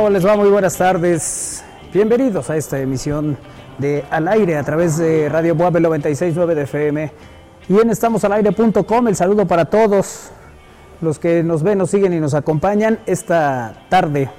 [0.00, 0.34] ¿Cómo les va?
[0.34, 1.62] Muy buenas tardes.
[1.92, 3.36] Bienvenidos a esta emisión
[3.76, 7.12] de Al Aire a través de Radio Boab 969 de FM
[7.68, 9.08] y en estamosalaire.com.
[9.08, 10.30] El saludo para todos
[11.02, 14.30] los que nos ven, nos siguen y nos acompañan esta tarde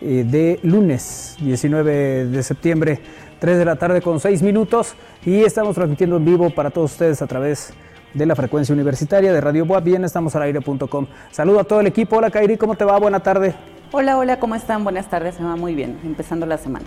[0.00, 2.98] eh, de lunes 19 de septiembre,
[3.40, 7.20] 3 de la tarde con 6 minutos y estamos transmitiendo en vivo para todos ustedes
[7.20, 7.74] a través
[8.14, 11.06] de la frecuencia universitaria de Radio Boab y en estamosalaire.com.
[11.30, 12.16] Saludo a todo el equipo.
[12.16, 12.98] Hola Kairi, ¿cómo te va?
[12.98, 13.54] Buena tarde.
[13.92, 14.84] Hola, hola, ¿cómo están?
[14.84, 16.84] Buenas tardes, se va muy bien, empezando la semana.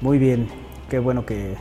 [0.00, 0.48] Muy bien,
[0.90, 1.54] qué bueno que,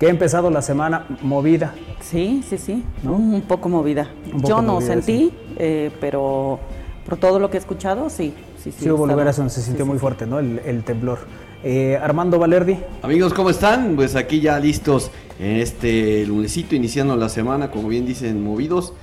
[0.00, 1.74] que ha empezado la semana movida.
[2.00, 4.08] Sí, sí, sí, un poco movida.
[4.26, 6.60] Un poco Yo no movida, sentí, eh, pero
[7.04, 8.76] por todo lo que he escuchado, sí, sí, sí.
[8.84, 10.00] Sí, hubo estaba- lugares donde se sintió sí, muy sí.
[10.00, 10.38] fuerte, ¿no?
[10.38, 11.18] El, el temblor.
[11.64, 13.94] Eh, Armando Valerdi, Amigos, ¿cómo están?
[13.94, 18.94] Pues aquí ya listos en este lunesito, iniciando la semana, como bien dicen, movidos.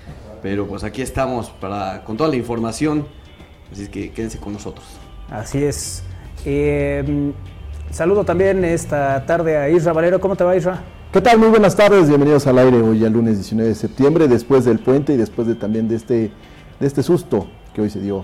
[0.41, 3.05] Pero pues aquí estamos para con toda la información.
[3.71, 4.85] Así es que quédense con nosotros.
[5.29, 6.03] así es.
[6.45, 7.31] Eh,
[7.91, 10.19] saludo también esta tarde a Isra Valero.
[10.19, 10.81] ¿Cómo te va, Isra?
[11.11, 11.39] ¿Qué tal?
[11.39, 15.13] Muy buenas tardes, bienvenidos al aire hoy al lunes 19 de septiembre, después del puente
[15.13, 16.31] y después de también de este,
[16.79, 18.23] de este susto que hoy se dio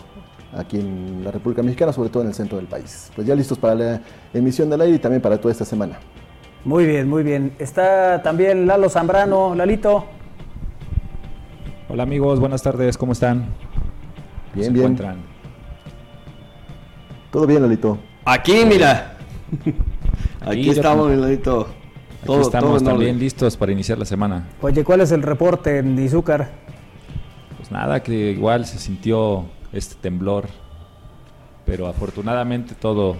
[0.55, 3.11] aquí en la República Mexicana, sobre todo en el centro del país.
[3.15, 4.01] Pues ya listos para la
[4.33, 5.97] emisión del aire y también para toda esta semana.
[6.63, 7.53] Muy bien, muy bien.
[7.59, 9.55] Está también Lalo Zambrano.
[9.55, 10.05] Lalito,
[11.89, 13.39] Hola amigos, buenas tardes, ¿cómo están?
[13.45, 13.51] ¿Cómo
[14.53, 14.85] Bien, se bien.
[14.85, 15.34] encuentran?
[17.35, 17.97] Todo bien, Lalito.
[18.23, 19.17] Aquí, mira.
[20.39, 21.19] Aquí, estamos, también.
[21.19, 21.61] miladito.
[21.63, 24.47] Aquí Todo, estamos todo también listos para iniciar la semana.
[24.61, 26.47] oye, ¿cuál es el reporte en Izúcar?
[27.57, 30.45] Pues nada, que igual se sintió este temblor,
[31.65, 33.17] pero afortunadamente todo,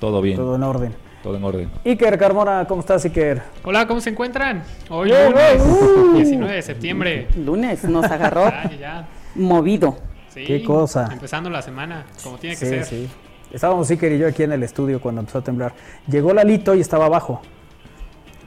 [0.00, 0.94] todo bien, Todo todo, en orden.
[1.22, 1.70] en orden.
[1.84, 3.42] Iker Carmona, ¿cómo estás, Iker?
[3.62, 4.62] Hola, ¿cómo se encuentran?
[4.88, 6.16] Hoy lunes, uh.
[6.16, 7.28] 19 de septiembre.
[7.36, 9.08] Lunes nos agarró Ya, ya, ya.
[9.34, 9.98] movido.
[10.30, 11.10] Sí, Qué cosa.
[11.12, 12.84] Empezando la semana, como tiene que Sí, ser.
[12.86, 13.08] sí.
[13.52, 15.72] Estábamos Iker y yo aquí en el estudio cuando empezó a temblar.
[16.08, 17.40] Llegó Lalito y estaba abajo.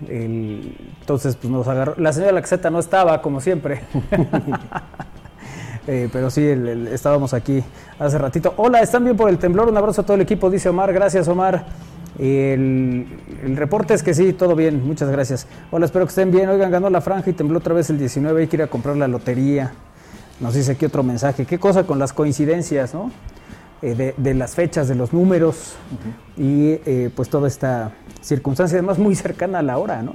[0.07, 1.93] El- entonces, pues nos agarró.
[1.97, 3.81] La señora Laxeta no estaba, como siempre.
[5.85, 7.61] Eh, pero sí, el- el- estábamos aquí
[7.99, 8.53] hace ratito.
[8.55, 9.67] Hola, ¿están bien por el temblor?
[9.67, 10.93] Un abrazo a todo el equipo, dice Omar.
[10.93, 11.65] Gracias, Omar.
[12.17, 13.05] El,
[13.43, 15.45] el reporte es que sí, todo bien, muchas gracias.
[15.71, 16.47] Hola, espero que estén bien.
[16.47, 18.43] Oigan, ganó la franja y tembló otra vez el 19.
[18.43, 19.73] Hay que ir a comprar la lotería.
[20.39, 21.45] Nos dice aquí otro mensaje.
[21.45, 23.11] ¿Qué cosa con las coincidencias, no?
[23.83, 25.73] Eh, de, de las fechas, de los números
[26.37, 30.13] y eh, pues toda esta circunstancia, además muy cercana a la hora, ¿no?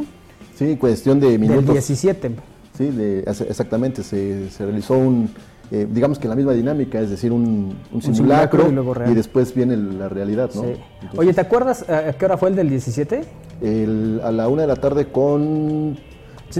[0.56, 1.72] Sí, cuestión de Del minutos.
[1.74, 2.30] 17.
[2.78, 5.28] Sí, de- exactamente, se, se realizó un,
[5.70, 8.14] eh, digamos que la misma dinámica, es decir, un, un simulacro
[8.62, 9.14] simulacro y luego real.
[9.14, 10.62] después viene la realidad, ¿no?
[10.62, 10.68] Sí.
[11.02, 13.20] Entonces, Oye, ¿te acuerdas a qué hora fue el del 17?
[13.60, 15.98] el- a la una de la tarde con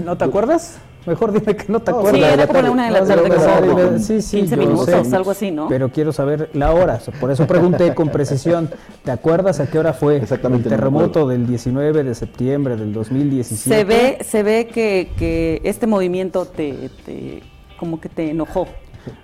[0.05, 0.77] ¿No te acuerdas?
[1.09, 2.19] Mejor dime que no te No, acuerdas.
[2.21, 5.07] Sí, era la como una de la tarde, una como Sí, sí, 15 yo minutos,
[5.07, 5.15] sé.
[5.15, 5.67] algo así, ¿no?
[5.67, 8.69] Pero quiero saber la hora, por eso pregunté con precisión.
[9.03, 13.75] ¿Te acuerdas a qué hora fue Exactamente, el terremoto del 19 de septiembre del 2017?
[13.75, 17.41] Se ve, se ve que, que este movimiento te, te-
[17.79, 18.67] como que te enojó.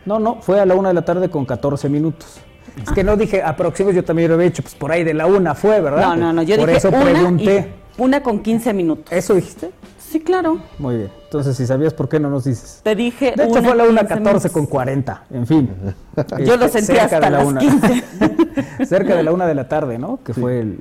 [0.06, 2.40] No, no, fue a la una de la tarde con 14 minutos.
[2.82, 5.28] Es que no dije aproximadamente, yo también lo había hecho, pues por ahí de la
[5.28, 6.02] una fue, ¿verdad?
[6.02, 7.74] No, no, no, yo por dije eso una, pregunté.
[7.98, 9.12] y- una con 15 minutos.
[9.12, 9.70] ¿Eso dijiste?
[9.98, 10.60] Sí, claro.
[10.80, 11.10] Muy bien.
[11.36, 12.80] Entonces, si sabías por qué no nos dices.
[12.82, 14.52] Te dije De hecho, una fue la 15 1.14 minutos.
[14.54, 15.24] con 40.
[15.32, 15.70] En fin.
[16.46, 17.60] Yo lo Este, sentí cerca hasta de la las una.
[17.60, 18.04] 15.
[18.86, 20.20] cerca de la una de la tarde, ¿no?
[20.24, 20.80] Que fue el,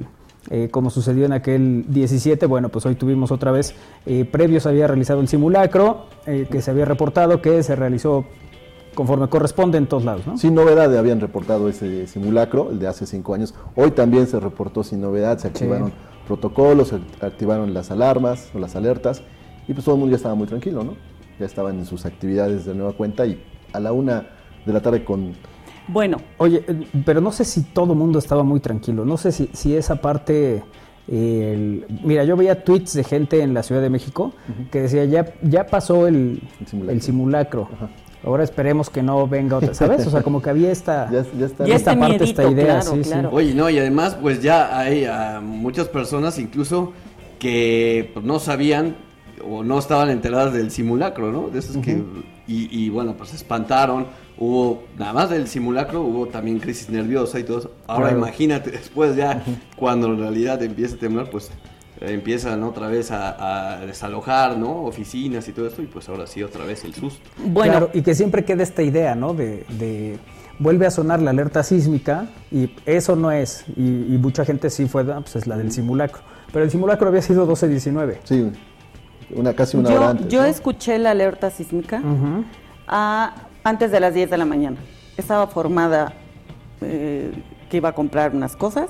[0.51, 2.47] eh, como sucedió en aquel 17.
[2.47, 3.75] Bueno, pues hoy tuvimos otra vez,
[4.07, 8.25] eh, previo se había realizado el simulacro, eh, que se había reportado que se realizó
[8.95, 10.39] conforme corresponde en todos lados, ¿no?
[10.39, 13.53] Sin novedad habían reportado ese simulacro, el de hace cinco años.
[13.75, 15.93] Hoy también se reportó sin novedad, se activaron
[16.29, 19.23] protocolos, se activaron las alarmas o las alertas
[19.69, 20.95] y pues todo el mundo ya estaba muy tranquilo, ¿no?
[21.39, 24.27] Ya estaban en sus actividades de nueva cuenta y a la una
[24.65, 25.33] de la tarde con...
[25.89, 29.05] Bueno, Oye, eh, pero no sé si todo el mundo estaba muy tranquilo.
[29.05, 30.63] No sé si, si esa parte.
[31.09, 34.33] el- mira, yo veía tweets de gente en la Ciudad de México
[34.73, 36.93] que decía ya, ya pasó el, El simulacro.
[36.95, 37.69] el simulacro.
[38.25, 40.07] Ahora esperemos que no venga otra, ¿sabes?
[40.07, 41.67] O sea, como que había esta, Ya, ya está.
[41.67, 42.65] Ya esta este parte, miedito, esta idea.
[42.81, 43.11] claro, sí, sí.
[43.11, 43.31] claro.
[43.33, 45.07] Oye, no, y además, pues ya hay
[45.43, 46.95] muchas personas incluso
[47.39, 48.97] que pues, no sabían
[49.43, 51.49] o no estaban enteradas del simulacro, ¿no?
[51.49, 52.03] De esos que.
[52.47, 54.07] Y, y, bueno, pues se espantaron.
[54.37, 57.71] Hubo, nada más del simulacro, hubo también crisis nerviosa y todo eso.
[57.87, 58.19] Ahora Claro.
[58.19, 59.43] imagínate, después ya,
[59.77, 61.51] cuando en realidad empieza a temblar, pues
[62.01, 64.83] eh, empiezan otra vez a, a desalojar, ¿no?
[64.85, 67.21] Oficinas y todo esto, y pues ahora sí, otra vez el susto.
[67.47, 69.33] bueno, Claro, y que siempre queda esta idea, ¿no?
[69.35, 70.19] De, de-
[70.59, 73.65] vuelve a sonar la alerta sísmica y eso no es.
[73.77, 73.83] Y,
[74.15, 76.23] y mucha gente sí fue, ah, pues es la del simulacro.
[76.53, 78.19] Pero el simulacro había sido 12-19.
[78.25, 78.51] Sí,
[79.31, 80.29] una, casi una yo, hora antes.
[80.29, 80.47] yo ¿no?
[80.47, 82.03] escuché la alerta sísmica
[82.87, 84.77] a- antes de las 10 de la mañana.
[85.17, 86.13] Estaba formada
[86.81, 87.33] eh,
[87.71, 88.89] que iba a comprar unas cosas.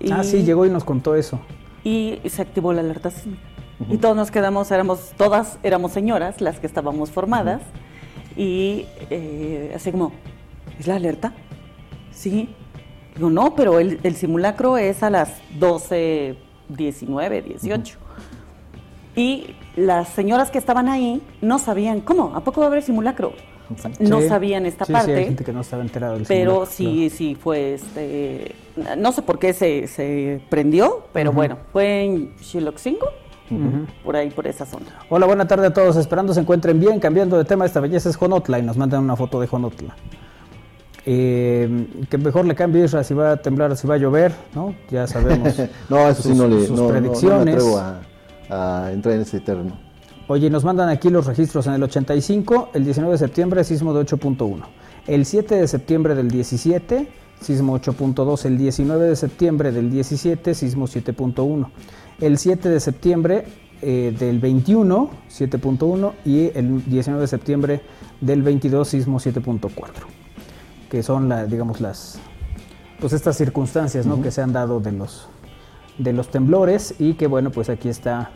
[0.00, 1.38] y- Ah, sí, llegó y nos contó eso.
[1.84, 3.42] y se activó la alerta sísmica.
[3.90, 7.60] Y todos nos quedamos, éramos, todas éramos señoras las que estábamos formadas.
[8.36, 10.12] Y eh, así como,
[10.78, 11.32] ¿es la alerta?
[12.12, 12.54] Sí.
[13.16, 16.36] Digo, no, pero el, el simulacro es a las 12,
[16.68, 17.98] 19, 18.
[19.14, 22.32] Y las señoras que estaban ahí no sabían, ¿cómo?
[22.34, 23.32] ¿A poco va a haber simulacro?
[24.00, 24.28] No Sí.
[24.28, 25.12] sabían esta Sí, parte.
[25.12, 28.54] Sí, hay gente que no estaba enterada del Pero simulacro, sí, sí fue este.
[28.98, 33.06] No sé por qué se, se prendió, pero bueno, fue en Xiloxingo,
[34.04, 34.86] por ahí, por esa zona.
[35.08, 35.96] Hola, buena tarde a todos.
[35.96, 37.00] Esperando se encuentren bien.
[37.00, 39.94] Cambiando de tema, esta belleza es Jonotla y nos mandan una foto de Jonotla.
[41.04, 44.74] Eh, que mejor le cambie Isra si va a temblar, si va a llover, ¿no?
[44.90, 45.54] Ya sabemos.
[45.88, 47.54] No, eso sí sus- no le sus no, no- no me predicciones.
[47.56, 48.00] atrevo a,
[48.48, 49.72] a entrar en ese terreno.
[50.28, 54.06] Oye, nos mandan aquí los registros en el 85, el 19 de septiembre, sismo de
[54.06, 54.62] 8.1.
[55.06, 57.08] El 7 de septiembre del 17,
[57.40, 58.44] sismo 8.2.
[58.46, 61.68] El 19 de septiembre del 17, sismo 7.1.
[62.20, 63.44] El 7 de septiembre
[63.82, 66.12] eh, del 21, 7.1.
[66.24, 67.80] Y el 19 de septiembre
[68.20, 69.70] del 22, sismo 7.4.
[70.88, 72.20] Que son, la, digamos, las,
[73.00, 74.22] pues estas circunstancias ¿no?
[74.22, 75.26] que se han dado de los,
[75.98, 78.30] de los temblores y que bueno, pues aquí está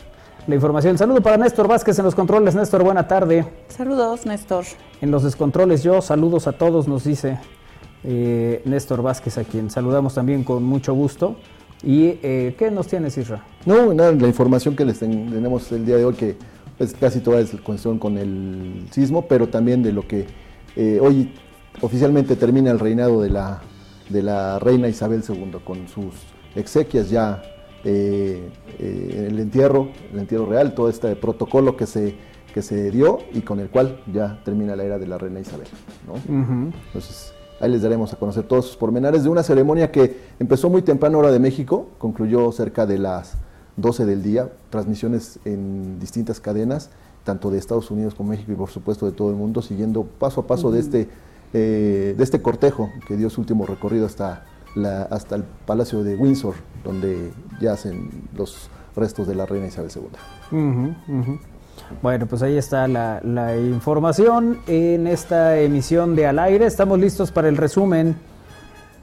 [0.47, 0.97] la información.
[0.99, 2.55] Saludo para Néstor Vázquez en los controles.
[2.55, 3.44] Néstor, buena tarde.
[3.69, 4.64] Saludos, Néstor.
[5.00, 7.38] En los descontroles yo, saludos a todos, nos dice
[8.05, 11.37] eh, Néstor Vázquez, a quien saludamos también con mucho gusto.
[11.82, 13.44] ¿Y eh, qué nos tienes, Isra?
[13.67, 16.37] No, nada, la información que les ten- tenemos el día de hoy, que
[16.79, 20.26] pues, casi toda es cuestión con el sismo, pero también de lo que
[20.76, 21.32] eh, hoy
[21.82, 23.61] oficialmente termina el reinado de la,
[24.08, 26.14] de la reina Isabel II, con sus
[26.56, 27.43] exequias ya,
[27.85, 32.17] eh, eh, el entierro, el entierro real, todo este protocolo que se,
[32.53, 35.69] que se dio y con el cual ya termina la era de la reina Isabel.
[36.06, 36.14] ¿no?
[36.87, 40.82] Entonces, ahí les daremos a conocer todos sus pormenores de una ceremonia que empezó muy
[40.82, 43.37] temprano hora de México, concluyó cerca de las
[43.76, 46.91] 12 del día, transmisiones en distintas cadenas,
[47.25, 50.41] tanto de Estados Unidos como México y por supuesto de todo el mundo, siguiendo paso
[50.41, 51.08] a paso de, este,
[51.53, 54.44] eh, de este cortejo que dio su último recorrido hasta,
[54.76, 60.99] la, hasta el Palacio de Windsor, donde yacen los restos de la reina Isabel II.
[62.02, 66.67] Bueno, pues ahí está la, la información en esta emisión de Al Aire.
[66.67, 68.17] ¿Estamos listos para el resumen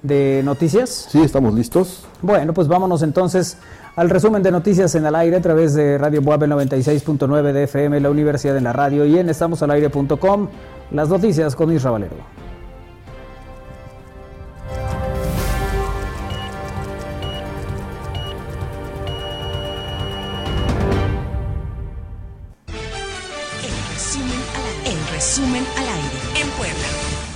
[0.01, 1.07] de noticias?
[1.09, 2.05] Sí, estamos listos.
[2.21, 3.57] Bueno, pues vámonos entonces
[3.95, 7.99] al resumen de noticias en Al Aire a través de Radio Boab 96.9 de FM,
[7.99, 10.47] la Universidad de la Radio y en estamosalaire.com.
[10.91, 12.42] Las noticias con Isra Valero.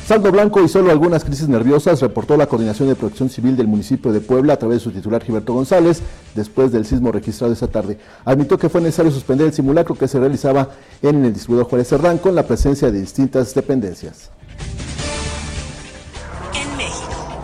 [0.07, 4.13] Saldo blanco y solo algunas crisis nerviosas, reportó la Coordinación de Protección Civil del municipio
[4.13, 6.01] de Puebla a través de su titular Gilberto González,
[6.33, 7.97] después del sismo registrado esta tarde.
[8.23, 10.69] Admitió que fue necesario suspender el simulacro que se realizaba
[11.01, 14.31] en el distribuidor Juárez Cerdán con la presencia de distintas dependencias.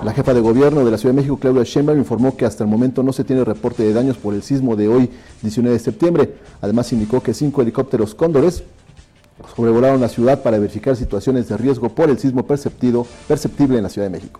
[0.01, 2.69] La jefa de gobierno de la Ciudad de México, Claudia Sheinbaum, informó que hasta el
[2.69, 5.09] momento no se tiene reporte de daños por el sismo de hoy,
[5.41, 6.35] 19 de septiembre.
[6.61, 8.63] Además, indicó que cinco helicópteros cóndores
[9.55, 13.89] sobrevolaron la ciudad para verificar situaciones de riesgo por el sismo perceptido, perceptible en la
[13.89, 14.39] Ciudad de México.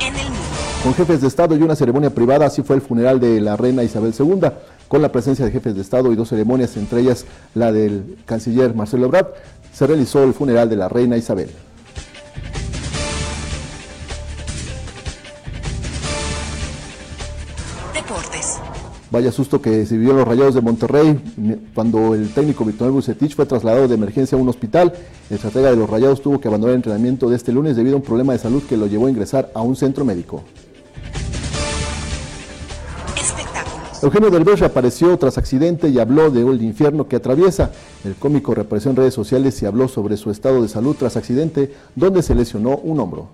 [0.00, 0.38] En el mundo.
[0.82, 3.82] Con jefes de Estado y una ceremonia privada, así fue el funeral de la reina
[3.82, 4.48] Isabel II,
[4.88, 7.24] con la presencia de jefes de Estado y dos ceremonias, entre ellas
[7.54, 9.28] la del canciller Marcelo Ebrard,
[9.72, 11.50] se realizó el funeral de la reina Isabel.
[19.12, 21.20] Vaya susto que se vivió en los Rayados de Monterrey
[21.74, 24.90] cuando el técnico Víctor Bucetich fue trasladado de emergencia a un hospital.
[25.28, 27.98] El estratega de los Rayados tuvo que abandonar el entrenamiento de este lunes debido a
[27.98, 30.42] un problema de salud que lo llevó a ingresar a un centro médico.
[34.02, 37.70] Eugenio Derbez reapareció tras accidente y habló de el infierno que atraviesa.
[38.04, 41.70] El cómico reapareció en redes sociales y habló sobre su estado de salud tras accidente
[41.94, 43.28] donde se lesionó un hombro.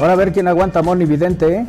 [0.00, 1.66] Ahora a ver quién aguanta Moni Vidente, ¿eh?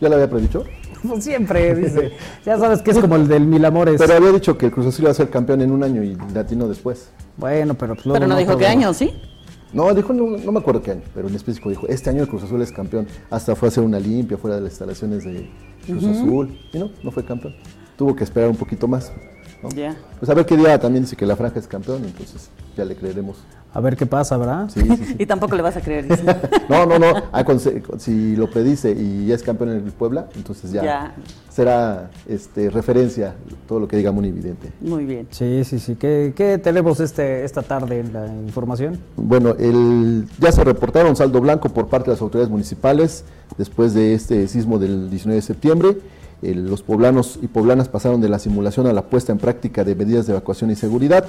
[0.00, 0.64] ¿Ya lo había predicho?
[1.06, 2.12] Pues siempre, dice.
[2.44, 3.96] Ya sabes que es como el del Mil Amores.
[3.98, 6.16] Pero había dicho que el Cruz Azul iba a ser campeón en un año y
[6.34, 7.10] latino después.
[7.36, 9.12] bueno, pero pues luego Pero no dijo qué año, ¿sí?
[9.72, 12.28] No, dijo, no, no me acuerdo qué año, pero en específico dijo, este año el
[12.28, 13.06] Cruz Azul es campeón.
[13.30, 15.48] Hasta fue a hacer una limpia fuera de las instalaciones de
[15.86, 16.58] Cruz Azul.
[16.74, 17.54] Y no, no fue campeón.
[17.96, 19.12] Tuvo que esperar un poquito más.
[19.62, 19.70] ¿no?
[19.70, 19.96] Ya.
[20.18, 22.94] Pues a ver qué día también dice que la franja es campeón, entonces ya le
[22.96, 23.38] creeremos.
[23.74, 24.68] A ver qué pasa, ¿verdad?
[24.68, 25.16] Sí, sí, sí.
[25.18, 26.06] Y tampoco le vas a creer.
[26.06, 26.22] dice.
[26.68, 27.12] No, no, no.
[27.32, 27.58] Ah, con-
[27.98, 31.14] si lo predice y ya es campeón en el Puebla, entonces ya, Ya.
[31.50, 33.34] será este, referencia
[33.66, 34.70] todo lo que diga muy evidente.
[34.80, 35.26] Muy bien.
[35.30, 35.94] Sí, sí, sí.
[35.96, 38.98] ¿Qué, qué tenemos este, esta tarde en la información?
[39.16, 43.24] Bueno, el, ya se reportaron saldo blanco por parte de las autoridades municipales
[43.56, 45.96] después de este sismo del 19 de septiembre.
[46.42, 49.94] El- los poblanos y poblanas pasaron de la simulación a la puesta en práctica de
[49.94, 51.24] medidas de evacuación y seguridad.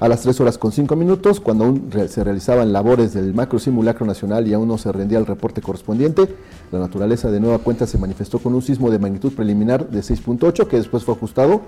[0.00, 4.06] A las 3 horas con 5 minutos, cuando aún se realizaban labores del macro simulacro
[4.06, 6.26] nacional y aún no se rendía el reporte correspondiente,
[6.72, 10.68] la naturaleza de nueva cuenta se manifestó con un sismo de magnitud preliminar de 6.8
[10.68, 11.60] que después fue ajustado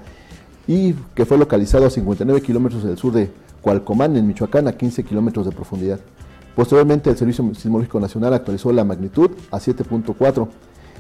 [0.67, 5.05] y que fue localizado a 59 kilómetros del sur de Cualcomán, en Michoacán, a 15
[5.05, 6.01] kilómetros de profundidad.
[6.57, 10.49] Posteriormente, el Servicio Sismológico Nacional actualizó la magnitud a 7.4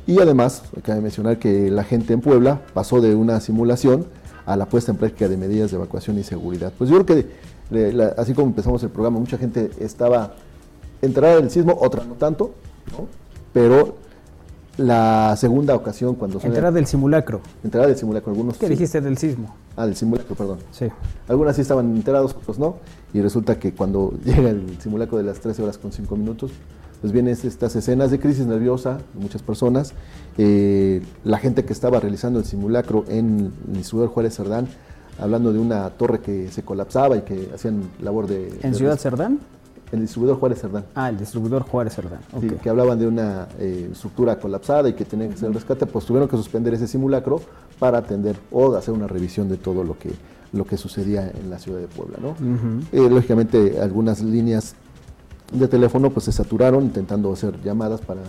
[0.06, 4.04] y además, cabe mencionar que la gente en Puebla pasó de una simulación
[4.46, 6.72] a la puesta en práctica de medidas de evacuación y seguridad.
[6.76, 7.24] Pues yo creo
[7.70, 10.34] que, la- así como empezamos el programa, mucha gente estaba
[11.00, 12.52] enterada del sismo, otra no tanto,
[12.92, 13.06] ¿no?
[13.52, 13.96] pero
[14.78, 17.40] la segunda ocasión cuando Enterar del simulacro.
[17.62, 19.54] enterada del simulacro, algunos ¿Qué dijiste del sismo?
[19.76, 20.58] Ah, del simulacro, perdón.
[20.70, 20.86] Sí.
[21.28, 22.76] Algunas sí estaban enterados, otros no.
[23.12, 26.52] Y resulta que cuando llega el simulacro de las 13 horas con 5 minutos,
[27.02, 29.92] pues vienen estas escenas de crisis nerviosa de muchas personas.
[30.38, 34.68] Eh, la gente que estaba realizando el simulacro en el distribuidor Juárez Cerdán,
[35.20, 38.48] hablando de una torre que se colapsaba y que hacían labor de...
[38.62, 39.40] ¿En de- Ciudad Cerdán?
[39.90, 40.84] El distribuidor Juárez Cerdán.
[40.94, 42.20] Ah, el distribuidor Juárez Cerdán.
[42.40, 45.84] Sí, que hablaban de una eh, estructura colapsada y que tenían que hacer el rescate,
[45.84, 47.42] pues tuvieron que suspender ese simulacro
[47.78, 50.10] para atender o hacer una revisión de todo lo que,
[50.54, 52.16] lo que sucedía en la ciudad de Puebla.
[52.22, 52.34] ¿no?
[52.90, 54.76] Eh, lógicamente, algunas líneas
[55.52, 58.20] de teléfono pues se saturaron intentando hacer llamadas para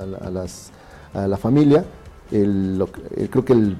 [0.00, 0.70] a, la- a las,
[1.14, 1.84] a la familia.
[2.30, 3.76] El- lo eh, creo que el,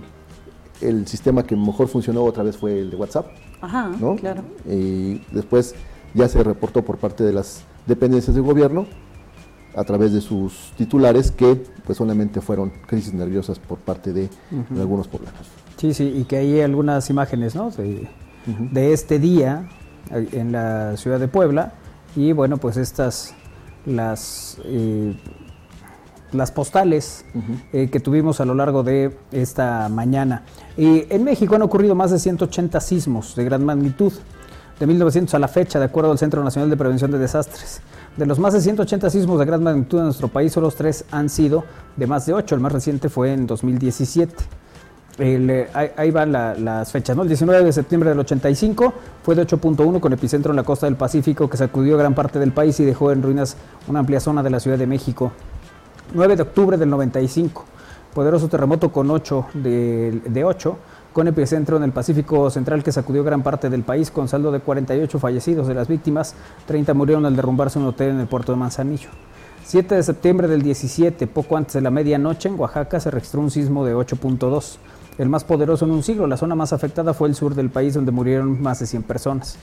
[0.80, 3.26] el sistema que mejor funcionó otra vez fue el de WhatsApp.
[3.60, 4.16] Ajá, ¿no?
[4.16, 4.42] claro.
[4.68, 5.74] Y después
[6.14, 8.86] ya se reportó por parte de las dependencias del gobierno
[9.74, 14.28] a través de sus titulares que pues solamente fueron crisis nerviosas por parte de,
[14.70, 15.40] de algunos poblanos.
[15.78, 17.70] Sí, sí, y que hay algunas imágenes, ¿no?
[17.70, 18.08] De,
[18.46, 19.68] de este día
[20.10, 21.72] eh, en la ciudad de Puebla.
[22.14, 23.34] Y bueno, pues estas,
[23.86, 25.16] las, eh,
[26.32, 27.24] las postales
[27.72, 30.44] eh, que tuvimos a lo largo de esta mañana.
[30.76, 34.12] Y en México han ocurrido más de 180 sismos de gran magnitud,
[34.78, 37.80] de 1900 a la fecha, de acuerdo al Centro Nacional de Prevención de Desastres.
[38.16, 41.30] De los más de 180 sismos de gran magnitud en nuestro país, solo tres han
[41.30, 41.64] sido
[41.96, 42.54] de más de 8.
[42.54, 44.34] El más reciente fue en 2017.
[45.24, 47.16] Eh, ahí, van la- las fechas.
[47.16, 50.96] El 19 de septiembre del 85 fue de 8.1 con epicentro en la costa del
[50.96, 54.50] Pacífico que sacudió gran parte del país y dejó en ruinas una amplia zona de
[54.50, 55.30] la Ciudad de México.
[56.12, 57.64] 9 de octubre del 95,
[58.12, 60.76] poderoso terremoto con 8 de, de 8,
[61.12, 64.58] con epicentro en el Pacífico Central que sacudió gran parte del país con saldo de
[64.58, 66.34] 48 fallecidos de las víctimas,
[66.66, 69.10] 30 murieron al derrumbarse un hotel en el puerto de Manzanillo.
[69.64, 73.52] 7 de septiembre del 17, poco antes de la medianoche, en Oaxaca se registró un
[73.52, 74.78] sismo de 8.2,
[75.18, 76.26] el más poderoso en un siglo.
[76.26, 79.56] La zona más afectada fue el sur del país, donde murieron más de 100 personas.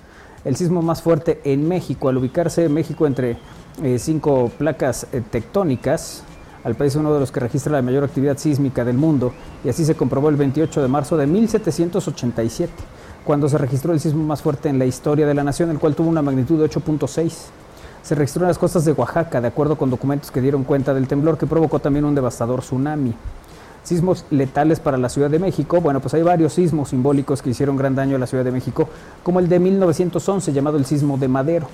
[0.45, 3.37] El sismo más fuerte en México, al ubicarse México entre
[3.83, 6.23] eh, cinco placas eh, tectónicas,
[6.63, 9.83] al país uno de los que registra la mayor actividad sísmica del mundo, y así
[9.85, 12.71] se comprobó el 28 de marzo de 1787,
[13.25, 15.95] cuando se registró el sismo más fuerte en la historia de la nación, el cual
[15.95, 17.33] tuvo una magnitud de 8.6
[18.01, 21.07] se registró en las costas de Oaxaca, de acuerdo con documentos que dieron cuenta del
[21.07, 23.13] temblor que provocó también un devastador tsunami.
[23.89, 25.81] Sismos letales para la Ciudad de México.
[25.81, 28.87] Bueno, pues hay varios sismos simbólicos que hicieron gran daño a la Ciudad de México,
[29.23, 31.67] como el de 1911, llamado el sismo de Madero.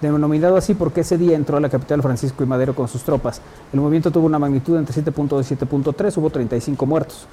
[0.00, 3.42] Denominado así porque ese día entró a la capital Francisco y Madero con sus tropas.
[3.70, 7.26] El movimiento tuvo una magnitud entre 7.2 y 7.3, hubo 35 muertos.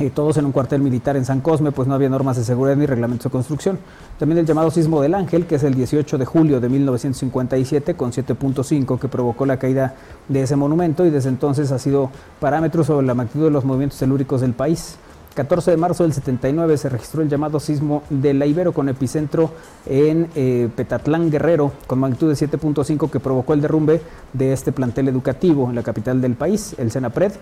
[0.00, 2.74] Eh, todos en un cuartel militar en San Cosme, pues no había normas de seguridad
[2.74, 3.78] ni reglamentos de construcción.
[4.18, 8.10] También el llamado sismo del Ángel, que es el 18 de julio de 1957, con
[8.10, 9.94] 7.5, que provocó la caída
[10.26, 13.98] de ese monumento y desde entonces ha sido parámetro sobre la magnitud de los movimientos
[13.98, 14.96] telúricos del país.
[15.34, 19.50] 14 de marzo del 79 se registró el llamado sismo de la Ibero con epicentro
[19.86, 24.00] en eh, Petatlán Guerrero con magnitud de 7.5 que provocó el derrumbe
[24.32, 27.32] de este plantel educativo en la capital del país, el Senapred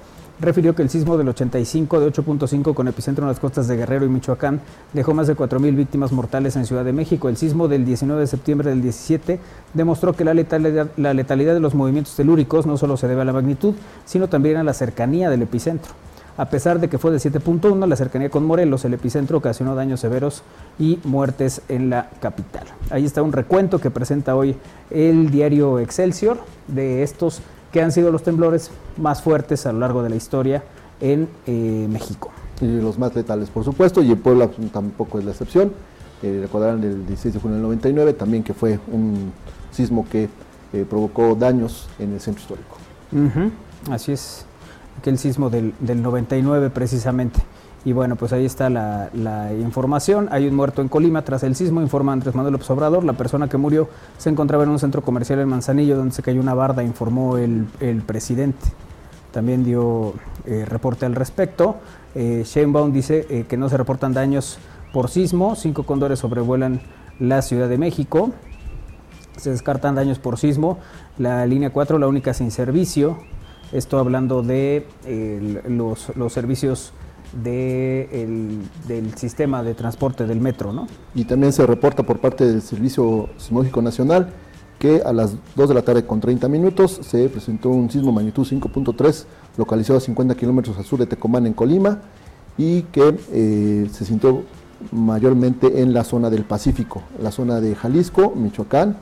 [0.41, 4.05] refirió que el sismo del 85 de 8.5 con epicentro en las costas de Guerrero
[4.05, 4.61] y Michoacán
[4.93, 7.29] dejó más de 4.000 víctimas mortales en Ciudad de México.
[7.29, 9.39] El sismo del 19 de septiembre del 17
[9.75, 13.25] demostró que la letalidad, la letalidad de los movimientos telúricos no solo se debe a
[13.25, 15.93] la magnitud, sino también a la cercanía del epicentro.
[16.39, 19.99] A pesar de que fue de 7.1, la cercanía con Morelos, el epicentro ocasionó daños
[19.99, 20.45] severos
[20.79, 22.63] y muertes en la capital.
[22.91, 24.55] Ahí está un recuento que presenta hoy
[24.91, 30.03] el diario Excelsior de estos que han sido los temblores más fuertes a lo largo
[30.03, 30.63] de la historia
[31.01, 32.31] en eh, México.
[32.61, 35.73] y los más letales, por supuesto, y en Puebla tampoco es la excepción.
[36.23, 39.33] Eh, recordarán el 16 de junio del 99 también que fue un
[39.71, 40.29] sismo que
[40.73, 42.77] eh, provocó daños en el centro histórico.
[43.91, 44.45] Así es,
[44.99, 47.41] aquel sismo del, del 99 precisamente.
[47.85, 50.29] Y bueno, pues ahí está la, información.
[50.31, 53.05] Hay un muerto en Colima tras el sismo, informa Andrés Manuel López Obrador.
[53.05, 56.41] La persona que murió se encontraba en un centro comercial en Manzanillo donde se cayó
[56.41, 58.67] una barda, informó el, el presidente.
[59.33, 60.15] También dio
[60.47, 61.77] eh, reporte al respecto.
[62.15, 64.59] Eh, Sheinbaum dice eh, que no se reportan daños
[64.93, 65.55] por sismo.
[65.55, 66.81] Cinco cóndores sobrevuelan
[67.21, 68.33] la Ciudad de México.
[69.37, 70.79] Se descartan daños por sismo.
[71.19, 73.19] La línea 4, la única sin servicio.
[73.71, 76.93] Esto hablando de eh, los, los servicios
[77.43, 80.87] de el- del sistema de transporte del metro, ¿no?
[81.15, 84.31] Y también se reporta por parte del Servicio Sismológico Nacional
[84.79, 88.45] que a las 2 de la tarde con 30 minutos se presentó un sismo magnitud
[88.47, 92.01] 5.3 localizado a 50 kilómetros al sur de Tecomán en Colima
[92.57, 94.43] y que eh, se sintió
[94.93, 98.97] mayormente en la zona del Pacífico, la zona de Jalisco, Michoacán,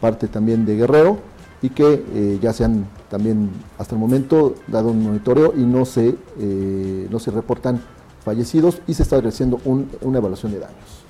[0.00, 1.18] parte también de Guerrero
[1.62, 5.84] y que eh, ya se han también hasta el momento dado un monitoreo y no
[5.84, 7.80] se, eh, no se reportan
[8.24, 11.04] fallecidos y se está realizando un- una evaluación de daños.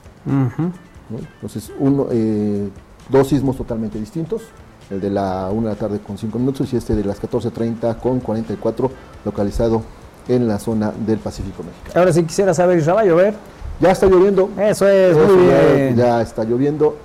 [1.35, 2.68] Entonces, uno, eh,
[3.09, 4.42] dos sismos totalmente distintos,
[4.90, 7.99] el de la 1 de la tarde con 5 minutos y este de las 14.30
[8.00, 8.90] con 44,
[9.25, 9.82] localizado
[10.28, 11.99] en la zona del Pacífico mexicano.
[12.00, 13.35] Ahora sí quisiera saber, Isra, ¿va a llover?
[13.80, 14.50] Ya está lloviendo.
[14.59, 15.97] Eso es, Eso muy ya- bien.
[15.97, 16.97] Ya, está lloviendo.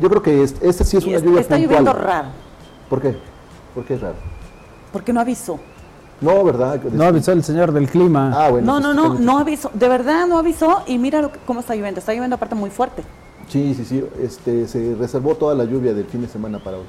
[0.00, 1.84] Yo creo que este, este sí es Y una lluvia está puntual.
[1.84, 2.28] lloviendo raro,
[2.88, 3.16] ¿Por qué?
[3.74, 4.16] ¿Por qué es raro?
[4.92, 5.58] porque no avisó.
[6.20, 6.80] No, ¿verdad?
[6.92, 8.30] No avisó el señor del clima.
[8.32, 8.78] Ah, bueno.
[8.78, 9.68] no, no, no, no avisó.
[9.74, 11.98] De verdad no avisó y mira lo que- cómo está lloviendo.
[11.98, 13.02] Está lloviendo aparte muy fuerte.
[13.48, 14.04] Sí, sí, sí.
[14.22, 16.84] Este, se reservó toda la lluvia del fin de semana para hoy.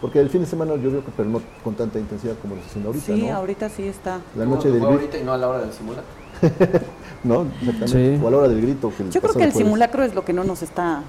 [0.00, 2.88] Porque el fin de semana llovió, pero no con tanta intensidad como lo está haciendo
[2.88, 3.36] ahorita, sí, ¿no?
[3.36, 4.18] ahorita sí está.
[4.34, 6.10] La noche del Fue grito, ahorita y no a la hora del simulacro.
[7.24, 7.42] ¿no?
[7.60, 8.16] Exactamente.
[8.16, 8.20] Sí.
[8.24, 8.90] O a la hora del grito.
[8.96, 9.56] Que Yo creo que el jueves.
[9.56, 11.02] simulacro es lo que no nos está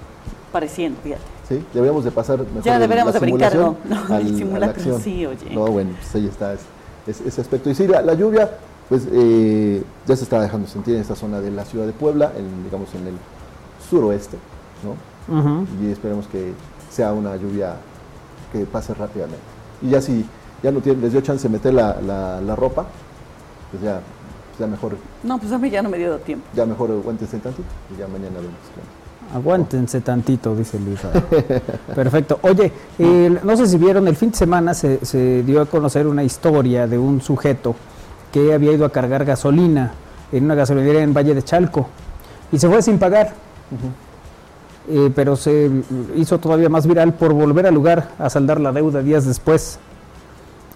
[0.52, 1.22] pareciendo, fíjate.
[1.48, 3.76] Sí, deberíamos de pasar mejor Ya de deberíamos de brincar, ¿no?
[3.88, 5.54] No, al- el simulacro, sí, oye.
[5.54, 6.60] No, bueno, pues ahí está es-
[7.06, 7.70] es- ese aspecto.
[7.70, 8.50] Y sí, la, la lluvia,
[8.88, 12.32] pues eh, ya se está dejando sentir en esta zona de la ciudad de Puebla,
[12.36, 13.14] en, digamos en el
[13.88, 14.36] suroeste,
[14.84, 14.94] ¿no?
[15.82, 16.52] Y esperemos que
[16.90, 17.76] sea una lluvia
[18.52, 19.42] que pase rápidamente.
[19.82, 20.24] Y ya si
[20.62, 22.86] ya no tiene, les dio chance de meter la, la- la ropa,
[23.70, 24.00] pues ya,
[24.58, 26.46] ya mejor, No, pues a mí ya no me dio tiempo.
[26.54, 28.54] ya mejor aguántense tantito y ya mañana vemos.
[29.34, 31.00] Aguántense tantito, dice Luis.
[31.94, 32.38] Perfecto.
[32.42, 36.06] Oye, el- no sé si vieron, el fin de semana se, se dio a conocer
[36.06, 37.74] una historia de un sujeto
[38.32, 39.92] que había ido a cargar gasolina
[40.32, 41.88] en una gasolinera en Valle de Chalco
[42.52, 43.32] y se fue sin pagar.
[44.90, 45.70] Eh, pero se
[46.16, 49.78] hizo todavía más viral por volver al lugar a saldar la deuda días después.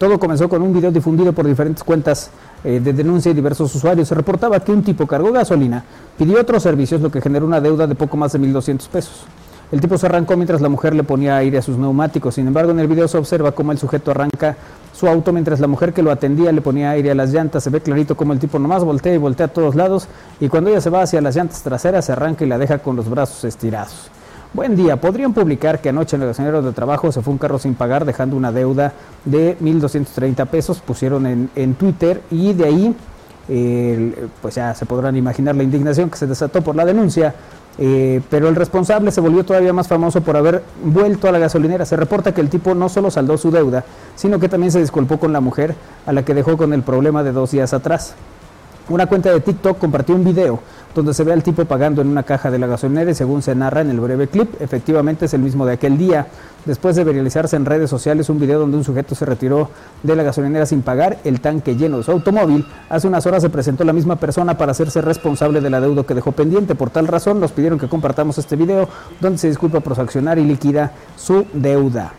[0.03, 2.29] Todo comenzó con un video difundido por diferentes cuentas
[2.65, 4.09] eh, de denuncia y diversos usuarios.
[4.09, 5.85] Se reportaba que un tipo cargó gasolina,
[6.19, 9.27] pidió otros servicios, lo que generó una deuda de poco más de 1.200 pesos.
[9.71, 12.35] El tipo se arrancó mientras la mujer le ponía aire a sus neumáticos.
[12.35, 14.57] Sin embargo, en el video se observa cómo el sujeto arranca
[14.93, 17.63] su auto mientras la mujer que lo atendía le ponía aire a las llantas.
[17.63, 20.09] Se ve clarito cómo el tipo nomás voltea y voltea a todos lados
[20.41, 22.97] y cuando ella se va hacia las llantas traseras se arranca y la deja con
[22.97, 24.11] los brazos estirados.
[24.55, 27.59] Buen día, podrían publicar que anoche en el gasolinero de trabajo se fue un carro
[27.59, 28.93] sin pagar dejando una deuda
[29.25, 32.95] de 1.230 pesos, pusieron en, en Twitter y de ahí
[33.49, 37.35] eh, pues ya se podrán imaginar la indignación que se desató por la denuncia,
[37.79, 41.87] eh, pero el responsable se volvió todavía más famoso por haber vuelto a la gasolinera.
[41.87, 43.85] Se reporta que el tipo no solo saldó su deuda,
[44.17, 47.23] sino que también se disculpó con la mujer a la que dejó con el problema
[47.23, 48.15] de dos días atrás.
[48.93, 50.61] Una cuenta de TikTok compartió un video
[50.95, 53.55] donde se ve al tipo pagando en una caja de la gasolinera y según se
[53.55, 56.27] narra en el breve clip, efectivamente es el mismo de aquel día.
[56.67, 59.71] Después de viralizarse en redes sociales un video donde un sujeto se retiró
[60.03, 63.49] de la gasolinera sin pagar el tanque lleno de su automóvil, hace unas horas se
[63.49, 66.75] presentó la misma persona para hacerse responsable del adeudo que dejó pendiente.
[66.75, 68.91] Por tal razón nos pidieron que compartamos este video
[69.23, 72.13] donde se disculpa por su accionar y liquida su deuda.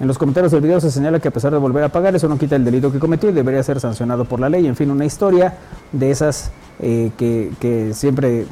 [0.00, 2.26] En los comentarios del video se señala que a pesar de volver a pagar, eso
[2.26, 4.66] no quita el delito que cometió y debería ser sancionado por la ley.
[4.66, 5.58] En fin, una historia
[5.92, 8.46] de esas eh, que, siempre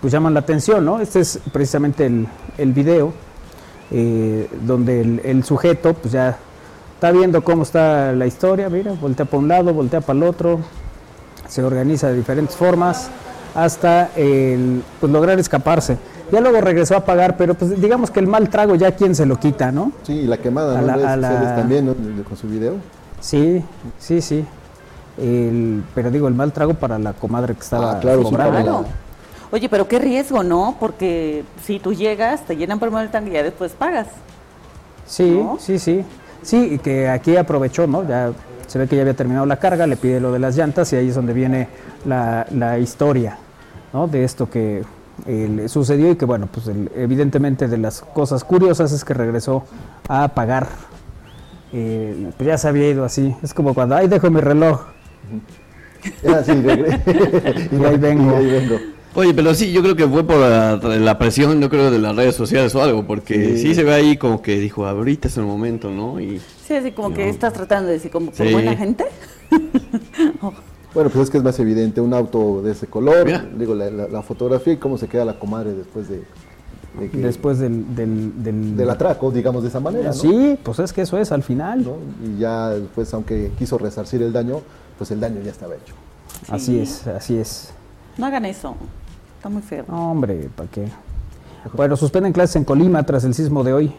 [0.00, 1.00] pues llaman la atención, ¿no?
[1.00, 3.12] Este es precisamente el, video
[3.90, 6.38] eh, donde el, sujeto pues ya
[6.94, 10.60] está viendo cómo está la historia, mira, voltea para un lado, voltea para el otro,
[11.48, 13.10] se organiza de diferentes formas
[13.52, 15.98] hasta pues lograr escaparse.
[16.32, 19.26] Ya luego regresó a pagar, pero pues digamos que el mal trago ya quien se
[19.26, 19.92] lo quita, ¿no?
[20.02, 20.86] Sí, y la quemada A ¿no?
[20.96, 21.94] la- a la- también, ¿no?
[22.24, 22.74] Con su video.
[23.20, 23.62] Sí,
[23.98, 24.44] sí, sí.
[25.18, 28.34] El- pero digo, el mal trago para la comadre que estaba Ah, claro, sí,
[29.52, 30.76] Oye, pero qué riesgo, ¿no?
[30.80, 34.08] Porque si tú llegas, te llenan primero el tanque y ya después pagas.
[35.06, 35.56] Sí, ¿no?
[35.60, 36.04] sí, sí.
[36.42, 38.06] Sí, y que aquí aprovechó, ¿no?
[38.06, 38.32] Ya
[38.66, 40.92] se se ve que ya había terminado la carga, le pide lo de las llantas
[40.92, 41.68] y ahí es donde viene
[42.04, 43.38] la, la historia
[43.92, 44.08] ¿no?
[44.08, 44.82] de esto que
[45.26, 49.14] eh, le sucedió y que bueno, pues el- evidentemente de las cosas curiosas es que
[49.14, 49.64] regresó
[50.08, 50.68] a pagar.
[51.72, 54.82] Eh, pues ya se había ido así, es como cuando, ay, dejo mi reloj.
[56.28, 56.52] Ah, sí,
[57.72, 58.30] Y ahí vengo.
[58.32, 58.76] y ahí vengo.
[59.14, 62.14] Oye, pero sí, yo creo que fue por la, la presión, yo creo, de las
[62.14, 63.68] redes sociales o algo, porque sí.
[63.68, 63.74] Sí.
[63.74, 66.20] se ve ahí como que dijo, ahorita es el momento, ¿no?
[66.20, 68.52] Y Sí, así como que estás tratando de decir, como por Sí.
[68.52, 69.06] buena gente.
[70.94, 73.44] Bueno, pues es que es más evidente un auto de ese color, Mira.
[73.58, 76.22] digo, la, la- la fotografía y cómo se queda la comadre después de,
[76.98, 77.94] de que- Después del...
[77.94, 80.12] del, del- del atraco, digamos de esa manera, ¿no?
[80.14, 81.84] Sí, pues es que eso es al final.
[81.84, 81.96] ¿no?
[82.26, 84.60] Y ya después, aunque quiso resarcir el daño,
[84.96, 85.94] pues el daño ya estaba hecho.
[86.48, 86.80] Así Sí.
[86.80, 87.70] es, así es.
[88.16, 88.74] No hagan eso.
[89.36, 89.84] Está muy feo.
[89.88, 90.88] No, hombre, ¿para qué?
[91.74, 93.92] Bueno, suspenden clases en Colima tras el sismo de hoy.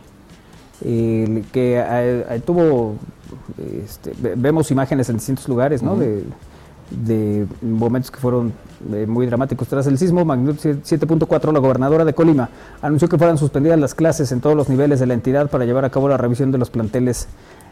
[0.84, 2.95] El que eh, eh, tuvo,
[3.84, 5.95] este, ve- vemos imágenes en distintos lugares, ¿no?
[5.95, 6.23] de,
[6.89, 8.54] de momentos que fueron
[8.93, 9.67] eh, muy dramáticos.
[9.67, 12.50] Tras el sismo, magnitud 7.4, la gobernadora de Colima
[12.82, 15.86] anunció que fueran suspendidas las clases en todos los niveles de la entidad para llevar
[15.86, 17.28] a cabo la revisión de los planteles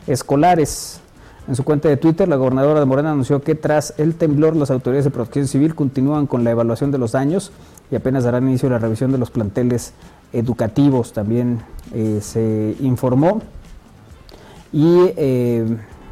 [0.08, 1.02] escolares.
[1.48, 4.72] En su cuenta de Twitter, la gobernadora de Morena anunció que tras el temblor, las
[4.72, 7.52] autoridades de protección civil continúan con la evaluación de los daños
[7.92, 9.94] y apenas darán inicio a la revisión de los planteles
[10.34, 11.14] educativos.
[11.14, 11.60] También
[11.94, 13.42] eh, se informó.
[14.74, 15.66] Y eh,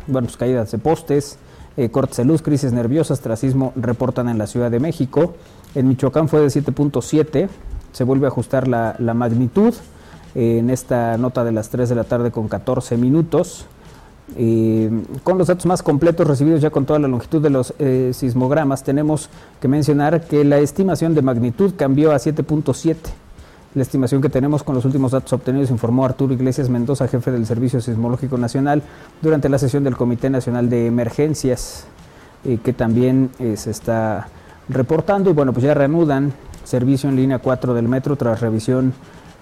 [0.05, 1.39] bueno, pues caídas de postes,
[1.77, 5.33] eh, cortes de luz, crisis nerviosas tras sismo reportan en la Ciudad de México.
[5.75, 7.47] En Michoacán fue de 7.7,
[7.91, 9.73] se vuelve a ajustar la, la magnitud
[10.35, 13.65] eh, en esta nota de las 3 de la tarde con 14 minutos.
[14.35, 14.89] Eh,
[15.23, 18.83] con los datos más completos recibidos ya con toda la longitud de los eh, sismogramas,
[18.83, 22.95] tenemos que mencionar que la estimación de magnitud cambió a 7.7.
[23.75, 27.47] La estimación que tenemos con los últimos datos obtenidos informó Arturo Iglesias Mendoza, jefe del
[27.47, 28.83] Servicio Sismológico Nacional,
[29.19, 31.85] durante la sesión del Comité Nacional de Emergencias,
[32.45, 34.27] eh, que también eh, se está
[34.69, 35.31] reportando.
[35.31, 36.33] Y bueno, pues ya reanudan
[36.63, 38.93] servicio en línea 4 del metro tras revisión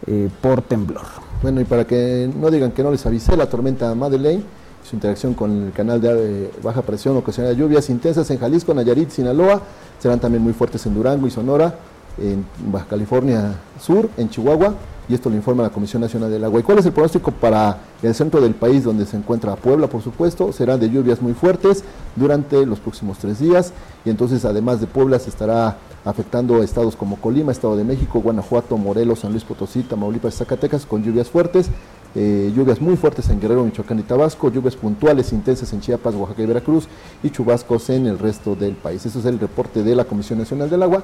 [0.08, 1.04] eh, por temblor.
[1.42, 4.44] Bueno, y para que no digan que no les avisé, la tormenta Madeleine,
[4.90, 9.62] su interacción con el canal de baja presión ocasiona lluvias intensas en Jalisco, Nayarit, Sinaloa,
[10.00, 11.76] serán también muy fuertes en Durango y Sonora,
[12.18, 14.76] en Baja California Sur, en Chihuahua,
[15.10, 16.60] y esto lo informa la Comisión Nacional del Agua.
[16.60, 20.02] ¿Y cuál es el pronóstico para el centro del país donde se encuentra Puebla, por
[20.02, 20.54] supuesto?
[20.54, 21.84] Serán de lluvias muy fuertes
[22.16, 23.74] durante los próximos tres días,
[24.06, 28.78] y entonces además de Puebla se estará afectando estados como Colima, Estado de México, Guanajuato,
[28.78, 31.68] Morelos, San Luis Potosí, Tamaulipas Zacatecas con lluvias fuertes,
[32.16, 36.42] eh, lluvias muy fuertes en Guerrero, Michoacán y Tabasco, lluvias puntuales intensas en Chiapas, Oaxaca
[36.42, 36.88] y Veracruz
[37.22, 39.06] y chubascos en el resto del país.
[39.06, 41.04] Eso es el reporte de la Comisión Nacional del Agua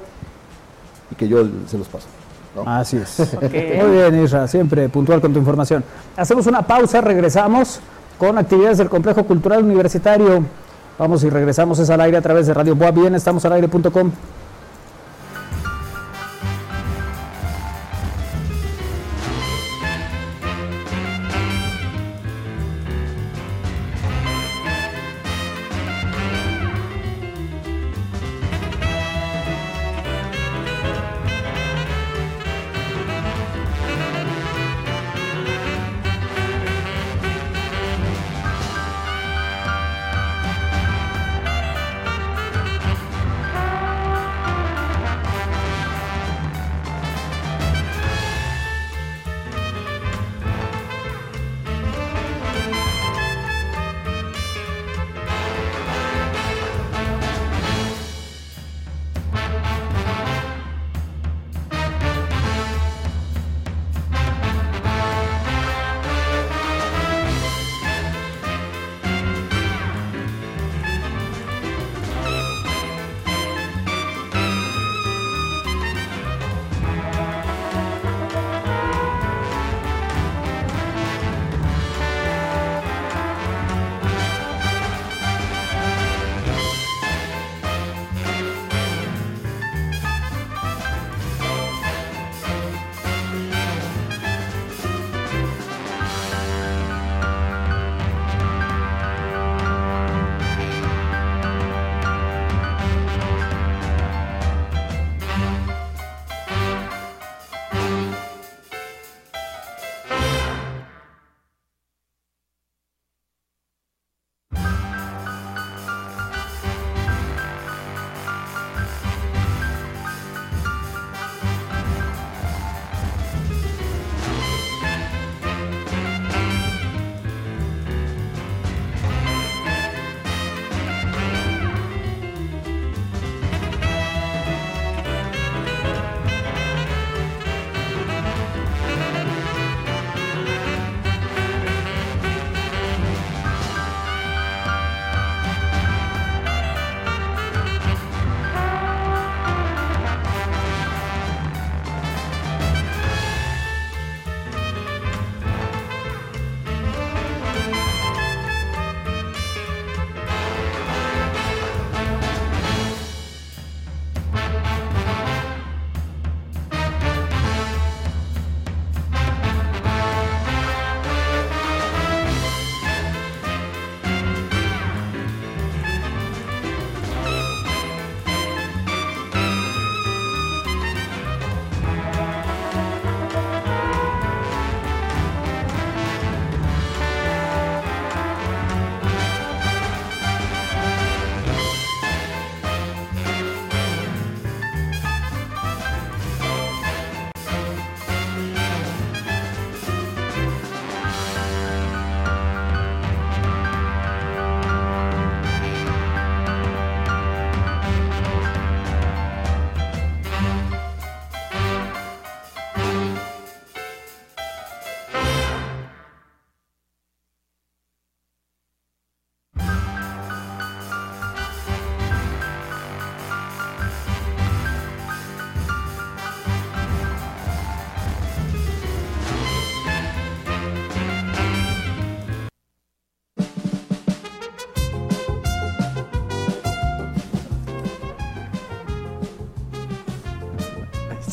[1.12, 2.08] y que yo se los paso.
[2.56, 2.64] ¿no?
[2.66, 3.38] Así es.
[3.42, 5.84] Muy bien, Isra, siempre puntual con tu información.
[6.16, 7.80] Hacemos una pausa, regresamos
[8.18, 10.44] con actividades del Complejo Cultural Universitario.
[10.98, 12.92] Vamos y regresamos, es al aire a través de Radio Boa.
[12.92, 14.12] Bien, estamos al aire.com.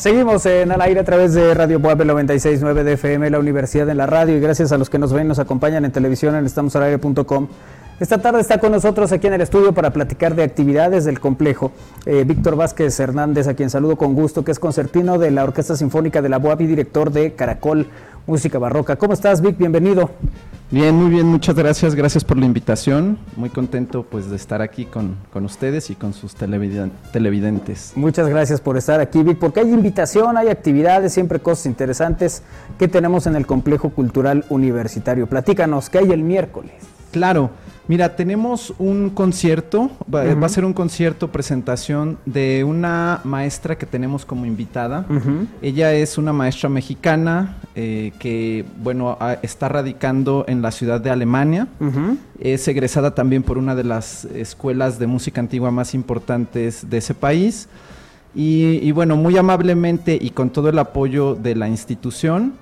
[0.05, 3.97] Seguimos en al aire a través de Radio Puebla 969 de FM, la Universidad en
[3.97, 7.47] la Radio, y gracias a los que nos ven, nos acompañan en televisión en estamosalaire.com.
[7.99, 11.71] Esta tarde está con nosotros aquí en el estudio para platicar de actividades del complejo
[12.05, 15.75] eh, Víctor Vázquez Hernández, a quien saludo con gusto, que es concertino de la Orquesta
[15.75, 17.87] Sinfónica de la BOAB y director de Caracol
[18.27, 18.97] Música Barroca.
[18.97, 19.57] ¿Cómo estás, Vic?
[19.57, 20.11] Bienvenido.
[20.71, 23.19] Bien, muy bien, muchas gracias, gracias por la invitación.
[23.37, 27.93] Muy contento pues de estar aquí con, con ustedes y con sus televiden- televidentes.
[27.95, 32.41] Muchas gracias por estar aquí, Vic, porque hay invitación, hay actividades, siempre cosas interesantes
[32.79, 35.27] que tenemos en el Complejo Cultural Universitario.
[35.27, 36.73] Platícanos, ¿qué hay el miércoles?
[37.11, 37.51] Claro,
[37.87, 43.85] mira, tenemos un concierto, va, va a ser un concierto presentación de una maestra que
[43.85, 45.05] tenemos como invitada.
[45.61, 51.09] Ella es una maestra mexicana eh, que, bueno, a- está radicando en la ciudad de
[51.09, 51.67] Alemania.
[52.39, 57.13] Es egresada también por una de las escuelas de música antigua más importantes de ese
[57.13, 57.67] país.
[58.33, 62.53] Y, y bueno, muy amablemente y con todo el apoyo de la institución,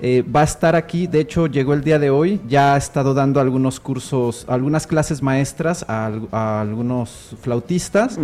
[0.00, 1.06] eh, va a estar aquí.
[1.06, 2.40] De hecho, llegó el día de hoy.
[2.48, 8.18] Ya ha estado dando algunos cursos, algunas clases maestras a, al- a algunos flautistas.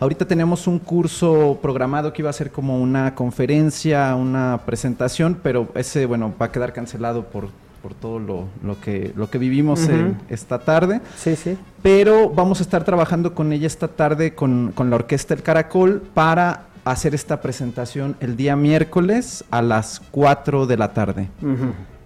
[0.00, 5.68] Ahorita tenemos un curso programado que iba a ser como una conferencia, una presentación, pero
[5.74, 7.48] ese, bueno, va a quedar cancelado por,
[7.82, 11.00] por todo lo, lo que, lo que vivimos en esta tarde.
[11.16, 11.56] Sí, sí.
[11.82, 16.02] Pero vamos a estar trabajando con ella esta tarde con, con la Orquesta El Caracol
[16.14, 21.28] para hacer esta presentación el día miércoles a las 4 de la tarde.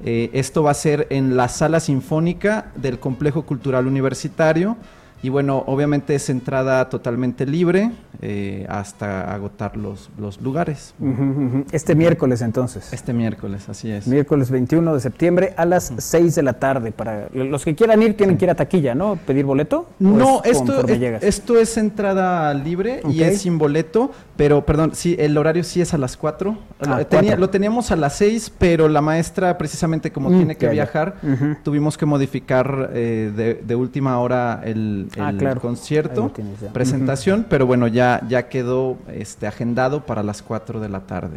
[0.05, 4.77] Eh, esto va a ser en la sala sinfónica del Complejo Cultural Universitario.
[5.23, 10.95] Y bueno, obviamente es entrada totalmente libre eh, hasta agotar los, los lugares.
[11.73, 12.93] Este miércoles entonces.
[12.93, 14.07] Este miércoles, así es.
[14.07, 16.93] Miércoles 21 de septiembre a las 6 de la tarde.
[16.93, 19.17] Para los que quieran ir, tienen que ir a taquilla, ¿no?
[19.17, 19.89] ¿Pedir boleto?
[20.01, 24.91] ¿O No, es esto es, esto es entrada libre y es sin boleto, pero perdón,
[24.95, 26.57] sí, el horario sí es a las 4.
[26.87, 30.69] Ah, Tenía- lo teníamos a las 6, pero la maestra precisamente como Mm, tiene que
[30.69, 31.17] viajar,
[31.63, 35.61] tuvimos que modificar eh, de, de última hora el, Ah, claro.
[35.61, 36.31] Concierto,
[36.73, 41.37] presentación, pero bueno, ya, ya quedó este, agendado para las 4 de la tarde.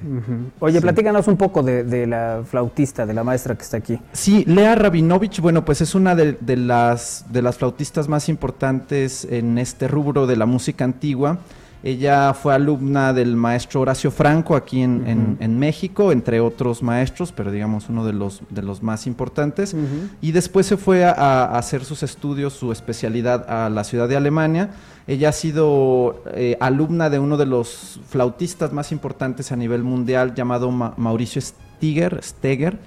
[0.60, 0.82] Oye, Sí.
[0.82, 4.00] platícanos un poco de, de la flautista, de la maestra que está aquí.
[4.12, 9.26] Sí, Lea Rabinovich, bueno, pues es una de, de las, de las flautistas más importantes
[9.30, 11.38] en este rubro de la música antigua.
[11.82, 17.32] Ella fue alumna del maestro Horacio Franco aquí en, en- en México, entre otros maestros,
[17.32, 19.74] pero digamos uno de los, de los más importantes.
[20.22, 24.18] Y después se fue a, a hacer sus estudios, su especialidad a la ciudad de
[24.18, 24.72] Alemania.
[25.08, 30.36] Ella ha sido eh, alumna de uno de los flautistas más importantes a nivel mundial
[30.36, 32.78] llamado Ma- Mauricio Stiger, Steger,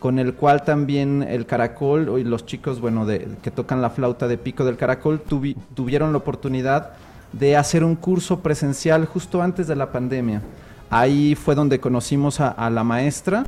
[0.00, 4.26] con el cual también el caracol y los chicos, bueno, de, que tocan la flauta
[4.26, 6.90] de pico del caracol tuvi- tuvieron la oportunidad
[7.32, 10.42] de hacer un curso presencial justo antes de la pandemia.
[10.90, 13.46] Ahí fue donde conocimos a, a la maestra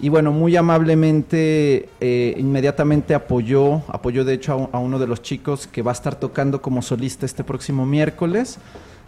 [0.00, 5.68] y bueno, muy amablemente eh, inmediatamente apoyó, apoyó de hecho a uno de los chicos
[5.68, 8.58] que va a estar tocando como solista este próximo miércoles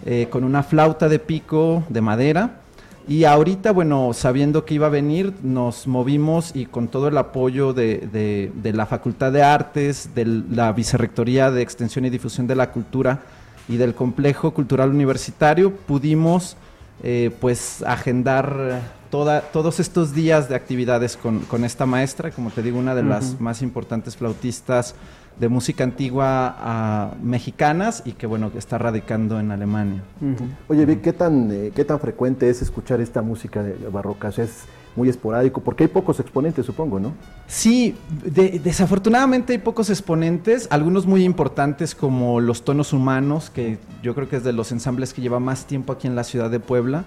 [0.04, 2.60] eh, con una flauta de pico de madera.
[3.08, 7.72] Y ahorita, bueno, sabiendo que iba a venir, nos movimos y con todo el apoyo
[7.72, 12.56] de, de- de la Facultad de Artes, de la Vicerrectoría de Extensión y Difusión de
[12.56, 13.20] la Cultura
[13.68, 16.56] y del Complejo Cultural Universitario, pudimos
[17.02, 18.78] eh, pues agendar eh,
[19.10, 23.02] toda, todos estos días de actividades con, con esta maestra, como te digo, una de
[23.02, 24.94] las más importantes flautistas
[25.38, 30.02] de música antigua ah, mexicanas y que bueno, que está radicando en Alemania.
[30.68, 34.28] Oye, Vic, ¿qué tan, eh, ¿qué tan frecuente es escuchar esta música de- barroca?
[34.28, 34.62] O sea, es
[34.96, 37.12] muy esporádico, porque hay pocos exponentes, supongo, ¿no?
[37.46, 44.14] Sí, de- desafortunadamente hay pocos exponentes, algunos muy importantes como los tonos humanos, que yo
[44.14, 46.60] creo que es de los ensambles que lleva más tiempo aquí en la ciudad de
[46.60, 47.04] Puebla.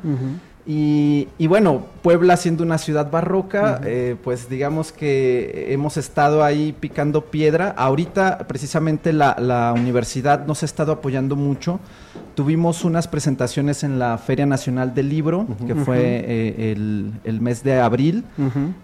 [0.71, 6.75] Y, y bueno, Puebla siendo una ciudad barroca, eh, pues digamos que hemos estado ahí
[6.79, 7.73] picando piedra.
[7.75, 11.79] Ahorita precisamente la, la universidad nos ha estado apoyando mucho.
[12.35, 17.63] Tuvimos unas presentaciones en la Feria Nacional del Libro, que fue eh, el, el mes
[17.63, 18.23] de abril,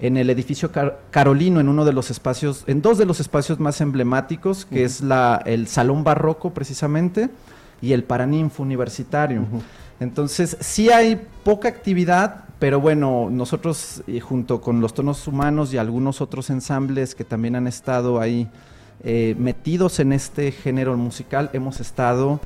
[0.02, 3.60] en el edificio Car- Carolino, en uno de los espacios, en dos de los espacios
[3.60, 7.30] más emblemáticos, que es la, el Salón Barroco precisamente
[7.80, 9.44] y el Paraninfo Universitario.
[10.00, 15.78] Entonces, sí hay poca actividad, pero bueno, nosotros eh, junto con los tonos humanos y
[15.78, 18.50] algunos otros ensambles que también han estado ahí
[19.04, 22.40] eh, metidos en este género musical, hemos estado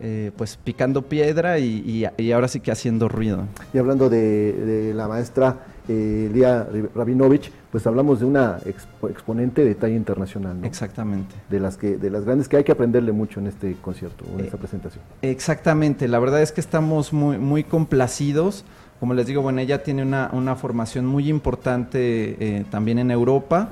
[0.00, 1.82] eh, pues picando piedra y,
[2.18, 3.44] y- y ahora sí que haciendo ruido.
[3.72, 5.56] Y hablando de, de la maestra
[5.88, 10.66] eh, Lía Rabinovich, pues hablamos de una expo- exponente de talla internacional, ¿no?
[10.66, 11.34] Exactamente.
[11.50, 14.34] De las, que, de las grandes que hay que aprenderle mucho en este concierto, o
[14.34, 15.02] en Eh, esta presentación.
[15.22, 18.64] Exactamente, la verdad es que estamos muy, muy complacidos
[19.00, 23.70] Como les digo, bueno, ella tiene una, una formación muy importante eh, también en Europa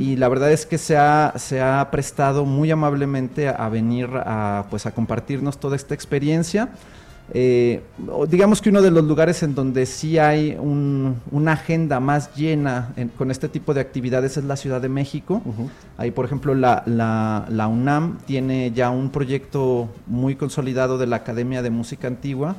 [0.00, 4.08] y la verdad es que se ha, se ha prestado muy amablemente a, a venir
[4.14, 6.68] a, pues, a compartirnos toda esta experiencia.
[7.34, 7.82] Eh,
[8.30, 12.88] digamos que uno de los lugares en donde sí hay un- una agenda más llena
[12.96, 15.42] en- con este tipo de actividades es la Ciudad de México.
[15.98, 21.16] Ahí, por ejemplo, la, la- la UNAM tiene ya un proyecto muy consolidado de la
[21.16, 22.56] Academia de Música Antigua,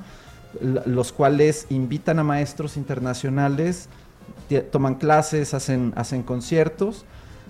[0.85, 3.87] los cuales invitan a maestros internacionales,
[4.71, 7.05] toman clases, hacen, hacen conciertos,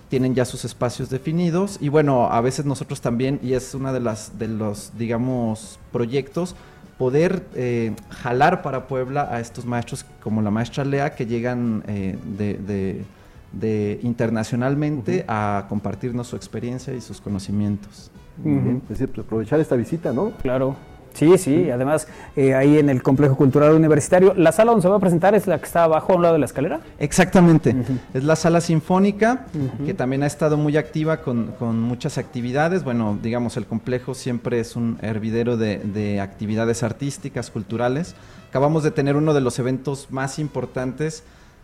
[0.08, 4.00] tienen ya sus espacios definidos y bueno, a veces nosotros también, y es una de
[4.00, 6.56] las de los, digamos, proyectos,
[6.98, 12.18] poder eh, jalar para Puebla a estos maestros como la maestra Lea que llegan eh,
[12.36, 13.04] de, de-
[13.52, 18.10] de internacionalmente a compartirnos su experiencia y sus conocimientos.
[18.36, 18.76] Muy bien.
[18.76, 18.82] Ujú.
[18.84, 20.30] Es decir, pues, aprovechar esta visita, ¿no?
[20.42, 20.76] Claro.
[21.14, 24.96] Sí, sí, además eh, ahí en el Complejo Cultural Universitario, la sala donde se va
[24.96, 26.80] a presentar es la que está abajo a un lado de la escalera.
[26.98, 27.74] Exactamente.
[28.14, 29.46] Es la sala sinfónica,
[29.84, 32.84] que también ha estado muy activa con, con muchas actividades.
[32.84, 38.14] Bueno, digamos, el complejo siempre es un hervidero de, de actividades artísticas, culturales.
[38.48, 41.22] Acabamos de tener uno de los eventos más importantes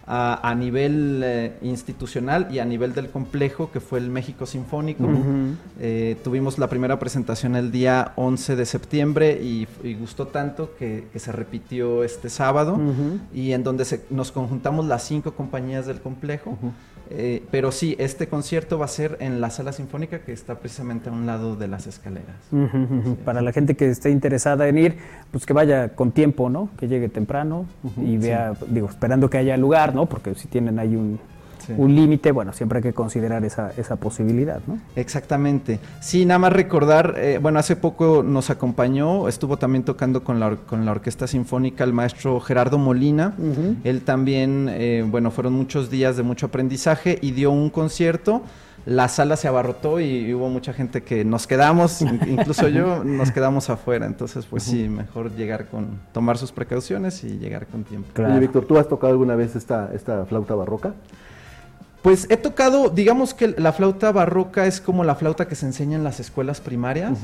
[0.09, 5.05] a, a nivel eh, institucional y a nivel del complejo, que fue el México Sinfónico.
[5.81, 11.09] Eh, tuvimos la primera presentación el día 11 de septiembre y, y gustó tanto que,
[11.13, 12.79] que se repitió este sábado
[13.35, 16.57] y en donde se- nos conjuntamos las cinco compañías del complejo.
[17.11, 21.09] Eh, pero sí, este concierto va a ser en la sala sinfónica que está precisamente
[21.09, 22.37] a un lado de las escaleras.
[23.25, 24.97] Para la gente que esté interesada en ir,
[25.31, 26.69] pues que vaya con tiempo, ¿no?
[26.79, 27.67] Que llegue temprano
[27.97, 30.07] y vea, digo, esperando que haya lugar, ¿no?
[30.07, 31.21] Porque si tienen ahí un,
[31.67, 31.73] Sí.
[31.77, 34.79] un límite, bueno, siempre hay que considerar esa, esa posibilidad, ¿no?
[34.95, 35.81] Exactamente.
[36.01, 40.47] Sí, nada más recordar, eh, bueno, hace poco nos acompañó, estuvo también tocando con la,
[40.47, 43.35] or- con la Orquesta Sinfónica el maestro Gerardo Molina.
[43.85, 48.43] Él también, eh, bueno, fueron muchos días de mucho aprendizaje y dio un concierto.
[48.85, 53.33] La sala se abarrotó y hubo mucha gente que nos quedamos, in- incluso yo, nos
[53.33, 54.07] quedamos afuera.
[54.07, 58.09] Entonces, pues sí, mejor llegar con, tomar sus precauciones y llegar con tiempo.
[58.23, 60.95] Oye, Víctor, ¿tú has tocado alguna vez esta, esta flauta barroca?
[62.07, 65.97] Pues he tocado, digamos que la flauta barroca es como la flauta que se enseña
[65.97, 67.19] en las escuelas primarias.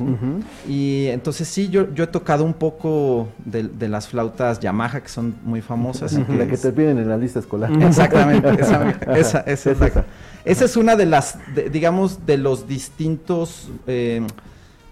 [0.68, 5.08] Y entonces sí, yo, yo he tocado un poco de, de las flautas Yamaha, que
[5.08, 6.14] son muy famosas.
[6.14, 7.70] La que te piden en la lista escolar.
[7.80, 10.04] Exactamente, esa, esa- esa es Es la- esa.
[10.44, 14.26] esa es una de las, de- digamos, de los distintos eh,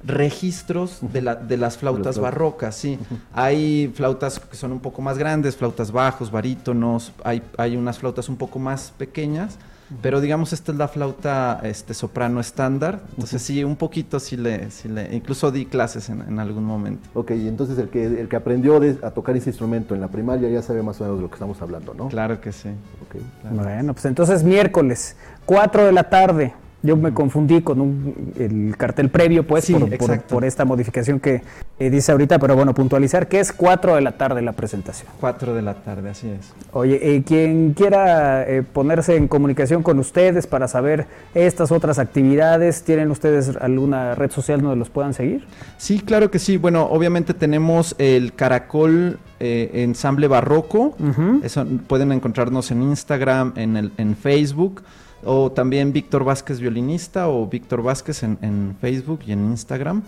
[0.07, 2.19] registros de, la- de las flautas flautas.
[2.23, 2.97] barrocas, sí.
[3.33, 8.29] Hay flautas que son un poco más grandes, flautas bajos, barítonos, hay, hay unas flautas
[8.29, 9.59] un poco más pequeñas,
[10.03, 14.71] pero digamos esta es la flauta este, soprano estándar, entonces sí, un poquito sí le,
[14.71, 17.09] sí le incluso di clases en, en algún momento.
[17.15, 20.09] Ok, y entonces el que, el que aprendió de- a tocar ese instrumento en la
[20.09, 22.09] primaria ya sabe más o menos de lo que estamos hablando, ¿no?
[22.09, 22.69] Claro que sí.
[23.03, 23.21] Ok.
[23.53, 25.17] Bueno, pues entonces miércoles,
[25.47, 26.55] 4 de la tarde.
[26.83, 30.35] Yo me confundí con un- el cartel previo, pues, Sí, por, por- exacto.
[30.35, 31.43] por esta modificación que
[31.79, 35.11] eh, dice ahorita, pero bueno, puntualizar que es 4 de la tarde la presentación.
[35.21, 36.53] 4 de la tarde, así es.
[36.73, 42.83] Oye, eh, quien quiera eh, ponerse en comunicación con ustedes para saber estas otras actividades,
[42.83, 45.45] ¿tienen ustedes alguna red social donde los puedan seguir?
[45.79, 46.57] Sí, claro que sí.
[46.57, 50.97] Bueno, obviamente tenemos el Caracol eh, Ensamble Barroco.
[51.43, 54.83] Eso, pueden encontrarnos en Instagram, en, el, en Facebook.
[55.25, 60.03] O también Víctor Vázquez Violinista o Víctor Vázquez en, en Facebook y en Instagram.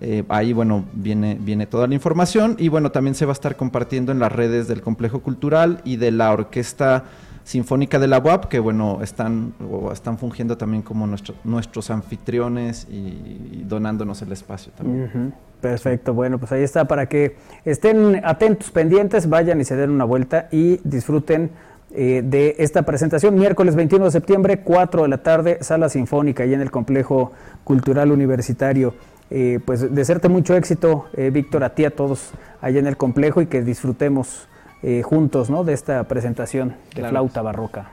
[0.00, 2.56] Eh, ahí, bueno, viene, viene toda la información.
[2.58, 5.96] Y bueno, también se va a estar compartiendo en las redes del Complejo Cultural y
[5.96, 7.04] de la Orquesta
[7.44, 12.88] Sinfónica de la UAP, que bueno, están, o están fungiendo también como nuestro- nuestros anfitriones
[12.90, 15.32] y, donándonos el espacio también.
[15.60, 20.04] Perfecto, bueno, pues ahí está para que estén atentos, pendientes, vayan y se den una
[20.04, 21.50] vuelta y disfruten
[21.94, 23.34] eh, de esta presentación.
[23.34, 27.32] Miércoles 21 de septiembre, 4 de la tarde, Sala Sinfónica, ahí en el Complejo
[27.64, 28.94] Cultural Universitario.
[29.30, 32.30] Eh, pues desearte mucho éxito, eh, Víctor, a ti, a todos
[32.60, 34.46] allá en el complejo y que disfrutemos
[34.82, 35.64] eh, juntos ¿no?
[35.64, 37.10] de esta presentación de Claro.
[37.10, 37.90] flauta barroca.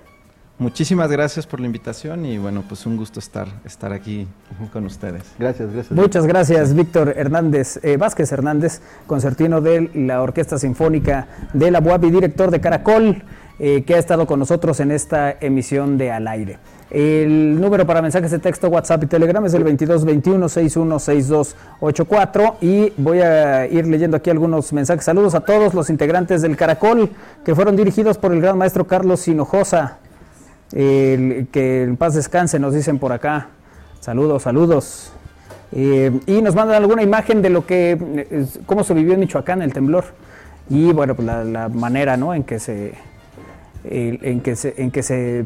[0.60, 4.28] Muchísimas gracias por la invitación y bueno, pues un gusto estar, estar aquí
[4.72, 5.24] con ustedes.
[5.40, 5.98] Gracias, gracias.
[5.98, 12.04] Muchas gracias, Víctor Hernández, eh, Vázquez Hernández, concertino de la Orquesta Sinfónica de la UAP
[12.06, 13.24] y director de Caracol,
[13.60, 16.58] eh, que ha estado con nosotros en esta emisión de Al Aire.
[16.90, 23.68] El número para mensajes de texto, WhatsApp y Telegram es el 2221-616284 y voy a
[23.68, 25.06] ir leyendo aquí algunos mensajes.
[25.06, 27.10] Saludos a todos los integrantes del Caracol
[27.46, 30.00] que fueron dirigidos por el gran maestro Carlos Hinojosa.
[30.72, 33.50] Que en paz descanse, nos dicen por acá.
[34.00, 35.12] Saludos, saludos.
[35.72, 39.62] Eh, y nos mandan alguna imagen de lo que, eh, cómo se vivió en Michoacán
[39.62, 40.06] el temblor.
[40.70, 42.34] y bueno, pues la, la manera ¿no?
[42.34, 42.94] en que se
[43.84, 45.46] en que se, en que se,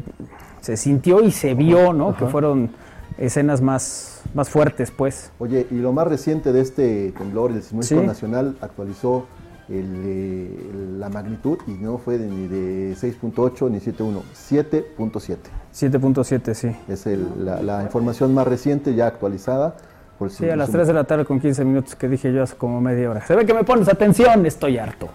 [0.60, 2.16] se sintió y se vio, ¿no?
[2.16, 2.70] Que fueron
[3.18, 5.32] escenas más, más fuertes, pues.
[5.38, 8.06] Oye, y lo más reciente de este temblor, el Sismógrafo Sí.
[8.06, 9.26] Nacional actualizó
[9.68, 15.50] el, eh, la magnitud y no fue de- ni de 6.8 ni 7.1, 7.7.
[15.72, 16.74] 7.7, sí.
[16.88, 19.76] Es el- la, la información más reciente ya actualizada.
[20.18, 22.56] Por Sí, a las 3 de la tarde con 15 minutos que dije yo hace
[22.56, 23.24] como media hora.
[23.24, 25.08] Se ve que me pones atención, estoy harto.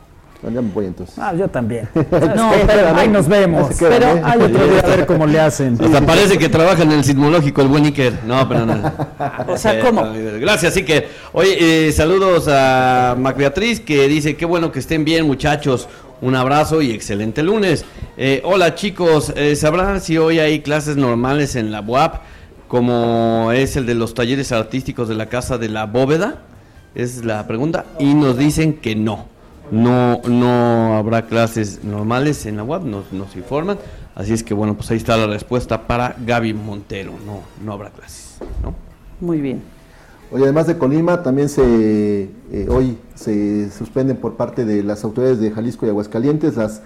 [0.43, 1.15] Ya me voy entonces.
[1.17, 1.87] Ah, yo también.
[1.95, 3.69] No, pero- ahí nos vemos.
[3.79, 4.21] Pero ¿eh?
[4.23, 5.77] hay otro día a ver cómo le hacen.
[5.83, 8.19] Hasta parece que trabaja en el sismológico el buen Iker.
[8.25, 8.91] No, pero no.
[9.47, 10.05] O sea, ¿cómo?
[10.39, 11.07] Gracias, Iker.
[11.31, 15.87] Oye, eh, saludos a Mac Beatriz que dice, qué bueno que estén bien muchachos.
[16.21, 17.85] Un abrazo y excelente lunes.
[18.15, 22.21] Eh, hola chicos, eh, ¿sabrán si hoy hay clases normales en la UAP
[22.67, 26.37] como es el de los talleres artísticos de la Casa de la Bóveda?
[26.95, 27.85] Es la pregunta.
[27.99, 29.32] Y nos dicen que no.
[29.73, 33.79] No, no habrá clases normales en la UAP, nos, nos informan.
[34.13, 37.13] Así es que bueno, pues ahí está la respuesta para Gaby Montero.
[37.25, 38.37] No, no habrá clases.
[38.61, 38.75] ¿no?
[39.19, 39.63] Muy bien.
[40.31, 45.39] Oye, además de Colima, también se eh, hoy se suspenden por parte de las autoridades
[45.39, 46.83] de Jalisco y Aguascalientes las,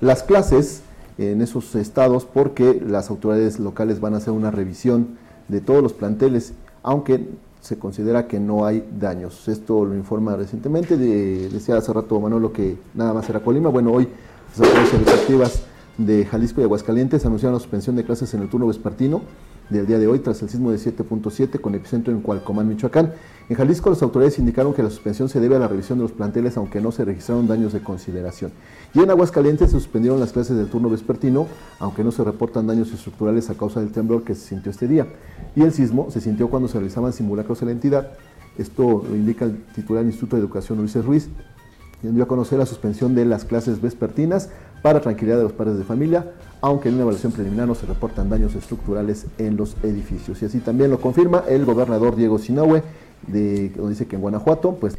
[0.00, 0.82] las clases
[1.18, 5.18] en esos estados porque las autoridades locales van a hacer una revisión
[5.48, 6.52] de todos los planteles,
[6.84, 7.26] aunque
[7.60, 9.48] se considera que no hay daños.
[9.48, 13.68] Esto lo informa recientemente, de- decía hace rato Manolo que nada más era Colima.
[13.68, 14.08] Bueno, hoy
[14.56, 15.62] las autoridades educativas
[15.96, 19.20] de Jalisco y Aguascalientes anunciaron la suspensión de clases en el turno vespertino
[19.70, 23.12] del día de hoy tras el sismo de 7.7 con epicentro en Cualcomán, Michoacán.
[23.48, 26.12] En Jalisco las autoridades indicaron que la suspensión se debe a la revisión de los
[26.12, 28.52] planteles aunque no se registraron daños de consideración.
[28.94, 31.46] Y en Aguascalientes se suspendieron las clases del turno vespertino
[31.78, 35.06] aunque no se reportan daños estructurales a causa del temblor que se sintió este día.
[35.54, 38.12] Y el sismo se sintió cuando se realizaban simulacros en la entidad.
[38.56, 41.28] Esto lo indica el titular del Instituto de Educación Ulises Ruiz,
[42.00, 44.50] quien dio a conocer la suspensión de las clases vespertinas
[44.82, 48.28] para tranquilidad de los padres de familia, aunque en una evaluación preliminar no se reportan
[48.28, 50.42] daños estructurales en los edificios.
[50.42, 52.82] Y así también lo confirma el gobernador Diego Sinahue,
[53.26, 54.96] de, donde dice que en Guanajuato, pues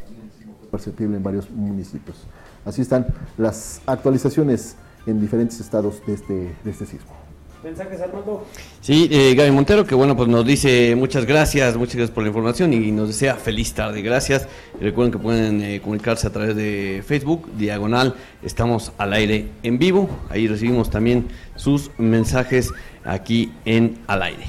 [0.70, 2.16] perceptible en varios municipios.
[2.64, 3.06] Así están
[3.36, 4.76] las actualizaciones
[5.06, 7.19] en diferentes estados de este, de este sismo.
[7.62, 8.46] ¿Mensajes, Armando?
[8.80, 12.28] Sí, eh, Gaby Montero, que bueno, pues nos dice muchas gracias, muchas gracias por la
[12.28, 14.00] información y nos desea feliz tarde.
[14.00, 14.48] Gracias.
[14.80, 19.78] Y recuerden que pueden eh, comunicarse a través de Facebook, diagonal, estamos al aire en
[19.78, 20.08] vivo.
[20.30, 22.72] Ahí recibimos también sus mensajes
[23.04, 24.44] aquí en al aire.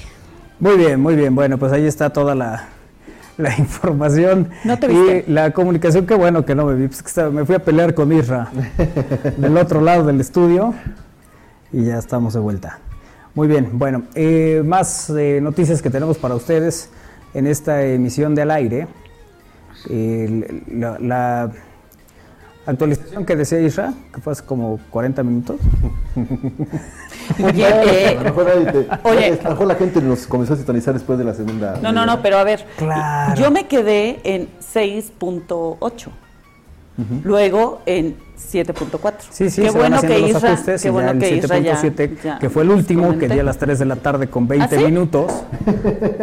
[0.61, 1.35] Muy bien, muy bien.
[1.35, 2.69] Bueno, pues ahí está toda la,
[3.37, 5.25] la información ¿No te y viste?
[5.27, 6.05] la comunicación.
[6.07, 8.49] Qué bueno que no me vi, pues que estaba- me fui a pelear con Isra
[9.35, 10.73] del otro lado del estudio
[11.73, 12.79] y ya estamos de vuelta.
[13.33, 16.89] Muy bien, bueno, eh, más eh, noticias que tenemos para ustedes
[17.33, 18.87] en esta emisión de Al Aire.
[19.87, 21.51] La, la
[22.65, 25.55] actualización que decía Isra, que fue hace como 40 minutos.
[27.43, 29.39] Oye, eh, a, lo mejor nadie te- oye.
[29.39, 31.79] a lo mejor la gente nos comenzó a sintonizar después de la segunda.
[31.81, 32.65] no, no, no, pero a ver.
[32.77, 33.41] Claro.
[33.41, 36.07] Yo me quedé en 6.8.
[37.23, 39.13] Luego en 7.4.
[39.31, 41.57] Sí, sí, qué se bueno van que los Isra, ajustes qué y bueno que Isra
[41.59, 44.27] ya- 7.7, ya que fue el último, que di a las 3 de la tarde
[44.29, 44.85] con 20 ¿Ah, sí?
[44.85, 45.31] minutos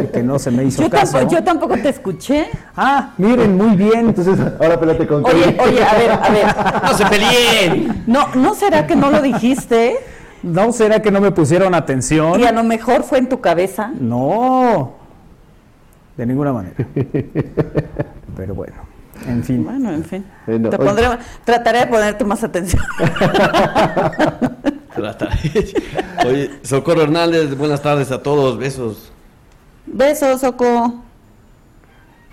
[0.02, 1.12] y que no se me hizo Yo caso.
[1.14, 2.46] tampoco, yo tampoco te escuché.
[2.76, 4.08] Ah, miren, muy bien.
[4.08, 5.58] Entonces, ahora pélate con Oye, Kelly.
[5.58, 6.46] oye, a ver, a ver.
[6.84, 8.04] ¡No se peleen!
[8.06, 9.96] No, ¿no será que no lo dijiste?
[10.42, 12.38] ¿No será que no me pusieron atención?
[12.38, 13.90] Y a lo mejor fue en tu cabeza.
[13.98, 14.92] No,
[16.16, 16.76] de ninguna manera.
[18.36, 18.74] Pero bueno,
[19.26, 19.64] en fin.
[19.64, 20.24] Bueno, en fin.
[20.46, 21.06] Bueno, Te pondré,
[21.44, 22.82] trataré de ponerte más atención.
[24.94, 25.36] Trataré.
[26.26, 29.12] Oye, Socorro Hernández, buenas tardes a todos, besos.
[29.86, 31.02] Besos, Soco.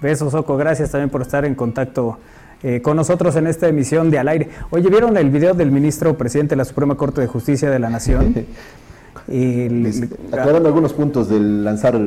[0.02, 0.58] Besos, Soco.
[0.58, 2.18] Gracias también por estar en contacto
[2.64, 4.50] eh, con nosotros en esta emisión de Al Aire.
[4.72, 7.90] Oye, ¿vieron el video del ministro presidente de la Suprema Corte de Justicia de la
[7.90, 8.46] Nación?
[9.28, 12.00] El- Les- aclarando algunos puntos del lanzar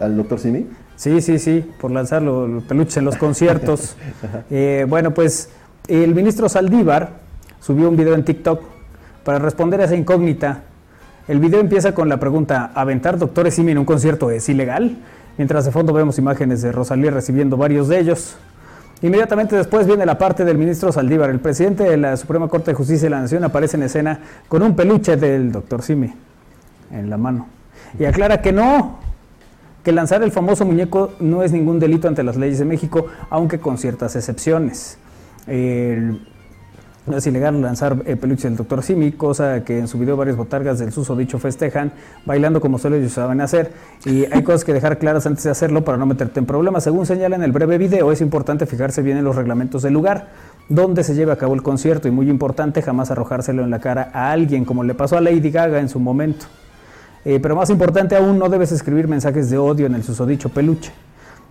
[0.00, 0.66] al doctor Simi.
[0.96, 3.96] Sí, sí, sí, por lanzar los, peluches en los conciertos.
[4.50, 5.50] Eh, bueno, pues
[5.86, 7.10] el ministro Saldívar
[7.60, 8.62] subió un video en TikTok
[9.24, 10.62] para responder a esa incógnita.
[11.28, 14.96] El video empieza con la pregunta, ¿aventar doctores Simi en un concierto es ilegal?
[15.36, 18.36] Mientras de fondo vemos imágenes de Rosalía recibiendo varios de ellos.
[19.02, 21.30] Inmediatamente después viene la parte del ministro Saldívar.
[21.30, 24.62] El presidente de la Suprema Corte de Justicia de la Nación aparece en escena con
[24.62, 26.12] un peluche del doctor Simi
[26.90, 27.46] en la mano.
[27.98, 28.98] Y aclara que no,
[29.88, 33.58] que lanzar el famoso muñeco no es ningún delito ante las leyes de México, aunque
[33.58, 34.98] con ciertas excepciones.
[35.46, 36.20] El-
[37.06, 40.36] no es ilegal lanzar eh, peluches del doctor Simi, cosa que en su video varias
[40.36, 41.92] botargas del susodicho festejan,
[42.26, 43.72] bailando como solo ellos saben hacer.
[44.04, 46.84] Y hay cosas que dejar claras antes de hacerlo para no meterte en problemas.
[46.84, 50.28] Según señala en el breve video, es importante fijarse bien en los reglamentos del lugar.
[50.68, 54.10] dónde se lleva a cabo el concierto y muy importante, jamás arrojárselo en la cara
[54.12, 56.44] a alguien, como le pasó a Lady Gaga en su momento.
[57.28, 60.90] Eh, pero más importante aún, no debes escribir mensajes de odio en el susodicho peluche.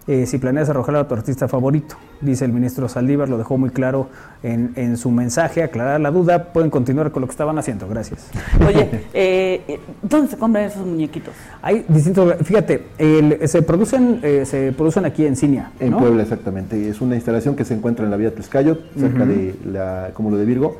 [0.08, 3.70] Eh, si planeas arrojar a tu artista favorito, dice el ministro Saldívar, lo dejó muy
[3.70, 4.08] claro
[4.42, 8.28] en, en su mensaje, aclarar la duda, pueden continuar con lo que estaban haciendo, gracias.
[8.66, 11.36] Oye, eh, ¿dónde se compran esos muñequitos?
[11.62, 16.00] Hay distintos, fíjate, el- se producen eh, se producen aquí en Cinia, En ¿no?
[16.00, 16.90] Puebla, exactamente.
[16.90, 20.46] Es una instalación que se encuentra en la vía Tlaxcayo, cerca de la Cúmulo de
[20.46, 20.78] Virgo.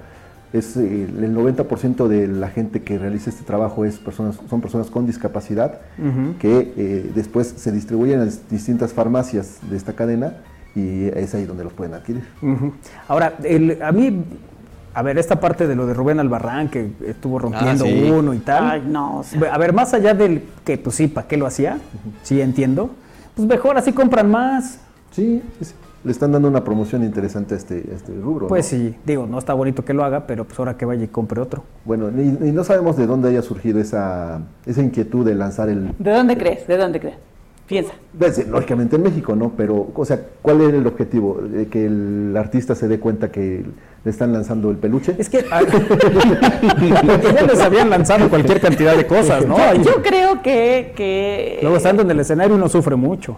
[0.54, 4.90] Es eh, el 90% de la gente que realiza este trabajo es personas, son personas
[4.90, 5.80] con discapacidad
[6.40, 10.38] que eh, después se distribuyen a las distintas farmacias de esta cadena
[10.76, 12.24] y es ahí donde los pueden adquirir.
[13.08, 14.24] Ahora, el- a mí,
[14.94, 18.10] a ver, esta parte de lo de Rubén Albarrán, que estuvo rompiendo Ah, sí.
[18.12, 18.70] uno y tal.
[18.72, 19.54] Ay, no, o sea.
[19.54, 21.78] A ver, más allá del que, pues sí, ¿para qué lo hacía?
[22.24, 22.92] Sí, entiendo.
[23.36, 24.80] Pues mejor así compran más.
[25.12, 25.74] Sí, sí, sí.
[26.08, 28.48] Le están dando una promoción interesante a este, a este rubro.
[28.48, 28.78] Pues ¿no?
[28.80, 31.42] sí, digo, no está bonito que lo haga, pero pues ahora que vaya y compre
[31.42, 31.64] otro.
[31.84, 35.92] Bueno, y, y no sabemos de dónde haya surgido esa, esa inquietud de lanzar el...
[36.00, 36.66] ¿De dónde crees?
[36.66, 37.18] ¿De dónde crees?
[37.68, 37.92] Piensa.
[38.18, 39.52] Pues, lógicamente en México, ¿no?
[39.58, 41.42] Pero, o sea, ¿cuál era el objetivo?
[41.42, 43.66] ¿De que el artista se dé cuenta que
[44.06, 45.14] le están lanzando el peluche?
[45.18, 45.62] Es que ah,
[47.36, 49.58] ya les habían lanzado cualquier cantidad de cosas, ¿no?
[49.58, 53.36] Ahí- Yo creo que, que Luego estando en el escenario uno sufre mucho.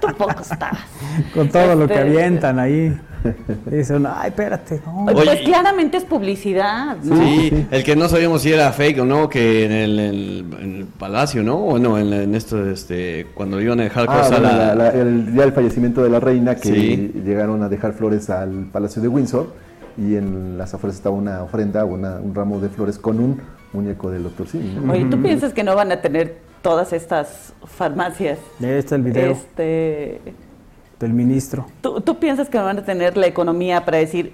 [0.00, 0.78] Tampoco estabas.
[1.34, 2.96] Con todo lo que Este- avientan ahí.
[3.66, 5.06] Dice uno, ay, espérate, no.
[5.12, 7.16] Pues Oye, claramente es publicidad, ¿no?
[7.16, 11.42] Sí, el que no sabíamos si era fake o no, que en el, en palacio,
[11.42, 11.56] ¿no?
[11.56, 14.66] O no, en, en esto, este, cuando iban a dejar Ah, cosas a bueno, la...
[14.66, 17.12] la- la- el día del fallecimiento de la reina que Sí.
[17.24, 19.52] llegaron a dejar flores al Palacio de Windsor
[19.98, 23.40] y en las afueras estaba una ofrenda, una- un ramo de flores con un
[23.72, 24.78] muñeco del doctor Simi.
[24.88, 28.38] Oye, ¿tú piensas que no van a tener todas estas farmacias?
[28.60, 30.20] Ahí está el video Este,
[31.00, 31.66] del ministro.
[31.80, 34.32] ¿tú, tú piensas que van a tener la economía para decir,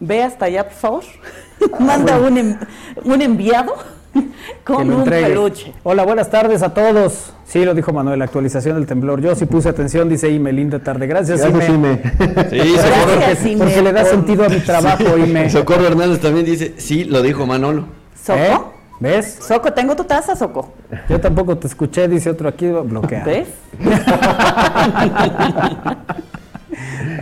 [0.00, 1.04] ve hasta allá, por favor?
[1.80, 2.58] Manda un, en-
[3.04, 3.74] un enviado
[4.64, 5.72] con un peluche.
[5.82, 7.32] Hola, buenas tardes a todos.
[7.46, 9.20] Sí, lo dijo Manuel, la actualización del temblor.
[9.20, 11.06] Yo sí puse atención, dice Ime, linda tarde.
[11.06, 12.00] Gracias, Gracias, Ime.
[12.02, 12.50] Ime.
[12.50, 15.50] Sí, Socorro, Gracias, Porque, Ime, porque le da sentido a mi trabajo, Ime.
[15.50, 17.84] Socorro Hernández también dice, sí, lo dijo Manolo.
[18.22, 18.38] ¿Soco?
[18.38, 18.58] ¿Eh?
[19.00, 19.38] ¿Ves?
[19.46, 20.72] Soco, tengo tu taza, Soco.
[21.08, 23.26] Yo tampoco te escuché, dice otro aquí bloqueado.
[23.26, 23.48] ¿Ves?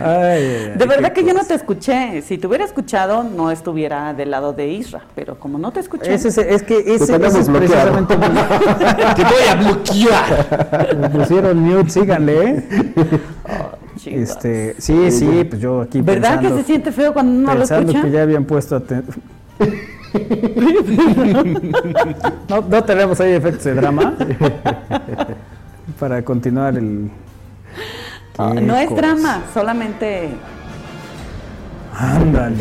[0.01, 2.21] Ay, De verdad que yo no te escuché.
[2.23, 5.01] Si te hubiera escuchado, no estuviera del lado de Isra.
[5.15, 6.13] Pero como no te escuché.
[6.13, 8.03] Ese, es- es que ese, ese es bloqueado.
[8.03, 8.15] precisamente
[9.15, 10.97] Te voy a bloquear.
[10.97, 12.43] Me pusieron mute, síganle.
[12.49, 12.63] ¿eh?
[14.05, 17.59] Este, sí, sí, pues yo aquí ¿Verdad pensando, que se siente feo cuando uno lo
[17.59, 18.01] pensando escucha?
[18.07, 19.21] que ya habían puesto atención.
[22.49, 24.15] no, no tenemos ahí efectos de drama
[25.99, 27.09] para continuar el.
[28.37, 30.31] Ah, no es drama, solamente,
[31.97, 32.55] Ándale.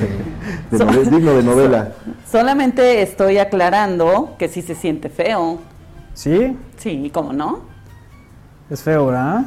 [0.70, 1.92] De digno de novela.
[2.30, 5.59] solamente estoy aclarando que sí se siente feo.
[6.14, 6.57] ¿Sí?
[6.76, 7.61] Sí, ¿cómo no?
[8.70, 9.44] Es feo, ¿verdad?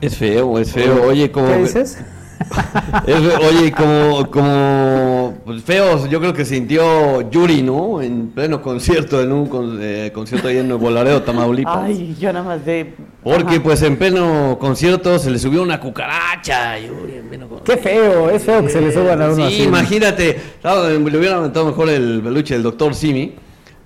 [0.00, 1.04] Es feo, es feo.
[1.04, 1.46] Oye, como...
[1.46, 1.98] ¿Qué dices?
[3.06, 8.02] Es oye, como, como pues, feos, yo creo que sintió Yuri, ¿no?
[8.02, 11.84] En pleno concierto, en un con- eh, concierto ahí en Nuevo Laredo, Tamaulipas.
[11.84, 12.94] Ay, yo nada más de...
[13.22, 13.62] Porque Ajá.
[13.62, 16.78] pues en pleno concierto se le subió una cucaracha.
[16.78, 19.62] Yuri, en pleno Qué feo, es feo que se le suban a uno Sí, así.
[19.62, 23.34] imagínate, claro, le hubieran aventado mejor el peluche del doctor Simi.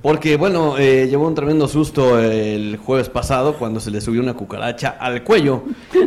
[0.03, 4.33] Porque, bueno, eh, llevó un tremendo susto el jueves pasado cuando se le subió una
[4.33, 5.65] cucaracha al cuello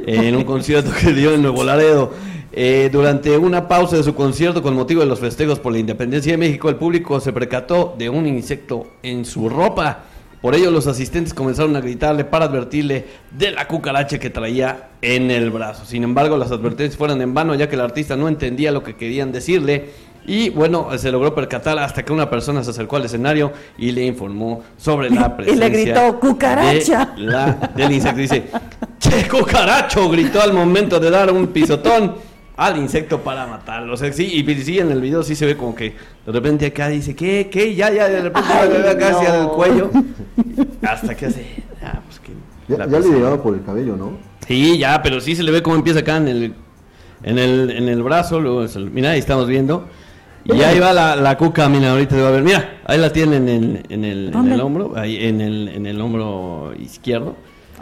[0.07, 2.11] en un concierto que dio en Nuevo Laredo.
[2.51, 6.31] Eh, durante una pausa de su concierto con motivo de los festejos por la independencia
[6.31, 10.05] de México, el público se percató de un insecto en su ropa.
[10.41, 15.29] Por ello, los asistentes comenzaron a gritarle para advertirle de la cucaracha que traía en
[15.29, 15.85] el brazo.
[15.85, 18.95] Sin embargo, las advertencias fueron en vano, ya que el artista no entendía lo que
[18.95, 19.91] querían decirle.
[20.25, 24.05] Y bueno, se logró percatar hasta que una persona se acercó al escenario y le
[24.05, 25.69] informó sobre la Y presencia.
[25.69, 28.17] le gritó, "¡Cucaracha!" de la- del insecto.
[28.19, 28.43] Dice,
[28.99, 30.09] ¡Che, cucaracho!
[30.09, 32.15] Gritó al momento de dar un pisotón
[32.55, 33.93] al insecto para matarlo.
[33.93, 35.95] O sea, sí, y sí, en el video sí se ve como que
[36.25, 37.49] de repente acá dice, ¿qué?
[37.51, 37.75] ¿Qué?
[37.75, 39.31] Ya, ya, de repente Ay, casi no.
[39.33, 39.91] al cuello.
[40.83, 41.45] Hasta que hace,
[41.83, 42.31] ah, pues que...
[42.67, 44.13] Ya, ya le llegaba por el cabello, ¿no?
[44.47, 46.53] Sí, ya, pero sí se le ve cómo empieza acá en el,
[47.23, 48.39] en el, en el brazo.
[48.39, 49.87] Luego, mira, ahí estamos viendo.
[50.45, 52.43] Y ahí va la, la cuca, mira, ahorita te va a ver.
[52.43, 56.01] Mira, ahí la tienen en, en, el, en el hombro, ahí en el, en el
[56.01, 57.35] hombro izquierdo.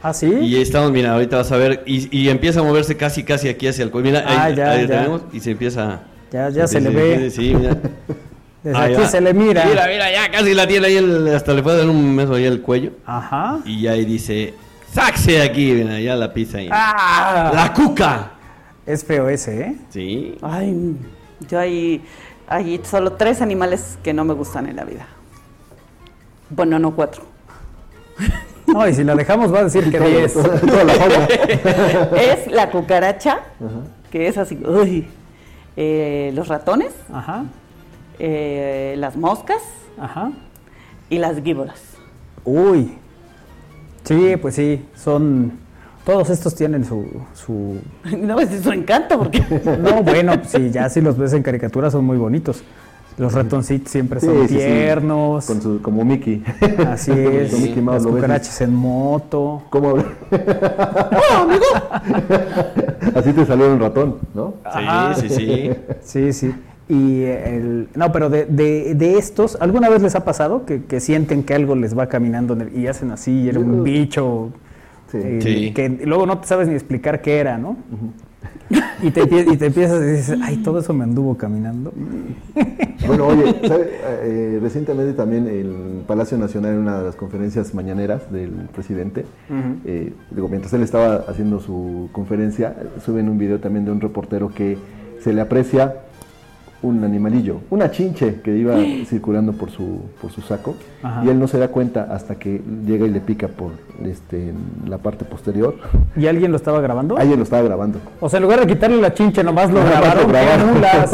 [0.03, 0.27] ¿Ah, sí?
[0.27, 1.83] Y ahí estamos, mira, ahorita vas a ver.
[1.85, 4.05] Y, y empieza a moverse casi, casi aquí hacia el cuello.
[4.09, 4.87] Mira, Ah, ahí, ya, ahí ya.
[4.87, 5.21] tenemos.
[5.33, 6.01] Y se empieza.
[6.31, 7.31] Ya, ya se le empieza- ve.
[7.31, 7.77] Sí, mira.
[8.63, 9.07] Desde Ahí aquí va.
[9.07, 9.65] se le mira.
[9.65, 10.97] Mira, mira, ya casi la tiene ahí.
[10.97, 12.91] el- hasta le puede dar un beso ahí al cuello.
[13.07, 13.59] Ajá.
[13.65, 14.53] Y ahí dice,
[14.93, 15.71] ¡Saxe de aquí!
[15.71, 16.69] Mira, ya la pisa ahí.
[16.71, 17.51] ¡Ah!
[17.55, 18.33] ¡La cuca!
[18.85, 19.75] Es feo ese, ¿eh?
[19.89, 20.35] Sí.
[20.41, 20.95] Ay,
[21.49, 22.01] yo hay,
[22.51, 25.07] hay solo tres animales que no me gustan en la vida.
[26.49, 27.23] Bueno, no cuatro.
[28.67, 30.33] No, y si la dejamos va a decir que 10.
[30.33, 31.25] Toda la fauna.
[32.21, 33.39] es la cucaracha,
[34.09, 35.09] que es así, uy,
[35.75, 37.43] eh, los ratones, Ajá,
[38.17, 39.61] eh, las moscas
[39.99, 40.31] ajá.
[41.09, 41.81] y las víboras.
[42.45, 42.97] Uy.
[44.05, 45.59] Sí, pues sí, son...
[46.05, 47.05] Todos estos tienen su...
[47.33, 47.77] su...
[48.17, 49.39] No, es su encanto, porque
[49.81, 52.63] No, bueno, sí, ya si los ves en caricatura son muy bonitos.
[53.17, 54.55] Los ratoncitos siempre Sí, son sí, sí.
[54.55, 55.45] tiernos.
[55.45, 56.43] Con su, como Mickey.
[56.87, 57.51] Así es.
[57.51, 59.63] Con Mickey Mouse, Las cucarachas en moto.
[59.69, 60.05] ¿Cómo habla?
[63.15, 64.55] Así te salió un ratón, ¿no?
[64.63, 65.13] Ajá.
[65.15, 65.71] Sí, sí, sí.
[66.01, 66.53] Sí, sí.
[66.89, 70.99] Y el, no, pero de, de, de estos, ¿alguna vez les ha pasado que, que
[70.99, 74.49] sienten que algo les va caminando en el- y hacen así y era un bicho
[75.11, 75.17] Sí.
[75.21, 75.71] eh, Sí.
[75.73, 77.77] que luego no te sabes ni explicar qué era, ¿no?
[79.03, 81.91] y, te, y te empiezas y dices, ay, todo eso me anduvo caminando.
[83.05, 83.89] Bueno, oye, ¿sabe?
[84.23, 89.25] Eh, recientemente también el Palacio Nacional en una de las conferencias mañaneras del presidente,
[89.85, 94.49] eh, digo, mientras él estaba haciendo su conferencia, suben un video también de un reportero
[94.49, 94.77] que
[95.19, 95.95] se le aprecia
[96.83, 98.75] un animalillo, una chinche que iba
[99.05, 101.23] circulando por su, por su saco Ajá.
[101.23, 103.71] y él no se da cuenta hasta que llega y le pica por
[104.03, 104.51] este,
[104.87, 105.75] la parte posterior.
[106.15, 107.17] ¿Y alguien lo estaba grabando?
[107.17, 107.99] Alguien lo estaba grabando.
[108.19, 110.23] O sea, en lugar de quitarle la chinche, nomás lo grabaron.
[110.23, 110.73] lo grabaron.
[110.73, 111.05] Mira,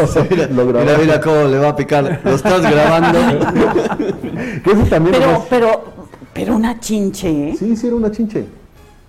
[0.55, 2.21] Lo mira, mira cómo le va a picar.
[2.23, 3.19] Lo estás grabando.
[4.63, 5.83] Que eso también Pero, nomás- pero,
[6.33, 7.55] pero una chinche, ¿eh?
[7.57, 8.45] Sí, sí, era una chinche.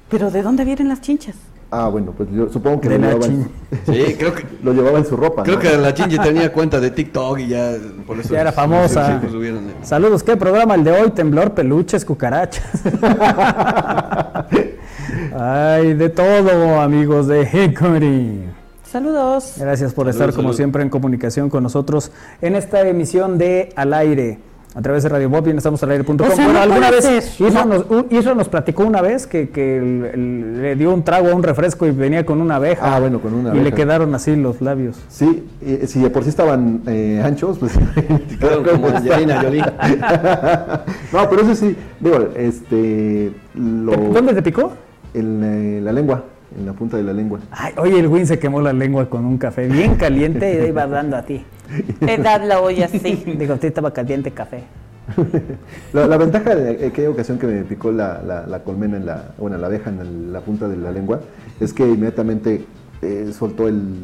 [0.09, 1.37] ¿Pero de dónde vienen las chinches?
[1.71, 3.51] Ah, bueno, pues yo supongo que De lo la llevaba, en,
[3.85, 5.43] Sí, creo que, lo llevaba en su ropa.
[5.43, 5.61] creo ¿no?
[5.63, 7.75] que la Chinche tenía cuenta de TikTok y ya
[8.07, 8.33] por eso.
[8.33, 9.21] Ya era famosa.
[9.31, 11.11] subieron el- Saludos, ¿qué programa el de hoy?
[11.11, 12.65] Temblor, peluches, cucarachas.
[15.39, 18.45] Ay, de todo, amigos de Hickory.
[18.85, 19.55] Saludos.
[19.59, 22.11] Gracias por estar como siempre en comunicación con nosotros
[22.41, 24.39] en esta emisión de Al Aire.
[24.75, 26.15] A través de Radio Bob, bien estamos al aire.com.
[26.21, 27.41] O sea, bueno, no alguna vez.
[27.41, 27.85] Isra No.
[27.89, 31.35] nos, Isra nos platicó una vez que, que el- el- le dio un trago a
[31.35, 32.95] un refresco y venía con una abeja.
[32.97, 33.77] Ah, bueno, con una Y le abeja.
[33.77, 34.97] quedaron así los labios.
[35.09, 37.73] Sí, eh, si de por sí estaban eh, anchos, pues.
[38.39, 39.63] Quedaron como Angelina Jolie.
[41.13, 43.33] no, pero eso sí, digo, este.
[43.55, 44.73] Lo, ¿Dónde te picó?
[45.15, 46.23] En eh, la lengua,
[46.57, 47.41] en la punta de la lengua.
[47.51, 50.87] Ay, oye, el Win se quemó la lengua con un café bien caliente y iba
[50.87, 51.45] dando a ti.
[52.01, 52.99] Edad la olla así.
[53.39, 54.63] Digo, sí estaba caliente café.
[55.95, 59.33] La, la ventaja de aquella ocasión que me picó la, la- la colmena en la,
[59.39, 61.21] bueno, la abeja en el- la punta de la lengua,
[61.61, 62.67] es que inmediatamente
[63.01, 63.95] eh, soltó el,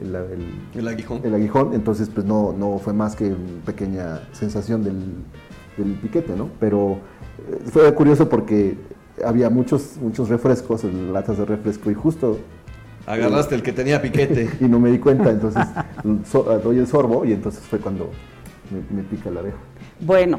[0.00, 1.20] el, el- El aguijón.
[1.22, 4.96] el aguijón, entonces pues no, no fue más que una pequeña sensación del,
[5.76, 6.48] del piquete, ¿no?
[6.58, 6.98] Pero
[7.48, 8.76] eh, fue curioso porque
[9.24, 12.38] había muchos, muchos refrescos, latas de refresco y justo
[13.06, 14.48] Agarraste el que tenía piquete.
[14.60, 15.64] y no me di cuenta, entonces
[16.30, 18.10] so- doy el sorbo y entonces fue cuando
[18.70, 19.56] me, me pica la abeja.
[20.00, 20.38] Bueno,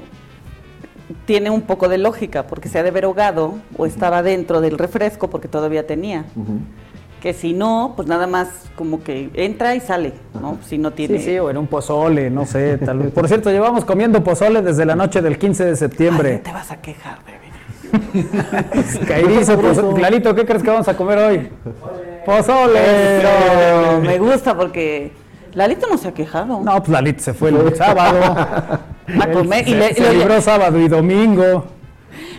[1.25, 4.77] tiene un poco de lógica, porque se ha de haber ahogado o estaba dentro del
[4.77, 6.25] refresco porque todavía tenía.
[7.21, 10.57] Que si no, pues nada más como que entra y sale, ¿no?
[10.65, 11.19] Si no tiene...
[11.19, 13.11] Sí, sí, o era un pozole, no sé, tal vez.
[13.11, 16.33] Por cierto, llevamos comiendo pozole desde la noche del 15 de Ay, septiembre.
[16.37, 17.50] no te vas a quejar, bebé.
[19.07, 21.49] Cairizo, pozo- Clarito, ¿qué crees que vamos a comer hoy?
[22.25, 22.79] Pozole.
[23.19, 25.11] Eso, me gusta porque
[25.53, 26.61] Lalito no se ha quejado.
[26.61, 28.19] No, pues Lalito se fue el sábado.
[29.19, 31.65] A comer y se, le- se le- libró sábado y domingo.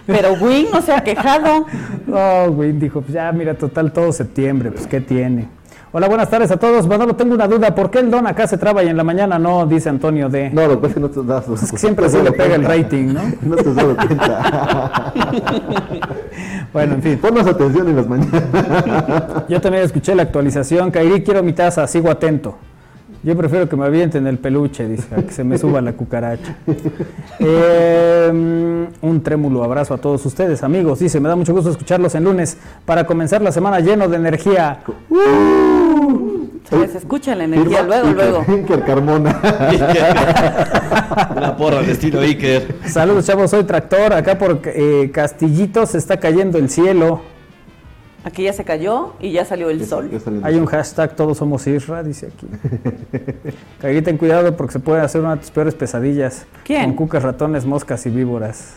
[0.06, 1.66] Pero Win no se ha quejado.
[2.06, 5.48] No, güey, dijo, pues ya, mira, total, todo septiembre, pues, ¿qué tiene?
[5.94, 6.86] Hola, buenas tardes a todos.
[6.86, 7.74] Manolo, tengo una duda.
[7.74, 9.66] ¿Por qué el don acá se traba y en la mañana no?
[9.66, 10.48] Dice Antonio D.
[10.50, 12.54] No, lo que pasa es que no te das Es que siempre así le pega
[12.54, 13.20] el rating, ¿no?
[13.42, 15.12] No te dado cuenta.
[16.72, 17.18] Bueno, en fin.
[17.18, 18.42] Pon más atención en las mañanas.
[19.50, 20.90] Yo también escuché la actualización.
[20.90, 22.56] Kairi, quiero mi taza, sigo atento.
[23.22, 26.56] Yo prefiero que me avienten el peluche, dice, a que se me suba la cucaracha.
[27.38, 30.98] Eh, un trémulo abrazo a todos ustedes, amigos.
[30.98, 34.80] Dice, me da mucho gusto escucharlos en lunes para comenzar la semana lleno de energía.
[36.68, 38.44] Se les escucha la energía Firma luego, Iker- luego.
[38.48, 39.40] Iker Carmona.
[41.36, 42.76] Una porra al estilo Iker.
[42.86, 44.12] Saludos, chavos, soy tractor.
[44.14, 47.20] Acá por eh, Castillito se está cayendo el cielo.
[48.24, 50.08] Aquí ya se cayó y ya salió el sol.
[50.10, 50.46] Ya.
[50.46, 52.46] Hay un hashtag, todos somos Isra, dice aquí.
[53.80, 56.46] Kairi, ten cuidado porque se puede hacer una de tus peores pesadillas.
[56.64, 56.84] ¿Quién?
[56.84, 58.74] Con cucas, ratones, moscas y víboras.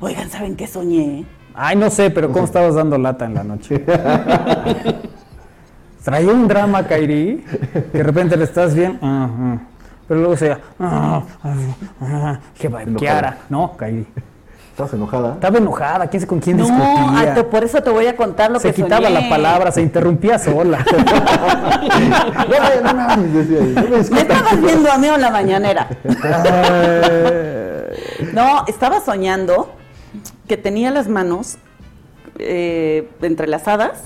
[0.00, 1.26] Oigan, ¿saben qué soñé?
[1.54, 3.84] Ay, no sé, pero ¿cómo estabas dando lata en la noche?
[6.04, 7.44] Traía un drama, Kairi,
[7.90, 9.58] que de repente le estás bien, ajá,
[10.06, 11.22] pero luego se, ah, ah,
[12.02, 12.98] ah, que va, Enojada.
[13.00, 14.06] Kiara, no, Kairi.
[14.72, 15.34] ¿Estás enojada?
[15.34, 17.30] Estaba enojada, quién sé con quién No, discutía.
[17.30, 19.20] ah, te- por eso te voy a contar lo se que quitaba soñé.
[19.22, 20.84] la palabra, se interrumpía sola.
[22.44, 23.26] No, no, no, no, no
[24.10, 25.88] me estabas viendo a mí en la mañanera.
[28.32, 29.72] No, estaba soñando
[30.48, 31.56] que tenía las manos
[32.38, 34.02] eh, entrelazadas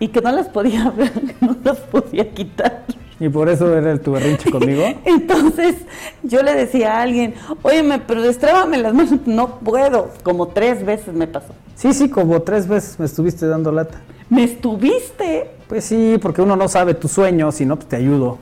[0.00, 2.82] y que no las podía ver, no las podía quitar.
[3.20, 4.82] y por eso era el tu berrinche conmigo.
[5.04, 5.76] Entonces
[6.24, 9.20] yo le decía a alguien, óyeme, pero destrábame las manos.
[9.26, 10.08] No puedo.
[10.24, 11.54] Como tres veces me pasó.
[11.76, 14.00] Sí, sí, como tres veces me estuviste dando lata.
[14.28, 15.50] Me estuviste.
[15.68, 18.38] Pues sí, porque uno no sabe tu sueño, si no, pues te ayudo.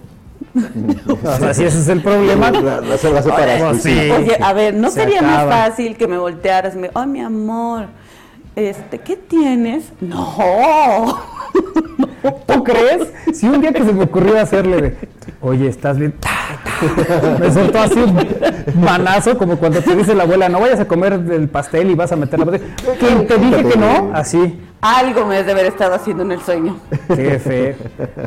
[0.55, 2.51] o sea, si ese es el problema.
[2.51, 3.65] La, la, la separaste.
[3.69, 4.11] Pues sí.
[4.11, 5.45] Oye, a ver, ¿no Se sería acaba.
[5.47, 7.87] más fácil que me voltearas y me, ay, mi amor,
[8.59, 9.93] este, ¿qué tienes?
[10.01, 11.19] No.
[12.47, 13.09] ¿Tú crees?
[13.33, 14.97] Si un día que se me ocurrió hacerle de,
[15.41, 16.15] oye, ¿estás bien?
[17.41, 21.13] Me soltó así un manazo, como cuando te dice la abuela, no vayas a comer
[21.13, 22.71] el pastel y vas a meter la pastel.
[22.99, 24.61] Que te dije que no, así.
[24.81, 26.77] Algo me has de haber estado haciendo en el sueño.
[27.09, 27.75] Qué feo.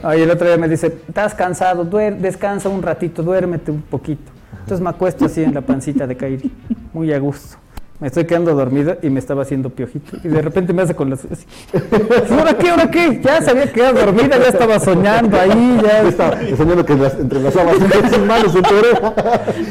[0.04, 4.32] Oye, el otro día me dice, estás cansado, duer- descansa un ratito, duérmete un poquito.
[4.60, 6.52] Entonces me acuesto así en la pancita de Kairi,
[6.94, 7.58] muy a gusto.
[8.02, 10.18] Me estoy quedando dormido y me estaba haciendo piojito.
[10.24, 11.20] Y de repente me hace con las...
[12.32, 12.70] ¿Ahora qué?
[12.72, 13.22] ¿Ahora qué?
[13.24, 16.36] Ya se había quedado dormida, ya estaba soñando ahí, ya estaba...
[16.58, 19.14] Soñando que las, entrelazabas sus manos en tu oreja.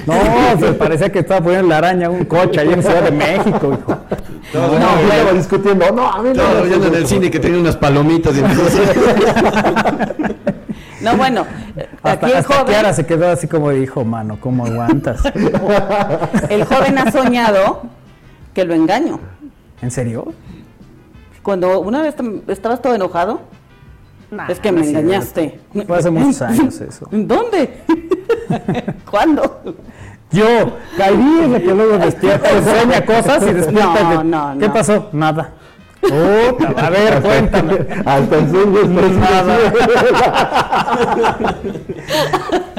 [0.06, 3.10] No, se parecía que estaba poniendo la araña a un coche ahí en Ciudad de
[3.10, 3.98] México, hijo.
[4.54, 5.90] No, no, ya estaba discutiendo.
[5.90, 6.42] No, a mí no.
[6.62, 8.90] Estaba en el cine que tenía unas palomitas y entonces...
[11.00, 11.46] No, bueno,
[12.02, 15.22] Hasta, aquí el hasta Kiara joven, se quedó así como dijo, mano, ¿cómo aguantas?
[16.50, 17.99] el joven ha soñado
[18.54, 19.18] que lo engaño.
[19.82, 20.32] ¿En serio?
[21.42, 22.14] Cuando una vez
[22.48, 23.40] estabas todo enojado,
[24.48, 25.60] es que me no engañaste.
[25.86, 27.08] Fue hace muchos años eso.
[27.10, 27.82] ¿Dónde?
[29.10, 29.62] ¿Cuándo?
[30.32, 30.44] Yo,
[30.96, 34.02] Kairi es la que luego despierta, sueña cosas y despierta.
[34.02, 34.72] No, de- no, ¿Qué no.
[34.74, 35.08] pasó?
[35.12, 35.54] Nada.
[36.00, 37.86] Puta, a ver, cuéntame.
[38.04, 39.72] Hasta es Nada.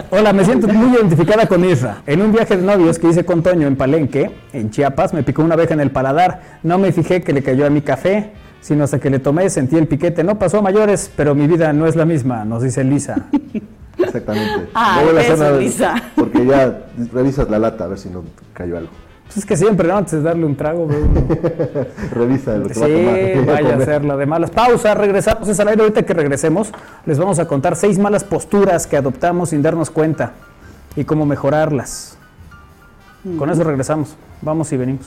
[0.09, 2.01] Hola, me siento muy identificada con Isra.
[2.05, 5.43] En un viaje de novios que hice con Toño en Palenque, en Chiapas, me picó
[5.43, 6.59] una abeja en el paladar.
[6.63, 9.78] No me fijé que le cayó a mi café, sino hasta que le tomé sentí
[9.78, 10.24] el piquete.
[10.24, 13.28] No pasó a mayores, pero mi vida no es la misma, nos dice Lisa.
[13.97, 14.69] Exactamente.
[14.74, 15.95] Ah, No eso, Lisa.
[16.15, 18.91] Porque ya revisas la lata a ver si no cayó algo.
[19.32, 19.96] Pues es que siempre, ¿no?
[19.96, 20.98] Antes de darle un trago, uno.
[22.14, 23.16] Revisa lo que Sí, va a tomar.
[23.16, 23.82] a vaya a comer.
[23.90, 24.52] hacerlo de malas.
[24.52, 25.48] Pausa, regresamos.
[25.48, 25.82] Es al aire.
[25.84, 26.70] Ahorita que regresemos,
[27.06, 30.34] les vamos a contar seis malas posturas que adoptamos sin darnos cuenta
[30.98, 32.18] y cómo mejorarlas.
[33.38, 34.16] Con eso regresamos.
[34.42, 35.06] Vamos y venimos.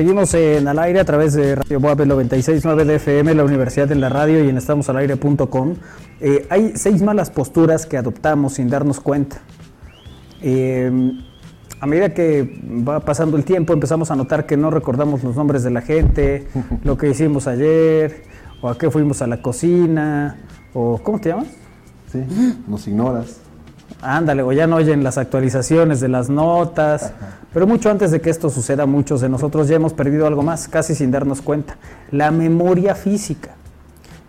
[0.00, 3.96] Seguimos en al aire a través de Radio Boab 96.9 de FM, la Universidad de
[3.96, 5.74] la Radio y en estamosalaire.com.
[6.22, 9.42] Eh, hay seis malas posturas que adoptamos sin darnos cuenta.
[10.40, 10.90] Eh,
[11.78, 15.64] a medida que va pasando el tiempo empezamos a notar que no recordamos los nombres
[15.64, 16.48] de la gente,
[16.82, 18.22] lo que hicimos ayer,
[18.62, 20.38] o a qué fuimos a la cocina,
[20.72, 21.48] o ¿cómo te llamas?
[22.10, 22.24] Sí,
[22.66, 23.39] nos ignoras.
[24.02, 27.12] Ándale, o ya no oyen las actualizaciones de las notas.
[27.52, 30.68] Pero mucho antes de que esto suceda, muchos de nosotros ya hemos perdido algo más,
[30.68, 31.76] casi sin darnos cuenta.
[32.10, 33.50] La memoria física.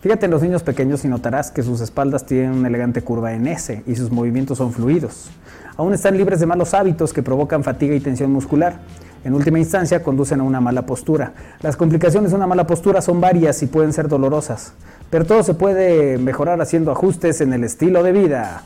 [0.01, 3.47] Fíjate en los niños pequeños y notarás que sus espaldas tienen una elegante curva en
[3.47, 5.29] S y sus movimientos son fluidos.
[5.77, 8.79] Aún están libres de malos hábitos que provocan fatiga y tensión muscular.
[9.23, 11.33] En última instancia, conducen a una mala postura.
[11.61, 14.73] Las complicaciones de una mala postura son varias y pueden ser dolorosas,
[15.11, 18.63] pero todo se puede mejorar haciendo ajustes en el estilo de vida.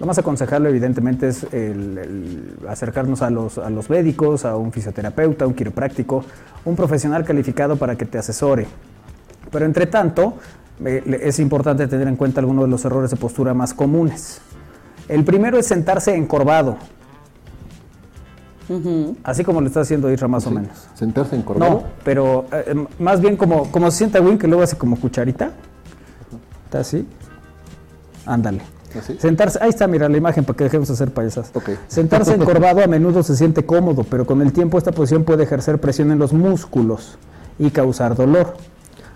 [0.00, 4.72] Lo más aconsejable, evidentemente, es el, el acercarnos a los, a los médicos, a un
[4.72, 6.24] fisioterapeuta, un quiropráctico,
[6.64, 8.66] un profesional calificado para que te asesore.
[9.52, 10.38] Pero entre tanto,
[10.82, 14.40] eh, es importante tener en cuenta algunos de los errores de postura más comunes.
[15.06, 16.78] El primero es sentarse encorvado,
[19.24, 20.88] así como lo está haciendo Isra más o menos.
[20.94, 21.70] Sentarse encorvado.
[21.70, 25.50] No, pero eh, más bien como, como se sienta Win, que luego hace como cucharita.
[26.66, 27.06] Está así.
[28.24, 28.62] Ándale.
[28.98, 29.16] ¿Así?
[29.18, 31.52] Sentarse, ahí está, mira la imagen para que dejemos de hacer payasas.
[31.88, 35.80] Sentarse encorvado a menudo se siente cómodo, pero con el tiempo esta posición puede ejercer
[35.80, 37.18] presión en los músculos
[37.58, 38.54] y causar dolor.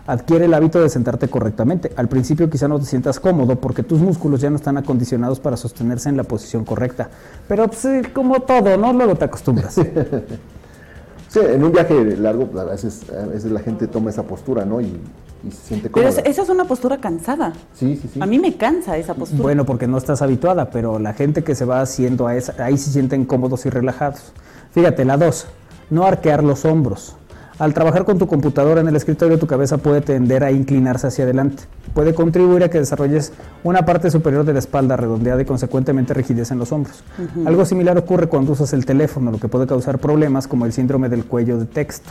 [0.07, 1.91] Adquiere el hábito de sentarte correctamente.
[1.97, 5.57] Al principio quizá no te sientas cómodo porque tus músculos ya no están acondicionados para
[5.57, 7.09] sostenerse en la posición correcta.
[7.49, 8.93] Pero pues, como todo, ¿no?
[8.93, 9.77] Luego te acostumbras.
[11.35, 14.64] Sí, en un viaje largo, pues, a veces, a veces la gente toma esa postura,
[14.64, 14.80] ¿no?
[14.80, 14.85] Y,
[15.47, 16.20] y se siente Pero cómoda.
[16.22, 17.53] es- esa es una postura cansada.
[17.74, 18.20] Sí, sí, sí.
[18.22, 19.43] A mí me cansa esa postura.
[19.43, 22.78] Bueno, porque no estás habituada, pero la gente que se va haciendo a esa, ahí
[22.78, 24.32] se sienten cómodos y relajados.
[24.70, 25.47] Fíjate, la 2,
[25.91, 27.16] no arquear los hombros.
[27.59, 31.24] Al trabajar con tu computadora en el escritorio, tu cabeza puede tender a inclinarse hacia
[31.24, 31.62] adelante.
[31.94, 33.32] Puede contribuir a que desarrolles
[33.62, 37.05] una parte superior de la espalda redondeada y consecuentemente rigidez en los hombros.
[37.46, 41.09] Algo similar ocurre cuando usas el teléfono, lo que puede causar problemas como el síndrome
[41.09, 42.11] del cuello de texto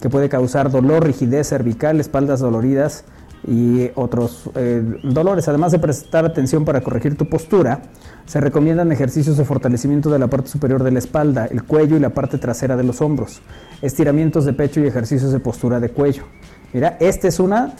[0.00, 3.04] que puede causar dolor, rigidez cervical, espaldas doloridas
[3.46, 5.48] y otros eh, dolores.
[5.48, 7.82] Además de prestar atención para corregir tu postura,
[8.26, 12.00] se recomiendan ejercicios de fortalecimiento de la parte superior de la espalda, el cuello y
[12.00, 13.40] la parte trasera de los hombros,
[13.82, 16.24] estiramientos de pecho y ejercicios de postura de cuello.
[16.72, 17.74] Mira, esta es una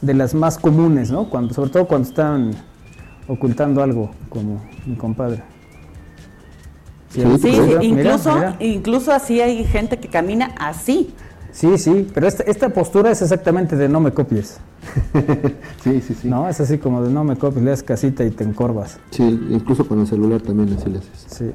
[0.00, 1.28] de las más comunes, ¿no?
[1.30, 2.50] Cuando, sobre todo cuando están
[3.28, 5.42] ocultando algo, como mi compadre.
[7.10, 8.56] Sí, Sí, Mira, mira, incluso, mira.
[8.60, 11.14] incluso así hay gente que camina así.
[11.56, 14.58] Sí, sí, pero esta, esta postura es exactamente de no me copies.
[15.82, 16.28] Sí, sí, sí.
[16.28, 18.98] No, es así como de no me copies, le das casita y te encorvas.
[19.10, 21.26] Sí, incluso con el celular también así le haces.
[21.28, 21.50] Sí.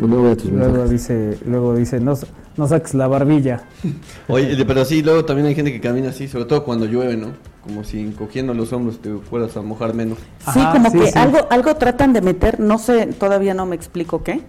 [0.00, 2.14] No vea tus Luego dice, luego dice, no,
[2.56, 3.62] no saques la barbilla.
[4.28, 7.28] Oye, pero sí, luego también hay gente que camina así, sobre todo cuando llueve, ¿no?
[7.62, 10.18] Como si encogiendo los hombros te fueras a mojar menos.
[10.18, 11.18] Sí, Ajá, como sí, que sí.
[11.18, 14.42] algo algo tratan de meter, no sé, todavía no me explico qué,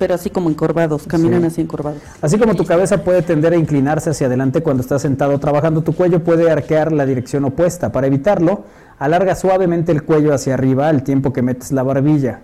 [0.00, 1.46] pero así como encorvados, caminan Sí.
[1.46, 2.00] así encorvados.
[2.22, 5.92] Así como tu cabeza puede tender a inclinarse hacia adelante cuando estás sentado trabajando, tu
[5.94, 7.92] cuello puede arquear la dirección opuesta.
[7.92, 8.64] Para evitarlo,
[8.98, 12.40] alarga suavemente el cuello hacia arriba al tiempo que metes la barbilla.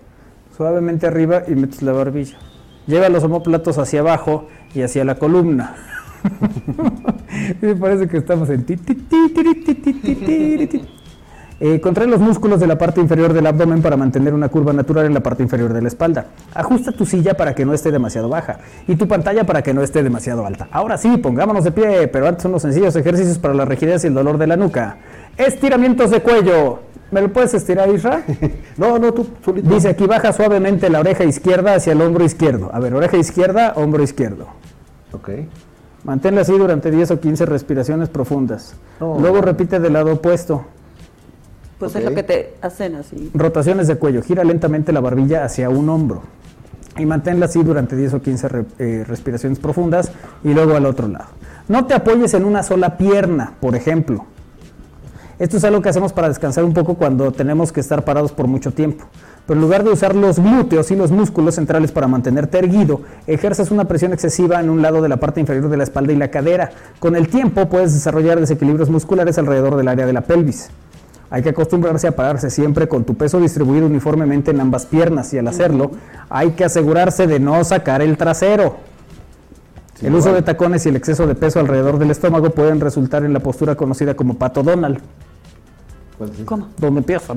[0.55, 2.37] Suavemente arriba y metes la barbilla.
[2.85, 5.75] Lleva los omóplatos hacia abajo y hacia la columna.
[7.61, 9.75] Me parece que estamos en ti, ti, ti, ti,
[10.15, 10.81] tiri, ti.
[11.59, 15.07] Eh, contrae los músculos de la parte inferior del abdomen para mantener una curva natural
[15.07, 16.27] en la parte inferior de la espalda.
[16.53, 19.81] Ajusta tu silla para que no esté demasiado baja y tu pantalla para que no
[19.81, 20.67] esté demasiado alta.
[20.71, 24.13] Ahora sí, pongámonos de pie, pero antes unos sencillos ejercicios para la rigidez y el
[24.13, 24.97] dolor de la nuca.
[25.35, 26.79] Estiramientos de cuello.
[27.09, 28.21] ¿Me lo puedes estirar, Isra?
[28.77, 29.73] No, no, tú solito.
[29.73, 32.69] Dice aquí baja suavemente la oreja izquierda hacia el hombro izquierdo.
[32.71, 34.45] A ver, oreja izquierda, hombro izquierdo.
[35.11, 35.29] Ok.
[36.03, 38.75] Manténla así durante 10 o 15 respiraciones profundas.
[38.99, 40.65] Luego repite del lado opuesto.
[41.79, 43.29] Pues es lo que te hacen así.
[43.33, 44.21] Rotaciones de cuello.
[44.23, 46.23] Gira lentamente la barbilla hacia un hombro.
[46.97, 50.11] Y manténla así durante 10 o 15 re- eh, respiraciones profundas
[50.43, 51.25] y luego al otro lado.
[51.67, 54.25] No te apoyes en una sola pierna, por ejemplo.
[55.37, 58.47] Esto es algo que hacemos para descansar un poco cuando tenemos que estar parados por
[58.47, 59.05] mucho tiempo.
[59.45, 63.69] Pero en lugar de usar los glúteos y los músculos centrales para mantenerte erguido, ejerces
[63.69, 66.29] una presión excesiva en un lado de la parte inferior de la espalda y la
[66.31, 66.71] cadera.
[66.99, 70.71] Con el tiempo puedes desarrollar desequilibrios musculares alrededor del área de la pelvis.
[71.29, 75.37] Hay que acostumbrarse a pararse siempre con tu peso distribuido uniformemente en ambas piernas y
[75.37, 75.91] al hacerlo
[76.29, 78.77] hay que asegurarse de no sacar el trasero.
[80.01, 83.33] el uso de tacones y el exceso de peso alrededor del estómago pueden resultar en
[83.33, 84.99] la postura conocida como pato Donald.
[86.17, 86.45] ¿Cuál es ese?
[86.45, 86.67] ¿Cómo?
[86.77, 87.33] donde empieza.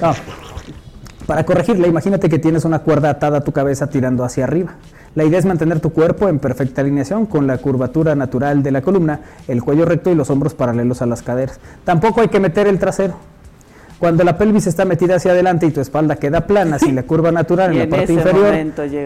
[0.00, 0.14] No.
[1.26, 4.76] Para corregirla, imagínate que tienes una cuerda atada a tu cabeza tirando hacia arriba.
[5.18, 8.82] La idea es mantener tu cuerpo en perfecta alineación con la curvatura natural de la
[8.82, 11.58] columna, el cuello recto y los hombros paralelos a las caderas.
[11.82, 13.14] Tampoco hay que meter el trasero.
[13.98, 17.32] Cuando la pelvis está metida hacia adelante y tu espalda queda plana sin la curva
[17.32, 18.54] natural en la parte inferior,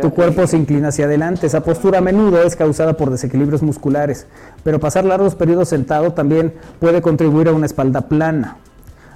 [0.02, 1.46] tu cuerpo se inclina hacia adelante.
[1.46, 4.26] Esa postura a menudo es causada por desequilibrios musculares,
[4.62, 8.58] pero pasar largos periodos sentado también puede contribuir a una espalda plana.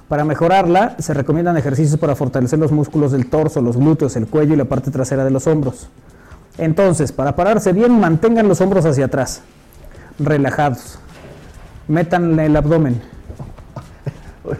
[0.07, 4.55] Para mejorarla, se recomiendan ejercicios para fortalecer los músculos del torso, los glúteos, el cuello
[4.55, 5.89] y la parte trasera de los hombros.
[6.57, 9.41] Entonces, para pararse bien, mantengan los hombros hacia atrás,
[10.19, 10.99] relajados.
[11.87, 13.01] Metan el abdomen.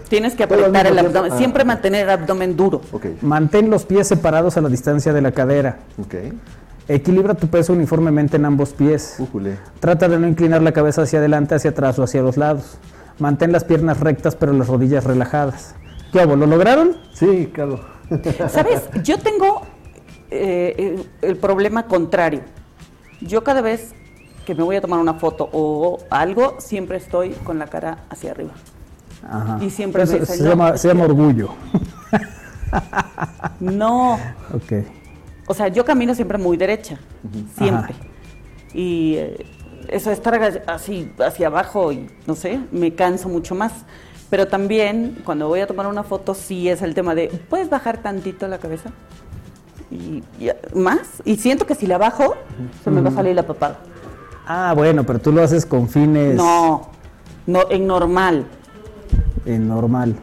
[0.10, 1.38] Tienes que apretar el abdomen, ah.
[1.38, 2.82] siempre mantener el abdomen duro.
[3.22, 5.78] Mantén los pies separados a la distancia de la cadera.
[6.00, 6.16] ok.
[6.90, 9.18] Equilibra tu peso uniformemente en ambos pies.
[9.82, 12.78] Trata de no inclinar la cabeza hacia adelante, hacia atrás o hacia los lados.
[13.20, 15.76] Mantén las piernas rectas pero las rodillas relajadas.
[16.14, 16.38] ¿Qué hago?
[16.38, 16.96] ¿Lo lograron?
[17.14, 17.82] Sí, claro.
[18.50, 18.84] ¿Sabes?
[19.04, 19.64] Yo tengo
[20.32, 22.42] eh, el, problema contrario.
[23.22, 23.94] Yo cada vez
[24.46, 28.32] que me voy a tomar una foto o algo, siempre estoy con la cara hacia
[28.32, 28.52] arriba.
[29.30, 29.58] Ajá.
[29.62, 30.78] Y siempre Eso me se, llama, "No".
[30.78, 31.50] se llama orgullo.
[33.60, 34.14] No,
[34.54, 34.86] Ok.
[35.48, 36.98] o sea, yo camino siempre muy derecha,
[37.58, 37.94] siempre.
[37.96, 38.06] Ajá.
[38.74, 39.46] Y eh,
[39.88, 43.72] eso estar así hacia abajo y no sé, me canso mucho más.
[44.30, 48.00] Pero también cuando voy a tomar una foto sí es el tema de, ¿puedes bajar
[48.00, 48.92] tantito la cabeza?
[49.92, 51.22] Y, y, más.
[51.26, 52.36] Y siento que si la bajo,
[52.84, 53.78] se me va a salir la papada.
[54.46, 56.90] Ah, bueno, pero tú lo haces con fines No,
[57.46, 58.46] no, en normal.
[59.46, 60.16] eh, normal.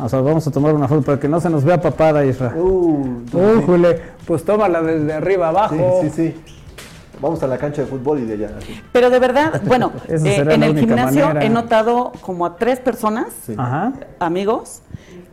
[0.00, 2.54] O sea, vamos a tomar una foto para que no se nos vea papada, Isra.
[2.56, 3.24] Uh,
[3.58, 6.00] Újule, pues tómala desde arriba abajo.
[6.02, 6.40] sí, sí, sí.
[7.20, 8.56] Vamos a la cancha de fútbol y de allá.
[8.58, 8.80] así.
[8.90, 10.18] Pero de verdad, bueno, eh,
[10.50, 11.44] en el gimnasio manera.
[11.46, 13.54] he notado como a tres personas, Sí.
[13.56, 13.92] Ajá.
[14.18, 14.80] amigos,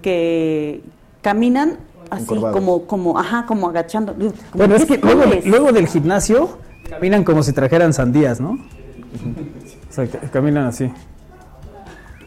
[0.02, 0.84] que
[1.22, 1.78] caminan
[2.10, 2.56] así Encorvados.
[2.58, 4.14] como, como, ajá, como agachando.
[4.14, 6.58] Como, Bueno, es ¿qué que luego, del gimnasio
[6.90, 8.52] caminan como si trajeran sandías, ¿no?
[9.90, 10.92] O sea, caminan así.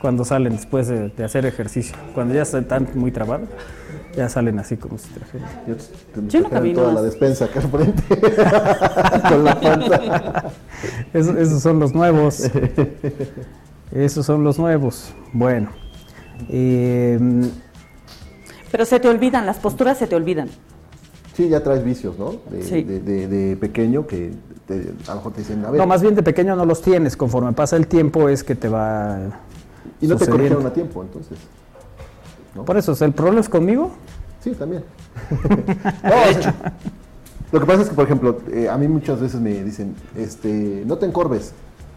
[0.00, 1.96] Cuando salen después de, de hacer ejercicio.
[2.12, 3.48] Cuando ya están muy trabados,
[4.16, 5.48] ya salen así como si trajeran.
[5.68, 8.02] Yo, te- te Yo no camino toda la despensa acá al frente.
[9.28, 10.44] Con la panza.
[11.12, 12.50] Esos, esos son los nuevos.
[13.92, 15.14] Esos son los nuevos.
[15.32, 15.68] Bueno.
[16.48, 17.20] eh,
[18.72, 20.48] Pero se te olvidan, las posturas se te olvidan.
[21.36, 22.34] Sí, ya traes vicios, ¿no?
[22.50, 22.82] De, Sí.
[22.82, 24.32] de, de- de pequeño que
[24.66, 25.80] te- a lo mejor te dicen, a ver.
[25.80, 27.16] no, más bien de pequeño no los tienes.
[27.16, 29.18] Conforme pasa el tiempo es que te va.
[30.00, 31.38] y no te corrigieron a tiempo, entonces.
[32.66, 33.92] Por eso, ¿el problema es conmigo?
[34.42, 34.84] Sí, también.
[36.02, 36.54] No, o sea,
[37.52, 40.82] lo que pasa es que, por ejemplo, eh, a mí muchas veces me dicen, este,
[40.86, 41.52] no te encorves.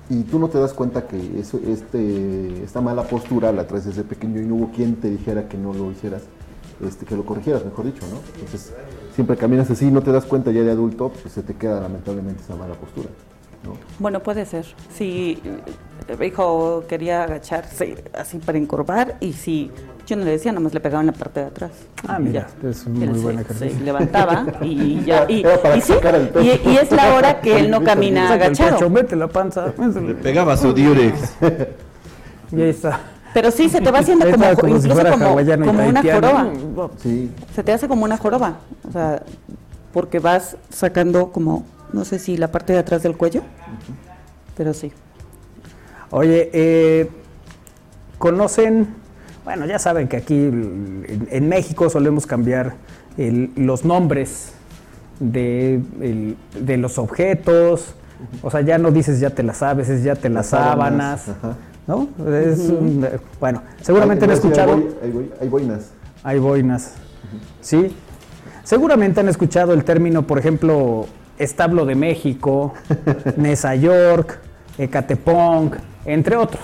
[0.09, 4.03] Y tú no te das cuenta que eso, este, esta mala postura la traes desde
[4.03, 6.23] pequeño y no hubo quien te dijera que no lo hicieras,
[6.85, 8.19] este, que lo corrigieras, mejor dicho, ¿no?
[8.35, 8.73] Entonces,
[9.13, 11.79] siempre caminas así y no te das cuenta ya de adulto, pues se te queda
[11.81, 13.09] lamentablemente esa mala postura,
[13.63, 13.77] ¿no?
[13.99, 14.65] Bueno, puede ser.
[14.93, 15.41] Si
[16.09, 19.71] eh, mi hijo quería agacharse así para encorvar y si
[20.05, 21.71] yo no le decía, nada más le pegaba en la parte de atrás.
[22.07, 22.69] Ah, mira, ya.
[22.69, 23.77] es un muy Él buen se- ejercicio.
[23.79, 25.25] Se levantaba y ya.
[25.27, 25.93] Y, Era para y sí,
[26.41, 28.89] y, y es la hora que él no camina Saca el pecho, agachado.
[28.91, 29.73] mete la panza.
[29.77, 31.35] Le pegaba su diurex.
[32.51, 32.99] Y ahí está.
[33.35, 34.45] Pero sí, se te va haciendo como,
[34.77, 35.25] incluso fuera como,
[35.65, 36.47] como una joroba.
[37.03, 38.59] Sí, Se te hace como una joroba.
[38.87, 39.23] O sea,
[39.91, 43.41] porque vas sacando como, no sé si la parte de atrás del cuello,
[44.55, 44.93] pero sí.
[46.11, 47.09] Oye, eh,
[48.17, 48.87] ¿conocen?
[49.43, 52.75] Bueno, ya saben que aquí en, en México solemos cambiar
[53.17, 54.53] el- los nombres
[55.19, 57.95] de, el- de los objetos.
[58.41, 61.21] O sea, ya no dices ya te las sabes, es ya te las Las sábanas,
[61.21, 61.57] sábanas.
[61.87, 62.07] ¿No?
[62.27, 64.73] Es eh, bueno, seguramente han Hay- hay- escuchado.
[64.73, 65.91] Hay, boi- hay boi- hay boinas.
[66.23, 66.93] Hay boinas.
[67.61, 67.95] Sí.
[68.63, 71.05] Seguramente han escuchado el término, por ejemplo,
[71.37, 72.73] establo de México,
[73.37, 74.39] Nesa York,
[74.79, 75.71] Ecatepong,
[76.05, 76.63] entre otros,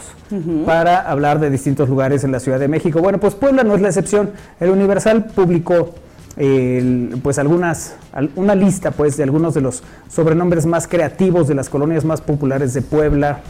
[0.65, 2.99] para hablar de distintos lugares en la Ciudad de México.
[3.01, 4.31] Bueno, pues Puebla no es la excepción.
[4.59, 5.93] El Universal publicó
[6.37, 11.55] el- pues algunas, al- una lista pues de algunos de los sobrenombres más creativos de
[11.55, 13.41] las colonias más populares de Puebla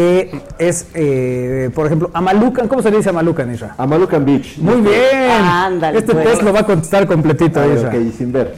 [0.00, 2.68] que es, eh, por ejemplo, Amalucan.
[2.68, 3.74] ¿Cómo se le dice Amalucan, Isra?
[3.76, 4.56] Amalucan Beach.
[4.56, 5.20] Muy bien.
[5.30, 6.26] Ándale, este pues.
[6.26, 7.90] test lo va a contestar completito, Ah, Isra.
[7.90, 8.54] ok, y sin ver.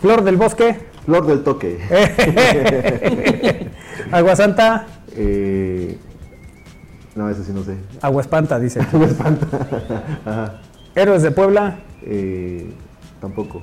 [0.00, 0.76] Flor del bosque.
[1.04, 1.78] Flor del toque.
[4.10, 4.86] Agua Santa.
[5.14, 5.96] Eh,
[7.14, 7.76] no, eso sí no sé.
[8.02, 8.80] Agua Espanta, dice.
[8.92, 9.46] Me espanta.
[10.26, 10.54] Ajá.
[10.96, 11.78] Héroes de Puebla.
[12.02, 12.68] Eh,
[13.20, 13.62] tampoco.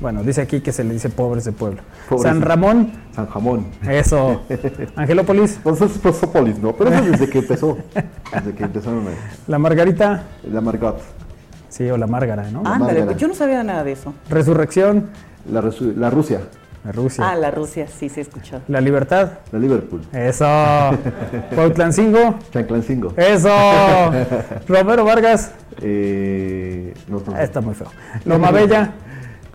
[0.00, 1.82] Bueno, dice aquí que se le dice pobres de Puebla.
[2.08, 2.22] Pobres.
[2.24, 2.92] San Ramón.
[3.14, 3.66] San Jamón.
[3.88, 4.42] Eso.
[4.96, 5.60] Angelópolis.
[5.62, 6.72] Pues es Prosópolis, ¿no?
[6.74, 7.76] Pero eso desde que empezó.
[8.32, 9.10] Desde que empezaron a-
[9.46, 10.22] La Margarita.
[10.50, 11.00] la Margot.
[11.68, 12.62] Sí, o la Márgara, ¿no?
[12.64, 14.12] Ándale, pues yo no sabía nada de eso.
[14.28, 15.10] Resurrección.
[15.50, 16.40] La, Resu- la Rusia.
[16.84, 17.28] La Rusia.
[17.28, 18.60] Ah, la Rusia, sí, se escuchó.
[18.68, 19.32] La Libertad.
[19.52, 20.00] La Liverpool.
[20.12, 20.46] Eso.
[21.54, 22.38] Cuautlancingo.
[22.52, 23.12] Chanclancingo.
[23.16, 23.50] Eso.
[24.66, 25.52] Romero Vargas.
[25.82, 27.34] Eh, no, no.
[27.34, 27.88] Ah, Está muy feo.
[28.24, 28.92] Loma Bella.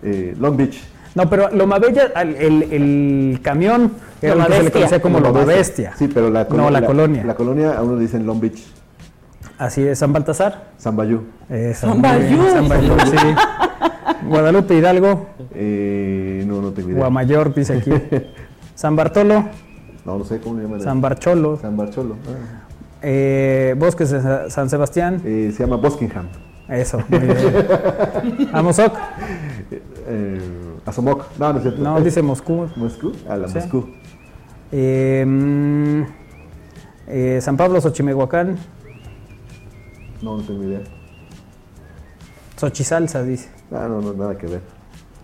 [0.02, 0.78] Eh, Long Beach.
[1.14, 5.18] No, pero Loma Bella, el, el camión era Loma lo que se le conocía como
[5.20, 5.56] Loma Bestia.
[5.56, 5.92] Bestia.
[5.96, 7.24] Sí, pero la, No, la colonia.
[7.24, 8.62] La colonia a uno le dicen Long Beach.
[9.58, 10.64] Así es, San Baltasar.
[10.78, 11.22] Zambayú.
[11.48, 12.50] Eso, San muy bien, Bayú.
[12.50, 13.16] San Bayú, sí.
[14.28, 15.26] Guadalupe Hidalgo.
[15.54, 16.98] Eh, no, no tengo idea.
[16.98, 17.90] Guamayor, dice aquí.
[18.74, 19.46] San Bartolo.
[20.04, 20.80] No, no sé cómo le llaman.
[20.82, 21.56] San Barcholo.
[21.60, 22.16] San Barcholo.
[22.28, 22.66] Ah.
[23.02, 25.22] eh, Bosques de Sa- San Sebastián.
[25.24, 26.26] Eh, se llama Boskingham.
[26.68, 28.48] Eso, muy bien.
[28.52, 28.92] Amozoc.
[30.08, 30.40] Eh,
[30.84, 31.24] Azomoc.
[31.38, 31.82] No, no es cierto.
[31.82, 32.68] No, dice Moscú.
[32.76, 33.12] Moscú.
[33.28, 33.54] A la Sí.
[33.58, 33.88] Moscú.
[34.72, 36.02] Eh, mm,
[37.08, 38.56] eh, San Pablo, Xochimehuacán.
[40.22, 40.80] No, no tengo idea.
[42.56, 43.48] Xochisalsa, dice.
[43.70, 44.60] Ah, no, no, nada que ver.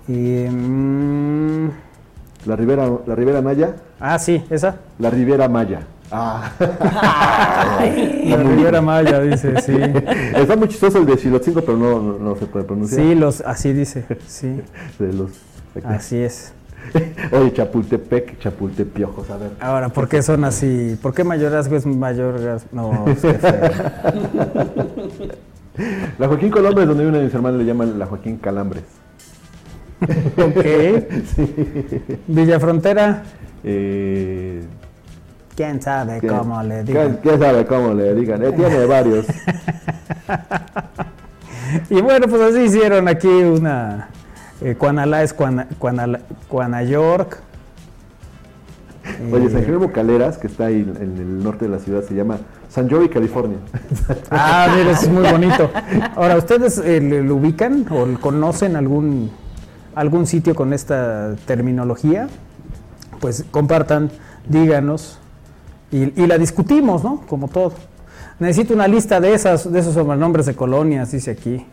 [0.08, 1.70] Y, mm,
[2.46, 3.76] La Ribera, la Ribera Maya.
[4.00, 4.76] ah, sí, esa.
[4.98, 5.80] La Ribera Maya.
[6.14, 6.52] Ah.
[8.24, 9.74] La Riviera Maya, dice, sí.
[10.36, 13.00] Está muy chistoso el de Chilotzingo, pero no, no, no se puede pronunciar.
[13.00, 14.60] Sí, los, así dice, sí.
[14.98, 15.30] De los...
[15.84, 16.52] Así es.
[17.30, 19.52] Oye, Chapultepec, Chapultepiojos, a ver.
[19.60, 20.98] Ahora, ¿por qué son así?
[21.00, 22.68] ¿Por qué mayorazgo es mayorazgo?
[22.72, 23.38] No, es que.
[26.18, 28.82] La Joaquín Colombre, donde una de mis hermanas, le llaman la Joaquín Calambres.
[30.36, 30.66] Ok.
[32.26, 33.22] Villafrontera,
[33.64, 34.62] Eh,
[35.56, 37.18] quién sabe ¿quién- cómo le ¿quién, digan.
[37.22, 38.42] quién sabe cómo le digan?
[38.44, 39.26] Eh, tiene varios.
[41.88, 44.08] Y bueno, pues así hicieron aquí una.
[44.60, 45.66] Eh, Cuanalá es Cuana,
[46.48, 47.38] Cuanayork.
[49.32, 52.14] Oye, Eh, San Jerónimo Caleras, que está ahí en el norte de la ciudad, se
[52.14, 52.38] llama
[52.68, 53.56] San Joey, California.
[54.30, 55.70] Ah, mira, es muy bonito.
[56.14, 59.30] Ahora, ¿ustedes eh, le- lo ubican o conocen algún,
[59.94, 62.28] algún sitio con esta terminología?
[63.18, 64.10] Pues compartan,
[64.46, 65.18] díganos
[65.92, 67.20] y, y la discutimos, ¿no?
[67.28, 67.72] Como todo.
[68.40, 71.64] Necesito una lista de esas, de esos sobrenombres de colonias, dice aquí.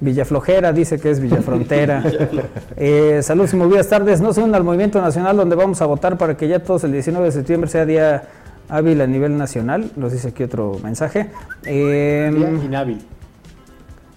[0.00, 2.02] Villaflojera dice que es Villafrontera.
[2.76, 4.20] eh, saludos y muy buenas tardes.
[4.22, 6.92] No se unan al Movimiento Nacional donde vamos a votar para que ya todos el
[6.92, 8.22] 19 de septiembre sea día
[8.70, 9.90] hábil a nivel nacional.
[9.96, 11.30] Nos dice aquí otro mensaje.
[11.66, 13.02] Eh, Día inhábil.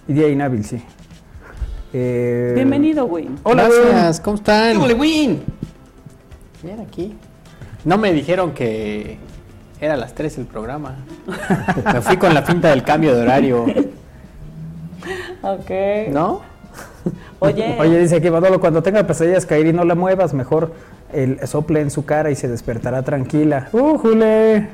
[0.08, 0.82] y día inhábil, sí.
[1.92, 3.28] Eh, Bienvenido, güey.
[3.42, 4.76] Hola, Gracias, ¿cómo están?
[4.76, 5.42] ¡Híjole, Win!
[6.62, 7.14] Bien, aquí.
[7.84, 9.18] No me dijeron que
[9.80, 10.96] era a las 3 el programa.
[11.92, 13.66] Me fui con la finta del cambio de horario.
[15.42, 15.70] Ok.
[16.10, 16.40] ¿No?
[17.38, 20.72] Oye, Oye, dice aquí Manolo, cuando tenga pesadillas caer y no la muevas, mejor
[21.12, 23.68] el sople en su cara y se despertará tranquila.
[23.72, 24.68] ¡Uh, jule!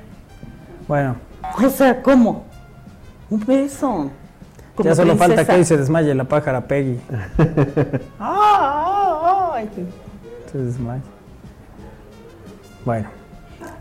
[0.86, 1.16] Bueno,
[1.60, 2.44] o sea, ¿cómo?
[3.28, 4.10] Un beso.
[4.76, 7.00] Como ya solo falta que se desmaye la pájara Peggy.
[8.20, 9.68] Ah, ah, ay.
[10.50, 11.02] Se desmaya.
[12.84, 13.08] Bueno,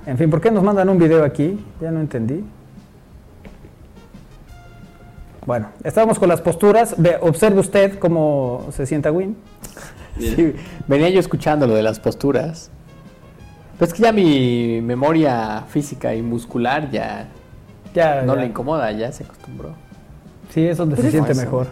[0.06, 1.64] en fin, ¿por qué nos mandan un video aquí?
[1.82, 2.44] Ya no entendí.
[5.46, 6.96] Bueno, estábamos con las posturas.
[6.98, 9.36] Ve, observe usted cómo se sienta Win.
[10.20, 10.54] Sí,
[10.88, 12.70] venía yo escuchando lo de las posturas.
[13.78, 17.28] Pero es que ya mi memoria física y muscular ya
[17.94, 18.42] Ya, no ya.
[18.42, 19.74] le incomoda, ya se acostumbró.
[20.54, 21.68] Sí, es donde se siente eso- mejor.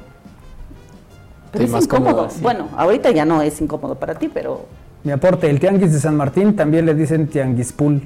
[1.51, 2.09] Pero Estoy es más incómodo.
[2.11, 2.41] cómodo así.
[2.41, 4.65] Bueno, ahorita ya no es incómodo para ti, pero
[5.03, 8.01] Mi aporte, el Tianguis de San Martín también le dicen Tianguispul.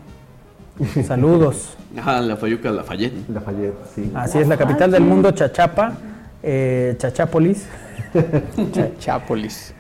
[1.08, 1.78] Saludos.
[1.98, 3.28] Ajá, la Fayuca, la Fayette.
[3.30, 4.12] Lafayette, sí.
[4.16, 5.94] Así es, la capital del mundo, Chachapa,
[6.42, 7.66] eh, Chachápolis,
[8.72, 9.74] Cha- Chápolis.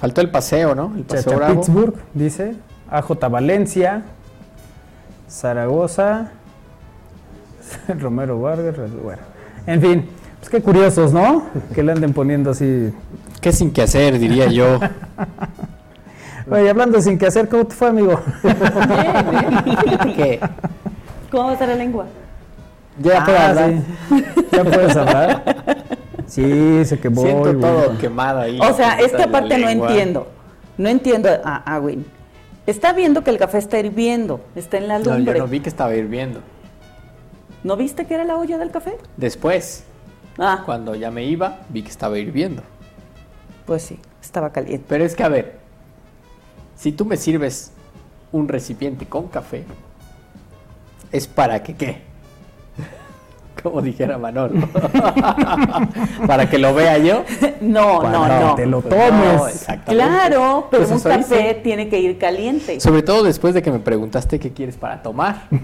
[0.00, 0.92] Faltó el paseo, ¿no?
[0.96, 1.54] El paseo bravo.
[1.54, 2.54] Chachapitzburg, dice,
[2.90, 4.02] AJ Valencia,
[5.28, 6.30] Zaragoza,
[8.00, 9.22] Romero Vargas, bueno,
[9.66, 10.06] en fin,
[10.38, 11.44] pues qué curiosos, ¿no?
[11.74, 12.92] Que le anden poniendo así.
[13.40, 14.78] ¿Qué sin que hacer, diría yo?
[16.50, 18.20] Oye, hablando sin que hacer, ¿cómo te fue, amigo?
[20.16, 20.40] ¿Qué?
[21.30, 22.06] ¿cómo va a estar la lengua?
[22.98, 23.70] Ya puedo Ah, hablar.
[24.08, 24.24] sí.
[24.52, 25.44] ¿Ya puedes hablar?
[26.26, 27.24] Sí, sé que voy.
[27.26, 28.58] Siento todo quemado ahí.
[28.60, 30.26] O sea, es que aparte no entiendo.
[30.76, 32.04] No entiendo a, a Win.
[32.66, 35.34] Está viendo que el café está hirviendo, está en la No, lumbre.
[35.38, 36.40] yo no vi que estaba hirviendo.
[37.64, 38.96] ¿No viste que era la olla del café?
[39.16, 39.84] Después,
[40.38, 42.62] Ah, cuando ya me iba, vi que estaba hirviendo.
[43.66, 44.84] pues sí, estaba caliente.
[44.88, 45.59] Pero es que, a ver,
[46.80, 47.72] si tú me sirves
[48.32, 49.64] un recipiente con café,
[51.12, 51.98] ¿es para que qué?
[53.62, 54.54] Como dijera Manolo.
[56.26, 57.24] ¿Para que lo vea yo?
[57.60, 58.54] No, Para no, que no.
[58.54, 59.36] te lo Pues tomes.
[59.36, 59.92] no, exactamente.
[59.94, 61.54] Claro, pero Pues un café hice.
[61.62, 62.80] tiene que ir caliente.
[62.80, 65.48] Sobre todo después de que me preguntaste qué quieres para tomar.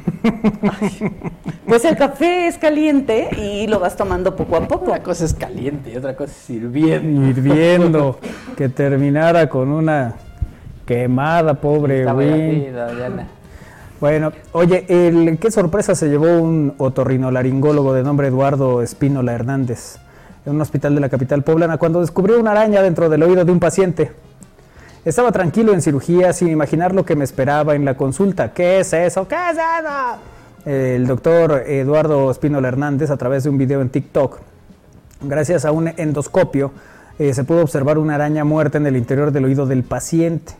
[1.67, 4.85] Pues el café es caliente y lo vas tomando poco a poco.
[4.93, 7.27] Una cosa es caliente y otra cosa es hirviendo.
[7.27, 8.21] hirviendo,
[8.57, 10.15] que terminara con una
[10.87, 12.05] Quemada, pobre.
[14.01, 19.97] Bueno, oye, el, qué sorpresa se llevó un otorrinolaringólogo de nombre Eduardo Espínola Hernández
[20.45, 23.51] en un hospital de la capital poblana cuando descubrió una araña dentro del oído de
[23.51, 24.13] un paciente.
[25.05, 28.53] Estaba tranquilo en cirugía sin imaginar lo que me esperaba en la consulta.
[28.53, 29.27] ¿Qué es eso?
[29.27, 30.19] ¿Qué es eso?
[30.65, 34.39] El doctor Eduardo Espínola Hernández, a través de un video en TikTok,
[35.23, 36.71] gracias a un endoscopio,
[37.19, 40.55] eh, se pudo observar una araña muerta en el interior del oído del paciente.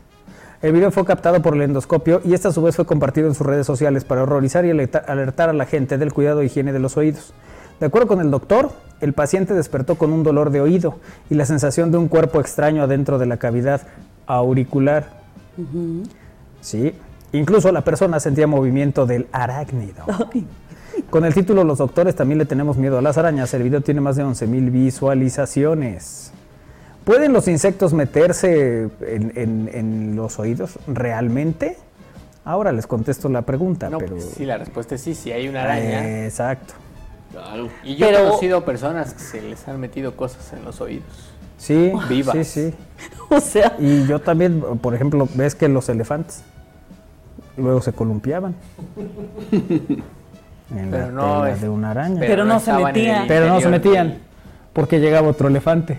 [0.61, 3.35] El video fue captado por el endoscopio y este a su vez fue compartido en
[3.35, 6.73] sus redes sociales para horrorizar y alerta- alertar a la gente del cuidado e higiene
[6.73, 7.33] de los oídos.
[7.79, 8.71] De acuerdo con el doctor,
[9.01, 10.97] el paciente despertó con un dolor de oído
[11.29, 13.81] y la sensación de un cuerpo extraño adentro de la cavidad
[14.25, 15.05] auricular.
[16.61, 16.93] Sí,
[17.33, 20.05] incluso la persona sentía movimiento del arácnido.
[21.11, 23.53] Con el título Los doctores también le tenemos miedo a las arañas.
[23.53, 26.33] El video tiene más de 11.000 visualizaciones.
[27.07, 31.77] ¿Pueden los insectos meterse en, en- en los oídos realmente?
[32.43, 34.15] Ahora les contesto la pregunta, No, pero...
[34.17, 36.05] pues sí, la respuesta es sí, si hay una araña.
[36.05, 36.73] Eh, exacto.
[37.31, 37.69] Claro.
[37.85, 41.05] Y yo Pero- he conocido personas que se les han metido cosas en los oídos.
[41.57, 42.35] Sí, Vivas.
[42.35, 42.73] sí, sí.
[43.29, 46.43] O sea, Y yo también, por ejemplo, ves que los elefantes
[47.55, 48.53] luego se columpiaban
[49.51, 52.19] en Pero la no tela es- de una araña.
[52.19, 53.27] Pero no se metían.
[53.29, 54.17] Pero no se metían
[54.73, 55.97] porque llegaba otro elefante.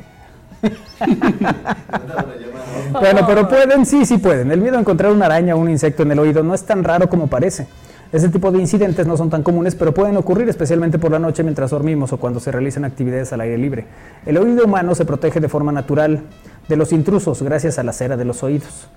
[2.92, 4.50] bueno, pero pueden, sí, sí pueden.
[4.50, 6.84] El miedo a encontrar una araña o un insecto en el oído no es tan
[6.84, 7.66] raro como parece.
[8.10, 11.42] Ese tipo de incidentes no son tan comunes, pero pueden ocurrir especialmente por la noche
[11.42, 13.84] mientras dormimos o cuando se realizan actividades al aire libre.
[14.24, 16.22] El oído humano se protege de forma natural
[16.68, 18.88] de los intrusos gracias a la cera de los oídos.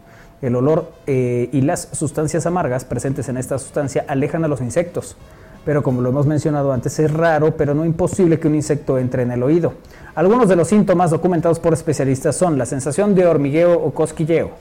[0.42, 5.18] El olor eh, y las sustancias amargas presentes en esta sustancia alejan a los insectos.
[5.66, 9.24] Pero como lo hemos mencionado antes, es raro, pero no imposible que un insecto entre
[9.24, 9.74] en el oído.
[10.16, 14.52] Algunos de los síntomas documentados por especialistas son la sensación de hormigueo o cosquilleo.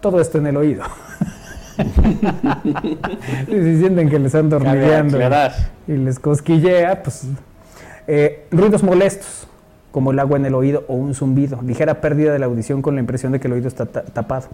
[0.00, 0.82] Todo esto en el oído.
[3.46, 5.18] si sienten que les Cabe hormigueando
[5.88, 7.24] y les cosquillea, pues
[8.06, 9.46] eh, ruidos molestos,
[9.90, 12.94] como el agua en el oído o un zumbido, ligera pérdida de la audición con
[12.94, 14.46] la impresión de que el oído está ta- tapado.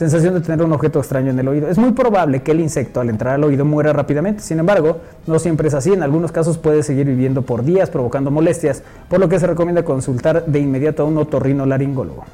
[0.00, 1.68] Sensación de tener un objeto extraño en el oído.
[1.68, 4.42] Es muy probable que el insecto al entrar al oído muera rápidamente.
[4.42, 5.92] Sin embargo, no siempre es así.
[5.92, 9.84] En algunos casos puede seguir viviendo por días provocando molestias, por lo que se recomienda
[9.84, 12.24] consultar de inmediato a un otorrinolaringólogo.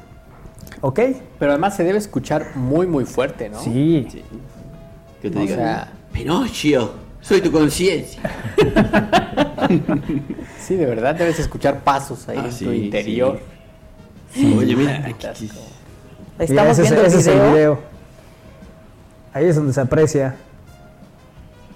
[0.79, 0.97] ¿Ok?
[1.39, 3.59] Pero además se debe escuchar muy, muy fuerte, ¿no?
[3.59, 4.07] Sí.
[4.09, 4.23] Sí.
[5.21, 8.21] Que te O digan, sea- Pinocchio, soy tu conciencia.
[10.61, 12.77] Sí, de verdad debes escuchar pasos ahí Ah, en sí, tu sí.
[12.85, 13.39] interior.
[14.55, 15.67] Oye, mira, aquí- Estás aquí- como- Mira,
[16.39, 17.51] estamos ese, es- viendo el ese es el video.
[17.53, 17.79] video.
[19.33, 20.35] Ahí es donde se aprecia.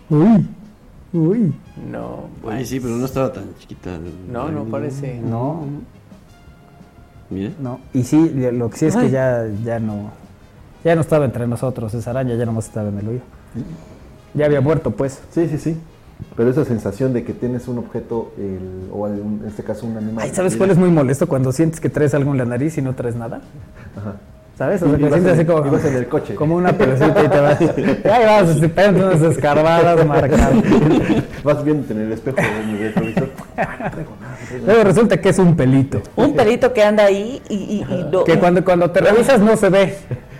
[0.10, 0.48] Uy,
[1.14, 1.54] uy.
[1.90, 3.92] No, Oye, sí, pero no estaba tan chiquita.
[4.30, 5.20] no, no parece.
[5.20, 5.64] No,
[7.30, 7.52] Mira.
[7.60, 7.80] no.
[7.94, 10.12] Y sí, lo que sí es que ya, ya no,
[10.84, 13.22] ya no estaba entre nosotros esa araña, ya nomás estaba en el oído.
[14.34, 15.22] Ya había muerto, pues.
[15.32, 15.78] Sí, sí, sí.
[16.36, 19.98] Pero esa sensación de que tienes un objeto, el- o en en este caso un
[19.98, 20.24] animal.
[20.24, 21.28] Ay, ¿sabes cuál es muy molesto?
[21.28, 23.42] Cuando sientes que traes algo en la nariz y no traes nada.
[23.98, 24.16] Ajá.
[24.58, 24.82] ¿Sabes?
[24.84, 26.36] O sea, Y vas sientes en- así como, y vas en el coche.
[26.36, 27.60] como una perecita y te vas.
[28.06, 30.54] Ahí vas, así, pegando unas escarbadas, marcadas.
[31.44, 33.30] Vas viéndote en el espejo de mi retrovisor.
[34.64, 36.02] Luego resulta que es un pelito.
[36.16, 39.58] Un pelito que anda ahí y, y- y no- Que cuando, cuando te revisas no
[39.58, 39.96] se ve.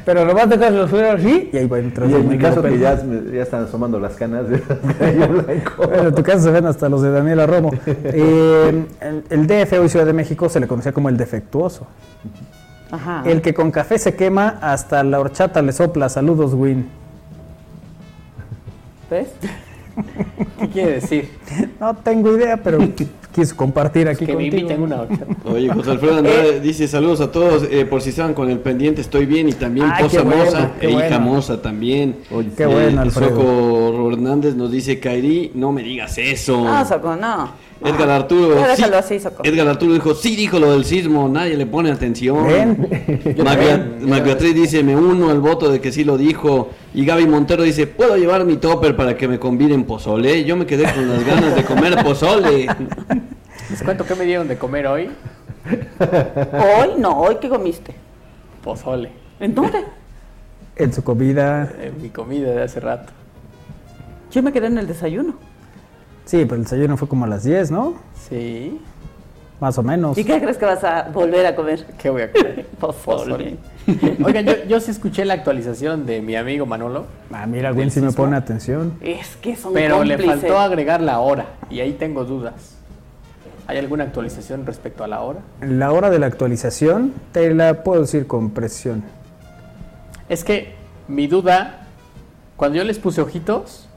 [0.06, 2.08] Pero nomás dejas los dedos así y ahí va entrar.
[2.10, 3.02] Y en mi caso que ya,
[3.34, 5.88] ya están asomando las canas de blanco.
[5.88, 7.72] Bueno, en tu caso se ven hasta los de Daniela Romo.
[8.04, 11.88] Eh, el, el DF hoy Ciudad de México se le conocía como el defectuoso.
[12.92, 13.24] Ajá.
[13.26, 16.10] El que con café se quema, hasta la horchata le sopla.
[16.10, 16.88] Saludos, Win.
[19.10, 19.28] ¿Ves?
[20.60, 21.30] ¿Qué quiere decir?
[21.80, 22.80] No tengo idea, pero
[23.34, 24.58] quise compartir aquí que me contigo.
[24.58, 25.26] inviten una horchata.
[25.46, 29.02] Oye, José Alfredo Andrade dice saludos a todos, eh, por si estaban con el pendiente,
[29.02, 31.20] estoy bien y también Ay, qué bueno, Moza e hija.
[31.20, 32.18] Moza también.
[32.32, 33.30] Oye, Qué bueno, Eh, Alfredo.
[33.38, 36.64] Soco Hernández nos dice, Kairi, no me digas eso.
[36.64, 37.50] No, Soco, no.
[37.84, 38.56] Edgar Arturo.
[38.76, 39.20] Sí- así.
[39.44, 42.38] Edgar Arturo dijo, sí dijo lo del sismo, nadie le pone atención.
[44.02, 46.70] Magbeatriz dice, me uno al voto de que sí lo dijo.
[46.94, 50.44] Y Gaby Montero dice, ¿puedo llevar mi topper para que me combinen pozole?
[50.44, 52.68] Yo me quedé con las ganas de comer pozole.
[53.70, 55.10] Les cuento qué me dieron de comer hoy.
[56.00, 57.94] Hoy no, hoy ¿qué comiste?
[58.64, 59.12] Pozole.
[59.40, 59.84] ¿En dónde?
[60.76, 61.72] En su comida.
[61.80, 63.12] eh, mi comida de hace rato.
[64.32, 65.36] Yo me quedé en el desayuno.
[66.32, 67.96] Sí, pero el desayuno fue como a las 10, ¿no?
[68.30, 68.80] Sí.
[69.60, 70.18] Más o menos.
[70.18, 71.86] ¿Y qué crees que vas a volver a comer?
[71.98, 72.68] ¿Qué voy a comer?
[72.80, 73.58] Pozole.
[74.24, 78.00] Oigan, yo, yo sí escuché la actualización de mi amigo Manolo, Ah, mira, Win sí
[78.00, 78.94] me pone atención.
[79.02, 82.78] Es que son pero le faltó agregar la hora y ahí tengo dudas.
[83.68, 85.40] ¿Hay alguna actualización respecto a la hora?
[85.60, 89.04] La hora de la actualización te la puedo decir con precisión.
[90.30, 90.76] Es que
[91.10, 91.88] mi duda,
[92.56, 93.90] cuando yo les puse ojitos,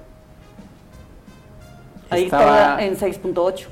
[2.15, 3.67] Ahí estaba- estaba en 6.8.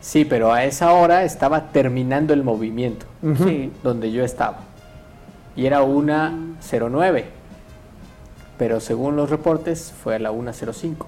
[0.00, 3.06] sí, pero a esa hora estaba terminando el movimiento
[3.44, 3.72] Sí.
[3.82, 4.58] donde yo estaba.
[5.56, 7.26] Y era una 09.
[8.58, 11.06] Pero según los reportes fue a la 1.05.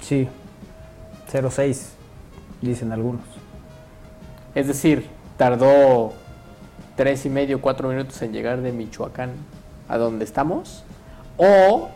[0.00, 0.28] Sí.
[1.30, 1.92] 06,
[2.60, 3.22] dicen algunos.
[4.54, 6.12] Es decir, tardó
[6.96, 9.30] tres y medio, cuatro minutos en llegar de Michoacán
[9.88, 10.84] a donde estamos.
[11.36, 11.88] O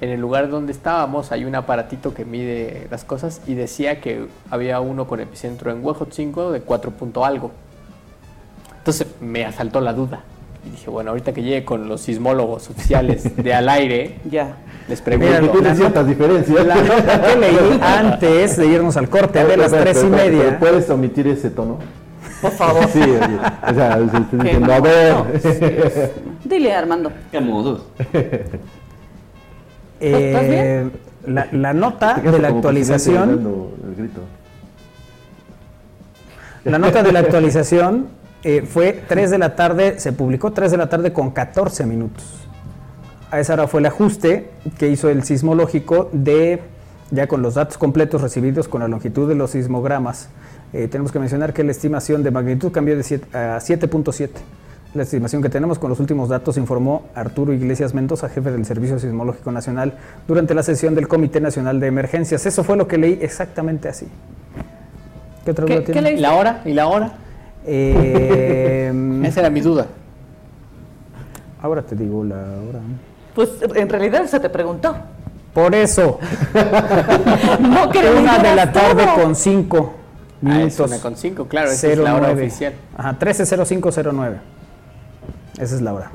[0.00, 4.26] en el lugar donde estábamos hay un aparatito que mide las cosas y decía que
[4.50, 7.50] había uno con epicentro en Huejotzingo de 4 punto algo.
[8.78, 10.20] Entonces me asaltó la duda.
[10.66, 14.56] Y dije, bueno, ahorita que llegue con los sismólogos oficiales de al aire, Ya.
[14.88, 15.52] les Mira, pregunto.
[15.52, 16.66] tiene la ciertas diferencias.
[16.66, 20.16] La nota que leí antes de irnos al corte de las Pero, tres y pero,
[20.16, 20.58] pero, media.
[20.58, 21.78] ¿Puedes omitir ese tono?
[22.42, 22.86] Por favor.
[22.88, 23.38] Sí, oye,
[23.70, 25.14] o sea, se estoy diciendo, a ver.
[26.44, 27.12] Dile, Armando.
[27.30, 27.82] Qué modos.
[30.00, 30.88] Eh,
[31.26, 31.34] bien?
[31.34, 34.20] la, la nota de la actualización, dando el grito.
[36.64, 38.08] la nota de la actualización
[38.42, 42.24] eh, fue 3 de la tarde, se publicó 3 de la tarde con 14 minutos.
[43.30, 46.60] A esa hora fue el ajuste que hizo el sismológico de,
[47.10, 50.28] ya con los datos completos recibidos con la longitud de los sismogramas.
[50.72, 54.30] Eh, tenemos que mencionar que la estimación de magnitud cambió de siete- a 7.7.
[54.92, 58.98] La estimación que tenemos con los últimos datos informó Arturo Iglesias Mendoza, jefe del Servicio
[58.98, 59.94] Sismológico Nacional,
[60.26, 62.44] durante la sesión del Comité Nacional de Emergencias.
[62.44, 64.08] Eso fue lo que leí exactamente así.
[65.44, 66.12] ¿Qué otra ¿Qué- duda qué tiene?
[66.12, 66.62] ¿Y la hora?
[66.64, 67.12] ¿Y la hora?
[67.66, 69.86] Eh, Esa era mi duda.
[71.62, 72.80] ahora te digo la hora.
[73.34, 74.96] Pues en realidad se te preguntó.
[75.54, 76.18] Por eso,
[77.60, 79.22] No que una de la tarde todo.
[79.22, 79.94] con 5
[80.42, 80.90] Ah, es minutos.
[80.90, 82.46] una con cinco, claro, esa es la hora 09.
[82.46, 82.72] oficial.
[82.96, 84.36] Ajá, 13.0509.
[85.58, 86.10] Esa es la hora.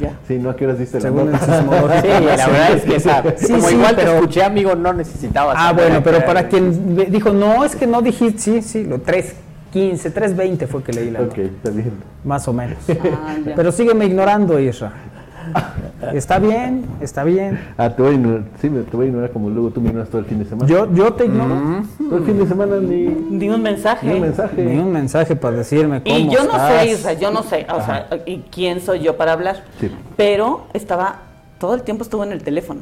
[0.00, 0.12] Ya.
[0.28, 0.50] Sí, ¿no?
[0.50, 1.46] ¿A qué horas diste la Según el nota?
[1.58, 2.00] sismológico.
[2.02, 4.92] Sí, la verdad es que esa, Sí, como sí, igual pero- te escuché, amigo, no
[4.92, 5.54] necesitaba.
[5.56, 9.34] Ah, bueno, pero para quien dijo, no, es que no dijiste, sí, sí, lo 3.15,
[10.12, 11.92] 3.20 fue que leí la Ok, nota, está bien.
[12.24, 12.78] más o menos.
[12.88, 13.34] Ah.
[13.56, 14.92] Pero sígueme ignorando, Isra.
[16.14, 17.60] Está bien, está bien.
[17.76, 18.42] Ah, te voy a ignorar.
[18.60, 20.46] Sí, me- te voy a ignorar como luego tú me ignoras todo el fin de
[20.46, 20.66] semana.
[20.68, 21.54] Yo, yo te ignoro.
[21.98, 24.06] Todo el fin de semana ni, Ni un mensaje.
[24.06, 24.62] ni un mensaje.
[24.64, 26.82] Ni un mensaje para decirme cómo Y yo no estás.
[26.82, 29.62] sé, Isra, yo no sé, o sea, ¿y quién soy yo para hablar?
[29.78, 29.90] Sí.
[30.16, 31.16] Pero estaba,
[31.58, 32.80] todo el tiempo estuvo en el teléfono.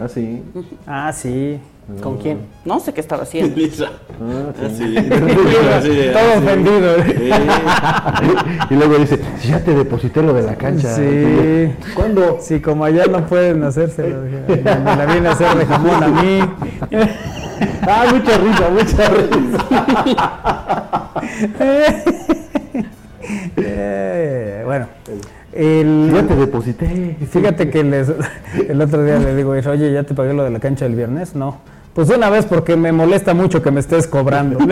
[0.00, 0.42] Ah, sí.
[0.86, 1.58] Ah, sí.
[2.02, 2.38] ¿Con quién?
[2.64, 3.54] No sé qué estaba haciendo.
[3.60, 3.90] Lisa.
[4.20, 4.52] Ah.
[6.12, 6.96] Todo ofendido.
[8.70, 10.94] y luego dice, "Si ya te deposité lo de la cancha.
[10.96, 11.72] Sí.
[11.94, 12.38] ¿Cuándo?
[12.40, 14.22] Sí, como allá no pueden hacérselo.
[14.24, 16.40] dije, Me la viene a hacer de jamón a mí.
[17.82, 19.64] Ah, mucha risa, mucha risa.
[23.56, 24.86] Eh, bueno,
[25.52, 27.16] el- Ya te deposité.
[27.30, 28.12] fíjate que les-
[28.68, 31.34] el otro día le digo, oye, ¿ya te pagué lo de la cancha del viernes?
[31.34, 31.58] No.
[31.96, 34.58] Pues una vez porque me molesta mucho que me estés cobrando.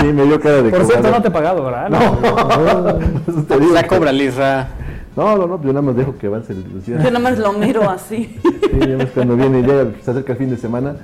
[0.00, 1.90] Sí, me dio cara de Por cierto, no te he pagado, ¿verdad?
[3.28, 4.68] Eso te digo La cobra, Lisra.
[5.14, 6.82] No, no, no, yo nada más dejo que avance el.
[7.02, 8.38] Yo nomás lo miro así.
[8.42, 10.96] Sí, ya ves, cuando viene, ya se acerca el fin de semana,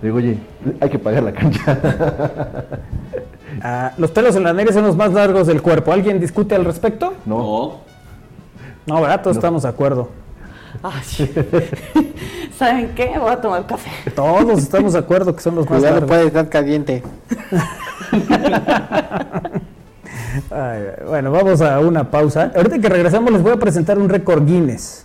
[0.00, 0.38] le digo, oye,
[0.80, 1.78] hay que pagar la cancha.
[3.62, 5.92] Ah, los pelos en la nariz son los más largos del cuerpo.
[5.92, 7.14] ¿Alguien discute al respecto?
[7.26, 8.94] No, No.
[8.94, 9.22] No, ¿verdad?
[9.22, 10.08] Todos estamos de acuerdo.
[10.82, 12.07] Ay.
[12.58, 13.16] ¿Saben qué?
[13.18, 13.90] Voy a tomar café.
[14.14, 16.08] Todos estamos de acuerdo que son los más Cuidado, largos.
[16.10, 17.02] puede estar caliente.
[20.50, 22.52] Ay, bueno, vamos a una pausa.
[22.54, 25.04] Ahorita que regresamos les voy a presentar un récord Guinness.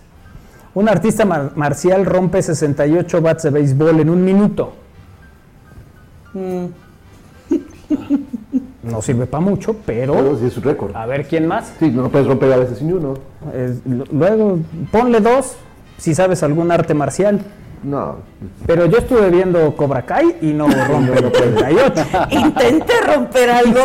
[0.74, 4.72] Un artista mar- marcial rompe 68 bats de béisbol en un minuto.
[8.82, 10.94] No sirve para mucho, pero pero sí es su récord.
[10.94, 11.72] a ver quién más.
[11.78, 13.14] Sí, no puedes romper a veces ni uno.
[14.12, 14.58] Luego,
[14.90, 15.56] ponle dos
[15.98, 17.40] si sabes algún arte marcial.
[17.82, 18.16] No,
[18.66, 21.92] Pero yo estuve viendo Cobra Kai y no rompe 38.
[22.30, 23.80] Intenté romper algo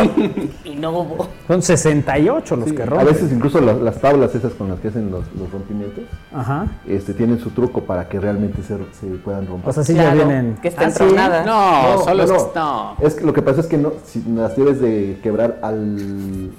[0.64, 1.28] y no hubo.
[1.50, 3.08] Son 68 los sí, que a rompen.
[3.08, 6.68] veces incluso las, las tablas esas con las que hacen los, los rompimientos, Ajá.
[6.88, 9.70] este, tienen su truco para que realmente se, se puedan romper.
[9.70, 10.56] O sea, sí Claro, ya vienen.
[10.62, 10.98] que estén Ah, ¿sí?
[11.00, 11.46] tronadas.
[11.46, 12.38] No, solo no, es no.
[12.54, 12.96] que no.
[13.02, 16.52] Es que lo que pasa es que no, si las debes de quebrar al...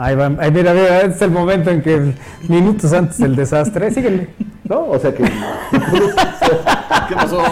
[0.00, 2.14] Ahí va, ahí mira, mira, este es el momento en que
[2.48, 4.28] minutos antes del desastre, síguele.
[4.68, 5.22] No, o sea que...
[5.22, 7.42] ¿Qué pasó?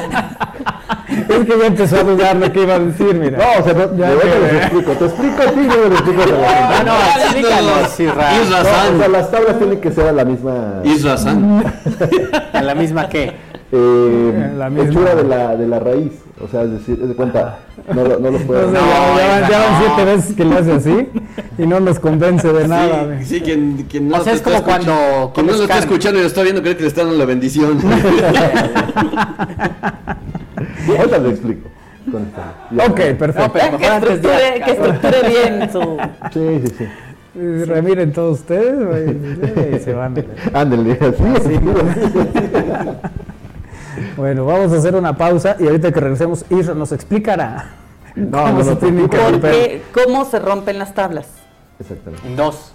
[1.09, 3.39] Es que ya empezó a dudar lo que iba a decir, mira.
[3.39, 5.89] No, o sea, no, Ya yo te lo explico, te explico a ti, yo te
[5.89, 8.33] lo explico a la No, no, explícanos, Isra.
[8.33, 10.83] No, o sea, las tablas tienen que ser a la misma...
[10.85, 11.65] Isra-san.
[12.53, 13.35] ¿A la misma qué?
[13.77, 14.89] Eh, La misma.
[14.91, 16.13] hechura de la, de la raíz.
[16.45, 17.61] O sea, es decir, es de cuenta,
[17.95, 20.45] no, lo- no los No puede sé, ya, ya van, ya van siete veces que
[20.45, 21.09] le hace así
[21.57, 23.21] y no nos convence de nada.
[23.25, 26.23] Sí, quien, quien no O sea, es como cuando Quien no lo está escuchando y
[26.23, 27.79] lo está viendo, cree que le está dando la bendición.
[30.99, 31.69] Ahorita lo explico.
[32.87, 33.41] Ok, perfecto.
[33.41, 35.81] No, pero que, estructure, que estructure bien su...
[36.33, 36.85] Sí, sí, sí.
[37.39, 40.15] Eh, Remiren todos ustedes güey, y se van.
[40.55, 41.59] Ándale, así.
[44.17, 47.71] Bueno, vamos a hacer una pausa y ahorita que regresemos, Isra nos explicará
[48.15, 49.51] No, cómo no, se no, tienen que ¿Por romper.
[49.53, 49.83] qué?
[49.93, 51.27] ¿Cómo se rompen las tablas?
[51.79, 52.27] Exactamente.
[52.27, 52.55] En dos.
[52.55, 52.73] Pues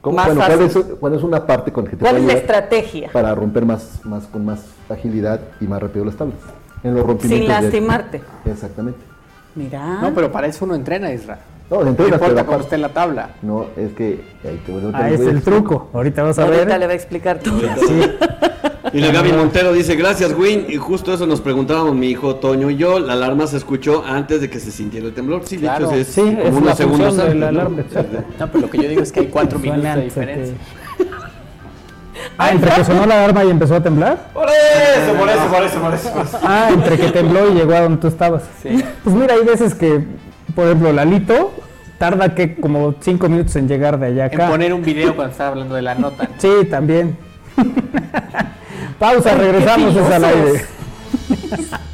[0.00, 0.94] ¿Cómo, Más bueno, ¿cuál, es, fácil.
[1.00, 3.10] cuál es una parte con que te ¿Cuál es la estrategia?
[3.12, 6.36] para romper más, más con más agilidad y más rápido las tablas?
[6.84, 7.46] En los rompimientos.
[7.48, 8.22] Sin de- lastimarte.
[8.46, 9.00] Exactamente.
[9.56, 10.00] Mira.
[10.00, 11.38] No, pero para eso uno entrena, Isra.
[11.68, 13.30] No, No importa cómo esté en la tabla.
[13.42, 15.90] No, es que ahí te vuelvo Ah, es el truco.
[15.92, 16.78] Ahorita vas a Ahorita ver.
[16.78, 17.58] le va a explicar todo.
[18.92, 22.70] Y la Gaby Montero dice, gracias Win, y justo eso nos preguntábamos mi hijo Toño
[22.70, 25.62] y yo, la alarma se escuchó antes de que se sintiera el temblor, sí, de
[25.62, 25.86] Claro.
[25.86, 27.60] hecho es Sí, como es unos la segundos de la ¿no?
[27.60, 27.82] alarma.
[28.38, 30.54] No, pero lo que yo digo es que hay cuatro minutos de de que- diferencia.
[32.36, 34.30] Ah, entre que sonó la alarma y empezó a temblar.
[34.32, 35.80] Por eso, por eso, por eso,
[36.12, 36.38] por eso.
[36.42, 38.42] Ah, entre que tembló y llegó a donde tú estabas.
[38.62, 38.82] Sí.
[39.04, 40.00] Pues mira, hay veces que,
[40.54, 41.52] por ejemplo, Lalito
[41.98, 44.48] tarda que como cinco minutos en llegar de allá En acá.
[44.50, 46.28] poner un video cuando estaba hablando de la nota.
[46.38, 47.16] Sí, también.
[48.98, 50.66] Pausa, regresamos es al aire.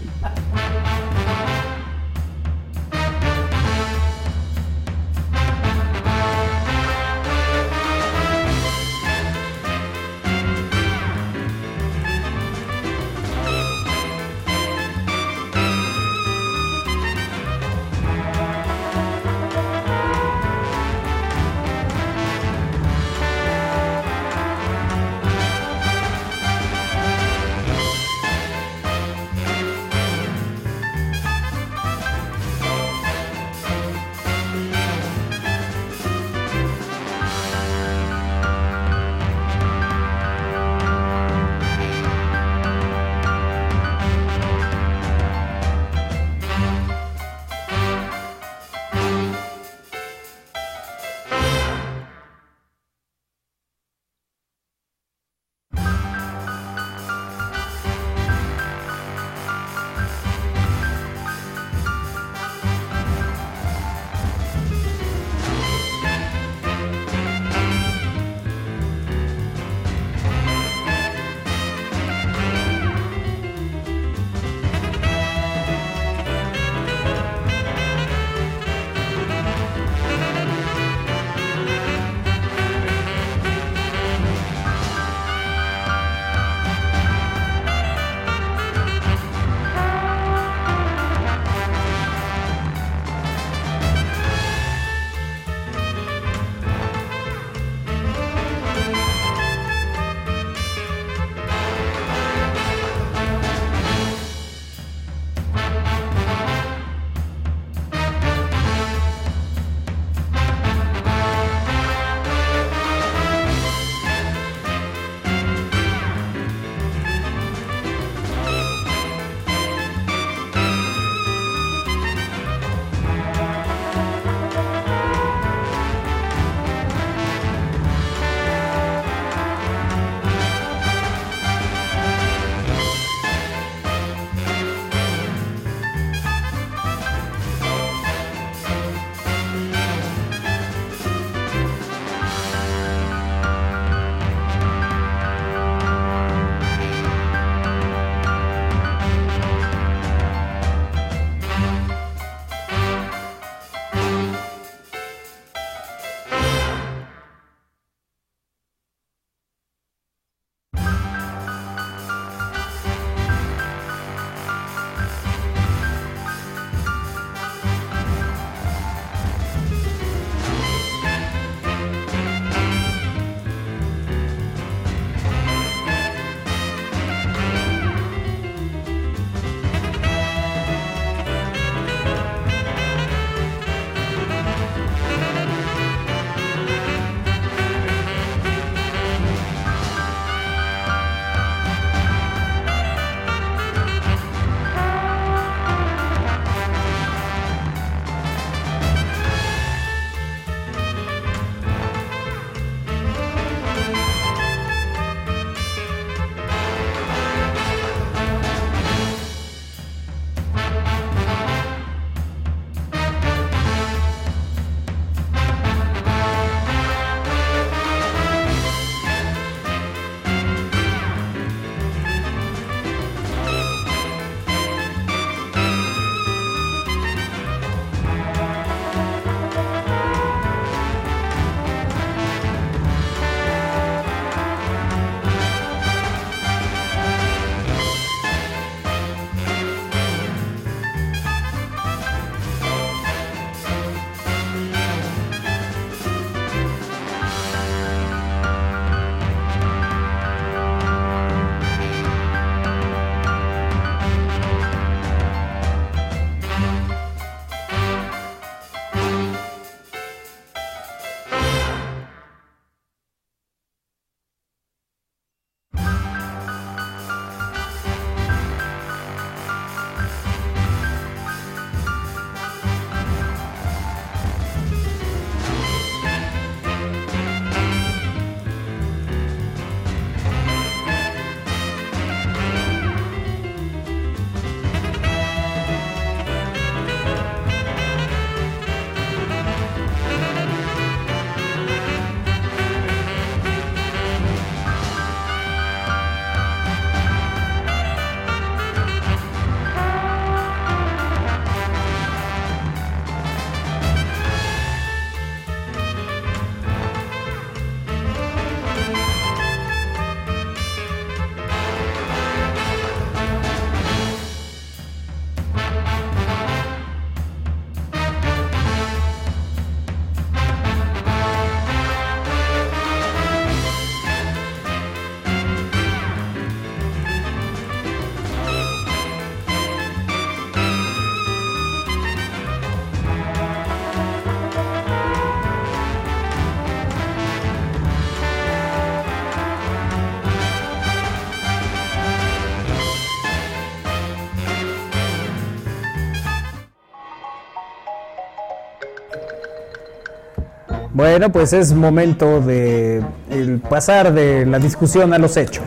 [351.05, 355.67] Bueno, pues es momento de el pasar de la discusión a los hechos.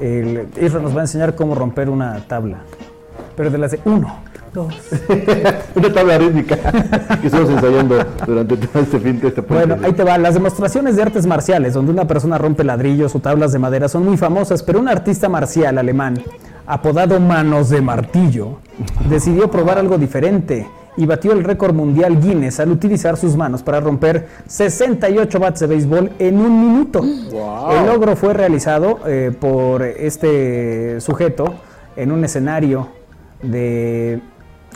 [0.00, 2.60] El, Isra nos va a enseñar cómo romper una tabla.
[3.36, 4.20] Pero de las de uno,
[4.54, 4.74] dos.
[5.74, 6.56] Una tabla rítmica
[7.20, 9.66] que estamos ensayando durante todo este fin de este puente.
[9.66, 10.16] Bueno, ahí te va.
[10.16, 14.06] Las demostraciones de artes marciales, donde una persona rompe ladrillos o tablas de madera, son
[14.06, 16.22] muy famosas, pero un artista marcial alemán,
[16.66, 18.60] apodado Manos de Martillo,
[19.10, 20.66] decidió probar algo diferente
[20.96, 25.66] y batió el récord mundial Guinness al utilizar sus manos para romper 68 bats de
[25.66, 27.02] béisbol en un minuto.
[27.04, 31.54] El logro fue realizado eh, por este sujeto
[31.96, 32.88] en un escenario
[33.42, 34.20] de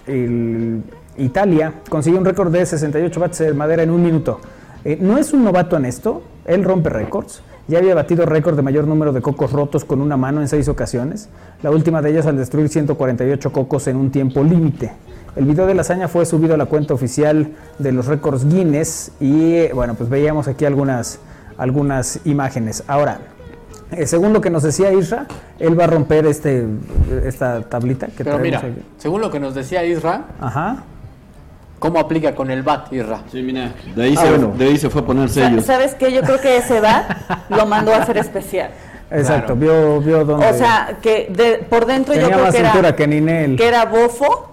[0.07, 0.83] el-
[1.19, 1.75] Italia.
[1.89, 4.41] Consiguió un récord de 68 bats de madera en un minuto.
[4.85, 7.43] Eh, no es un novato en esto, él rompe récords.
[7.69, 10.69] Ya había batido récord de mayor número de cocos rotos con una mano en seis
[10.69, 11.29] ocasiones.
[11.63, 14.93] La última de ellas al destruir 148 cocos en un tiempo límite.
[15.37, 17.49] El video de la hazaña fue subido a la cuenta oficial
[17.79, 21.21] de los récords Guinness y bueno, pues veíamos aquí algunas,
[21.57, 22.83] algunas imágenes.
[22.89, 23.19] Ahora,
[23.93, 25.27] eh, según lo que nos decía Isra,
[25.59, 26.67] él va a romper este,
[27.25, 28.69] esta tablita que Pero mira, aquí.
[28.99, 30.79] según lo que nos decía Isra, Ajá.
[31.79, 33.21] ¿cómo aplica con el bat, Isra?
[33.31, 34.53] Sí, mira, de ahí, Ah, se, bueno.
[34.59, 35.65] de ahí se fue a poner sellos.
[35.65, 36.13] ¿Sabes qué?
[36.13, 37.09] Yo creo que ese bat
[37.49, 38.71] lo mandó a hacer especial.
[39.13, 39.57] Exacto, Claro.
[39.57, 40.47] vio, vio dónde.
[40.49, 43.57] O sea, que de, por dentro yo tenía creo más que cintura era, que Ninel.
[43.57, 44.50] que era bofo.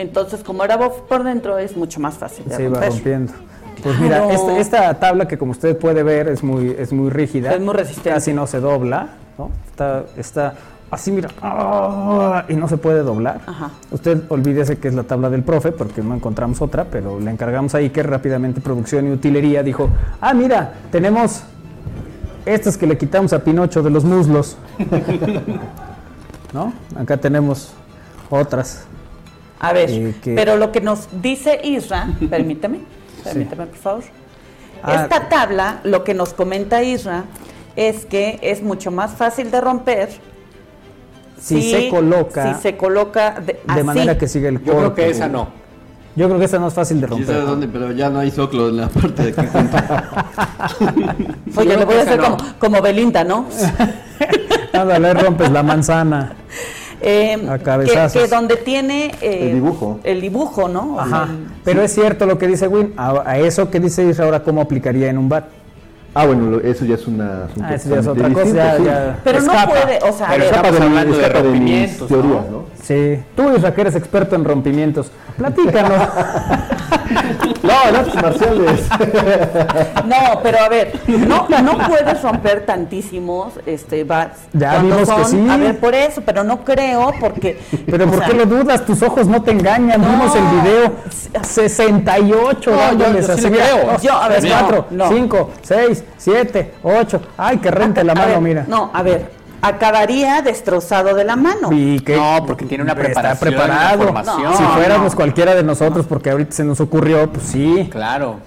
[0.00, 3.34] Entonces, como era bofo por dentro, es mucho más fácil de se iba rompiendo.
[3.82, 7.52] Pues mira, esta, esta tabla que como usted puede ver es muy, es muy rígida.
[7.52, 8.10] Es muy resistente.
[8.10, 9.50] Casi no se dobla, ¿no?
[9.70, 10.54] Está, está
[10.90, 12.46] así, mira, ¡ah!
[12.48, 13.42] y no se puede doblar.
[13.46, 13.72] Ajá.
[13.90, 17.74] Usted olvídese que es la tabla del profe, porque no encontramos otra, pero le encargamos
[17.74, 19.90] ahí que rápidamente producción y utilería dijo,
[20.22, 21.42] ah, mira, tenemos
[22.46, 24.56] estas que le quitamos a Pinocho de los muslos.
[26.54, 26.72] ¿No?
[26.96, 27.74] Acá tenemos
[28.30, 28.86] otras.
[29.60, 32.80] A ver, Eh, que- pero lo que nos dice Isra, permíteme,
[33.24, 34.02] permíteme por favor.
[34.82, 35.02] Ah.
[35.02, 37.24] Esta tabla, lo que nos comenta Isra,
[37.76, 40.08] es que es mucho más fácil de romper
[41.40, 43.82] Si se coloca si se coloca de, de así.
[43.82, 45.04] manera que sigue el Yo creo corte.
[45.04, 45.48] que esa no.
[46.16, 47.36] Yo creo que esta no es fácil de ¿Quién romper.
[47.36, 47.68] sabe dónde?
[47.68, 49.46] Pero ya no hay zoclo en la parte de aquí.
[49.52, 49.76] junto.
[51.60, 52.36] Oye, Yo le voy a que hacer esa no.
[52.36, 53.46] como, como Belinda, ¿no?
[54.72, 56.32] Nada, le rompes la manzana.
[57.02, 60.00] Eh, que, que donde tiene eh, El dibujo.
[60.04, 61.00] El dibujo, ¿no?
[61.00, 61.28] Ajá.
[61.64, 62.92] Pero es cierto lo que dice Win.
[62.96, 65.44] A, a eso que dice Isra ahora, ¿cómo aplicaría en un bat?
[66.12, 68.46] Ah, bueno, lo- eso ya es una Ah, eso ya es otra cosa.
[68.52, 69.18] Ya, distinto, ya.
[69.22, 71.38] Pero no puede, o sea, a Pero ver, Escapa Estamos de, mi- hablando de escapa
[71.42, 72.50] de mis rompimientos, teorías, ¿no?
[72.50, 72.64] ¿no?
[72.82, 73.22] Sí.
[73.36, 75.10] Tú, Isra, que eres experto en rompimientos.
[75.36, 76.08] Platícanos.
[77.62, 78.88] No, artes marciales.
[80.06, 84.38] No, pero a ver, no, no puedes romper tantísimos este, bats.
[84.52, 85.48] Ya vimos que sí.
[85.50, 87.60] A ver, por eso, pero no creo porque...
[87.86, 88.84] Pero ¿por sea, qué lo dudas?
[88.86, 90.00] Tus ojos no te engañan.
[90.00, 90.08] No.
[90.08, 90.92] Vimos el video.
[91.42, 93.42] 68 No, yo- yo sí así.
[93.42, 94.00] le creo.
[94.00, 95.08] Yo, a ver, no, 4, no.
[95.08, 97.20] 5, 6, 7, 8.
[97.36, 98.64] Ay, que rente la mano, ver, mira.
[98.66, 99.30] No, a ver,
[99.62, 101.72] acabaría destrozado de la mano.
[101.72, 104.10] Y No, porque tiene una está preparación, preparado.
[104.10, 104.24] una
[104.56, 105.16] si fuéramos no.
[105.16, 107.88] cualquiera de nosotros, porque ahorita se nos ocurrió, pues sí.
[107.90, 108.38] Claro.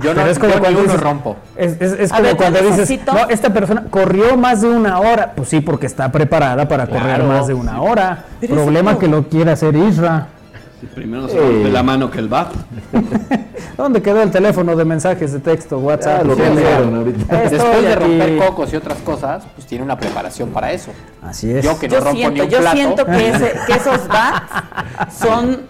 [0.00, 1.36] Yo no, Pero es como yo ni cuando uno dices- rompo.
[1.56, 5.32] Es, es- como ver, cuando dices, no, esta persona corrió más de una hora.
[5.34, 8.24] Pues sí, porque está preparada para correr más de una hora.
[8.48, 10.28] Problema que lo quiere hacer Isra.
[10.94, 12.52] Primero se rompe la mano que el bat.
[13.76, 16.20] ¿Dónde quedó el teléfono de mensajes de texto, WhatsApp?
[16.20, 20.92] Ah, lo Después de romper cocos y otras cosas, pues tiene una preparación para eso.
[21.22, 21.64] Así es.
[21.64, 22.76] Yo que no Yo rompo ni un yo plato.
[22.76, 24.52] siento que, ese- que esos bats
[25.18, 25.60] son...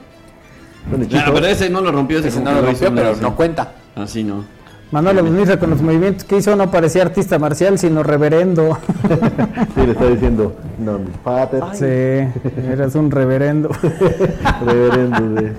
[1.06, 2.18] Chicos, pero ese no lo rompió.
[2.18, 3.72] Ese Ese no lo rompió, pero no cuenta.
[3.94, 4.44] Así no.
[4.90, 8.78] Manuel Abunirra con los movimientos que hizo no parecía artista marcial, sino reverendo.
[9.74, 13.68] sí, le está diciendo, no, mis pater, Sí, eras un reverendo.
[14.64, 15.52] reverendo de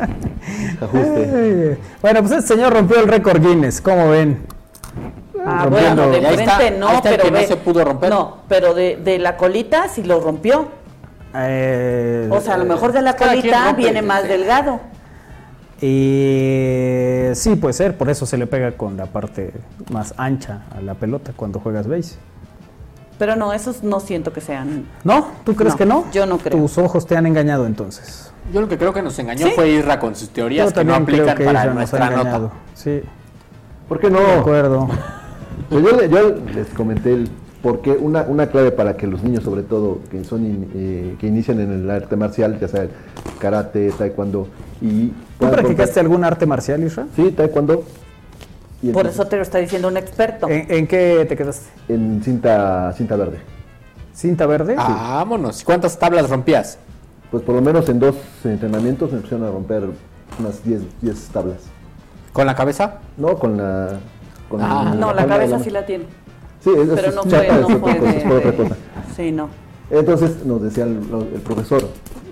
[0.82, 1.78] ajuste.
[2.02, 4.40] Bueno, pues este señor rompió el récord Guinness, ¿cómo ven?
[5.46, 7.48] Ah, Rompiendo- bueno, de Y ahí está- frente no, ahí está el pero que no
[7.48, 8.10] se pudo romper.
[8.10, 10.68] No, pero de, de la colita sí lo rompió.
[11.36, 14.32] Eh, O sea, a lo mejor de la Cada quien colita rompe viene más sea.
[14.32, 14.80] delgado.
[15.82, 19.52] Y sí, puede ser, por eso se le pega con la parte
[19.92, 22.16] más ancha a la pelota cuando juegas base.
[23.18, 24.86] Pero no, esos no siento que sean.
[25.04, 25.28] ¿No?
[25.44, 26.06] ¿Tú crees No, que no?
[26.12, 26.58] yo no creo.
[26.58, 28.32] Tus ojos te han engañado entonces.
[28.54, 29.52] Yo lo que creo que nos engañó ¿Sí?
[29.56, 32.08] fue Irra con sus teorías Yo que no aplican que para ella nos ha nuestra
[32.08, 32.40] engañado.
[32.48, 32.54] nota.
[32.76, 33.02] Sí,
[33.88, 34.20] ¿Por qué de no?
[34.40, 34.88] acuerdo.
[35.70, 37.30] Pues yo, le- yo les comenté el
[37.62, 41.16] por qué una, una clave para que los niños, sobre todo, que son in- eh,
[41.20, 42.88] que inician en el arte marcial, ya sea
[43.40, 44.48] karate, taekwondo
[44.82, 45.10] y
[45.40, 47.06] ¿Tú practicaste algún arte marcial, Isra?
[47.16, 47.84] Sí, taekwondo.
[48.82, 50.48] Y Por entonces, eso te lo está diciendo un experto.
[50.50, 51.66] ¿En, en qué te quedaste?
[51.90, 53.40] en cinta cinta verde.
[54.14, 54.76] ¿Cinta verde?
[54.76, 55.64] Vámonos.
[55.64, 56.78] ¿Cuántas tablas rompías?
[57.32, 59.84] Pues por lo menos en dos entrenamientos me empezaron a romper
[60.40, 61.58] unas 10 10 tablas.
[62.34, 62.96] ¿Con la cabeza?
[63.18, 64.00] No, con la...
[64.50, 66.06] Con Ah, No, la de cabeza sí la tiene.
[66.64, 68.58] Sí, es, Pero es no fue, no otra fue cosa, de, es por otra de-
[68.58, 68.76] cosa.
[69.16, 69.50] Sí, no.
[69.90, 70.98] Entonces nos decía el,
[71.34, 71.88] el profesor,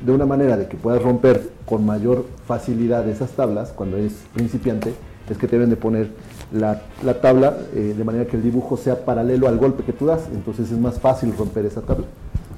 [0.05, 4.93] de una manera de que puedas romper con mayor facilidad esas tablas cuando eres principiante,
[5.29, 6.09] es que te deben de poner
[6.53, 10.05] la, la tabla eh, de manera que el dibujo sea paralelo al golpe que tú
[10.05, 12.05] das, entonces es más fácil romper esa tabla,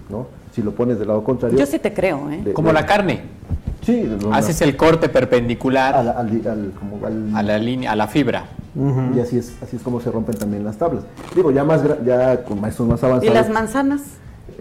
[0.09, 0.27] ¿no?
[0.53, 1.57] Si lo pones del lado contrario...
[1.57, 2.41] Yo sí te creo, ¿eh?
[2.43, 3.21] de- Como de- la carne.
[3.81, 6.17] Sí, no, Haces no, el corte perpendicular al, al-
[6.47, 8.43] al- como al- a la línea, a la fibra.
[9.15, 11.03] y así es, así es como se rompen también las tablas.
[11.35, 13.31] Digo, ya más gra- ya con maestros más avanzados.
[13.31, 14.01] ¿Y las manzanas?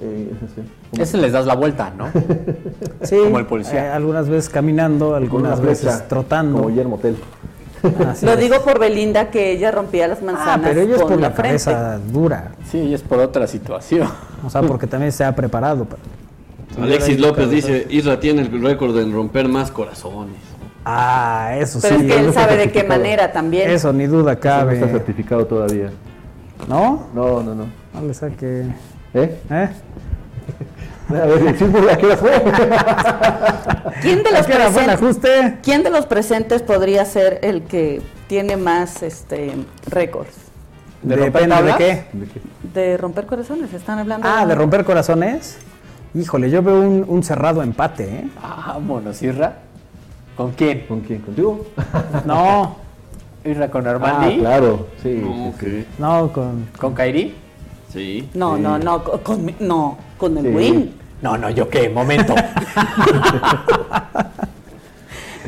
[0.01, 0.31] Eh,
[0.91, 2.09] como- Ese les das la vuelta, ¿no?
[3.03, 3.87] Sí, Como el policía.
[3.87, 6.57] eh, algunas veces caminando, algunas flecha, veces trotando.
[6.59, 7.17] Como Guillermo Tell.
[8.09, 8.41] Así Lo es.
[8.41, 11.29] digo por Belinda que ella rompía las Ah, manzanas pero ella es con por la,
[11.29, 12.53] la cabeza dura.
[12.69, 14.09] Sí, y es por otra situación.
[14.45, 15.85] O sea, porque también se ha preparado.
[15.85, 20.37] pero- Alexis López dice, Isra tiene el récord en romper más corazones.
[20.85, 22.07] Ah, eso Pero sí.
[22.07, 23.69] es que él sabe de qué manera también.
[23.71, 24.75] Eso ni duda Eso no cabe.
[24.75, 25.91] está certificado todavía.
[26.69, 27.09] ¿No?
[27.15, 27.65] No, no, no.
[27.95, 28.65] No le saque.
[29.15, 29.39] ¿Eh?
[29.51, 29.69] ¿Eh?
[31.11, 32.31] A ver, el chisme, ¿a qué hora fue?
[34.03, 34.89] ¿Quién de ¿A los presentes?
[34.89, 35.59] ajuste?
[35.63, 39.55] ¿Quién de los presentes podría ser el que tiene más este
[39.87, 40.35] récords
[41.03, 42.05] ¿De romper de qué.
[42.75, 43.73] de romper corazones?
[43.73, 45.59] Están hablando Ah, de romper corazones.
[46.15, 48.29] Híjole, yo veo un, un cerrado empate, ¿eh?
[48.43, 49.55] Vámonos, Irra.
[50.37, 50.87] ¿Con quién?
[50.87, 51.21] ¿Con quién?
[51.21, 51.67] ¿Contigo?
[52.27, 52.77] No,
[53.45, 54.39] Irra con Ah, Armandi.
[54.41, 54.89] claro.
[55.03, 55.23] Sí.
[55.99, 56.69] No, con.
[56.79, 57.35] ¿Con Kairi?
[57.93, 58.29] Sí.
[58.35, 58.63] No, Sí.
[58.63, 60.51] no, no, co- con, no, con el Sí.
[60.51, 60.95] win.
[61.23, 62.35] No, no, yo qué, momento.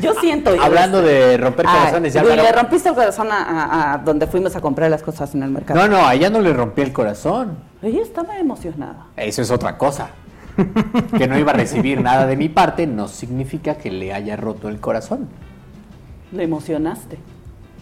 [0.01, 0.51] Yo siento.
[0.59, 4.61] Hablando de romper corazones, ya le rompiste el corazón a, a- a donde fuimos a
[4.61, 5.79] comprar las cosas en el mercado.
[5.79, 7.57] No, no, a ella no le rompí el corazón.
[7.83, 9.05] Ella estaba emocionada.
[9.15, 10.09] Eso es otra cosa.
[11.17, 14.69] Que no iba a recibir nada de mi parte no significa que le haya roto
[14.69, 15.27] el corazón.
[16.31, 17.17] Le emocionaste.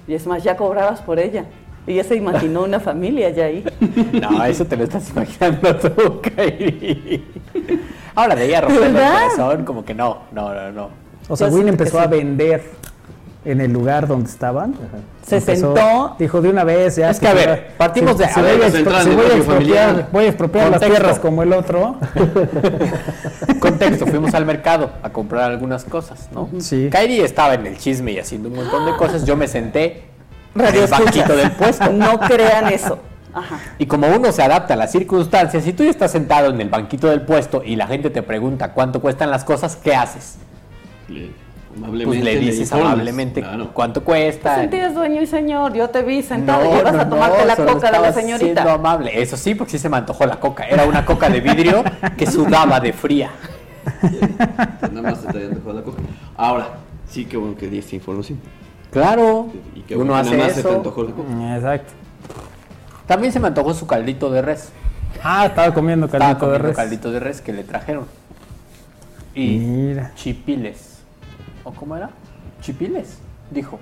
[0.07, 1.45] Y es más, ya cobrabas por ella.
[1.87, 3.63] Y ya se imaginó una familia ya ahí.
[4.21, 7.25] No, eso te lo estás imaginando tú, Kairi.
[8.15, 10.89] Ahora de ella romper el corazón, como que no, no, no, no.
[11.27, 12.03] O sea, Win empezó sí.
[12.03, 12.63] a vender
[13.45, 14.73] en el lugar donde estaban.
[15.25, 16.15] Se Empezó- sentó.
[16.19, 17.09] Dijo de una vez, ya.
[17.11, 19.35] Es que, a ver, partimos de- a si ver, voy a, si en voy a
[19.35, 21.95] expropiar, voy a expropiar las tierras como el otro.
[23.59, 26.49] Contexto, fuimos al mercado a comprar algunas cosas, ¿no?
[26.59, 26.89] Sí.
[26.91, 29.25] Kairi estaba en el chisme y haciendo un montón de cosas.
[29.25, 30.08] Yo me senté en
[30.59, 31.05] Radio el escuchas.
[31.05, 31.91] banquito del puesto.
[31.93, 32.99] No crean eso.
[33.33, 33.59] Ajá.
[33.77, 36.69] Y como uno se adapta a las circunstancias, si tú ya estás sentado en el
[36.69, 40.37] banquito del puesto y la gente te pregunta cuánto cuestan las cosas, ¿qué haces?
[41.07, 41.31] Le-
[42.05, 43.69] Pues le dices informas, amablemente claro.
[43.71, 44.55] cuánto cuesta.
[44.55, 45.73] Te sentías dueño y señor.
[45.73, 47.87] Yo te vi sentado No, y ibas no, a tomarte no, la coca de la
[47.87, 48.73] estabas siendo señorita.
[48.73, 49.21] amable.
[49.21, 50.63] Eso sí, porque sí se me antojó la coca.
[50.67, 51.83] Era una coca de vidrio
[52.17, 53.29] que sudaba de fría.
[54.91, 56.01] Nada más te traían de la coca.
[56.35, 56.67] Ahora,
[57.07, 58.39] sí, qué bueno que di esta información.
[58.91, 59.47] Claro.
[59.75, 60.77] Y que uno hace nada más se te eso.
[60.77, 61.03] antojó.
[61.05, 61.93] Exacto.
[63.07, 64.69] También se me antojó su caldito de res.
[65.23, 66.75] Ah, estaba comiendo Estaba caldito de comiendo res.
[66.77, 68.05] caldito de res que le trajeron.
[69.35, 70.11] Y Mira.
[70.15, 70.99] chipiles.
[71.63, 72.09] ¿O cómo era?
[72.61, 73.17] Chipiles,
[73.51, 73.79] dijo.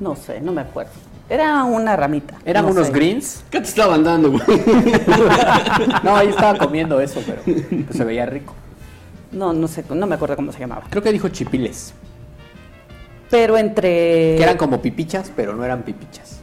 [0.00, 0.92] No sé, no me acuerdo.
[1.28, 2.34] Era una ramita.
[2.44, 2.92] Eran no unos sé.
[2.92, 3.44] greens.
[3.50, 4.42] ¿Qué te estaban dando, güey?
[6.02, 8.54] No, ahí estaba comiendo eso, pero pues, se veía rico.
[9.32, 10.82] No, no sé, no me acuerdo cómo se llamaba.
[10.90, 11.94] Creo que dijo chipiles.
[13.30, 14.36] Pero entre.
[14.36, 16.40] Que eran como pipichas, pero no eran pipichas.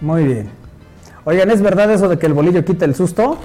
[0.00, 0.50] Muy bien.
[1.24, 3.38] Oigan, ¿es verdad eso de que el bolillo quita el susto?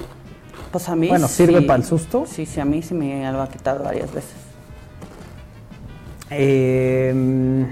[0.72, 1.08] Pues a mí.
[1.08, 2.24] Bueno, ¿sirve para el susto?
[2.26, 4.34] Sí, sí, a mí sí me lo ha quitado varias veces.
[6.30, 7.66] Eh,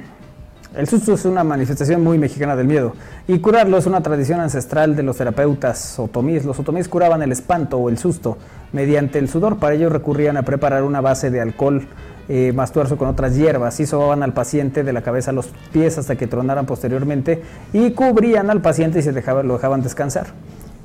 [0.76, 2.94] el susto es una manifestación muy mexicana del miedo
[3.28, 6.44] y curarlo es una tradición ancestral de los terapeutas otomíes.
[6.44, 8.38] Los otomíes curaban el espanto o el susto
[8.72, 9.58] mediante el sudor.
[9.58, 11.86] Para ello recurrían a preparar una base de alcohol
[12.28, 12.54] eh,
[12.98, 16.26] con otras hierbas y sobaban al paciente de la cabeza a los pies hasta que
[16.26, 17.42] tronaran posteriormente
[17.72, 20.28] y cubrían al paciente y se lo dejaban descansar.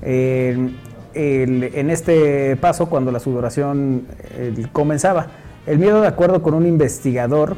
[0.01, 0.75] Eh,
[1.13, 4.05] en este paso, cuando la sudoración
[4.71, 5.27] comenzaba,
[5.65, 7.55] el miedo, de acuerdo con un investigador,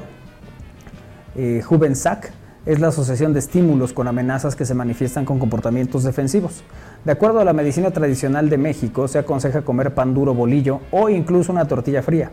[1.36, 2.32] eh, Juvensac,
[2.66, 6.64] es la asociación de estímulos con amenazas que se manifiestan con comportamientos defensivos.
[7.06, 11.10] De acuerdo a la medicina tradicional de México, se aconseja comer pan duro, bolillo o
[11.10, 12.32] incluso una tortilla fría.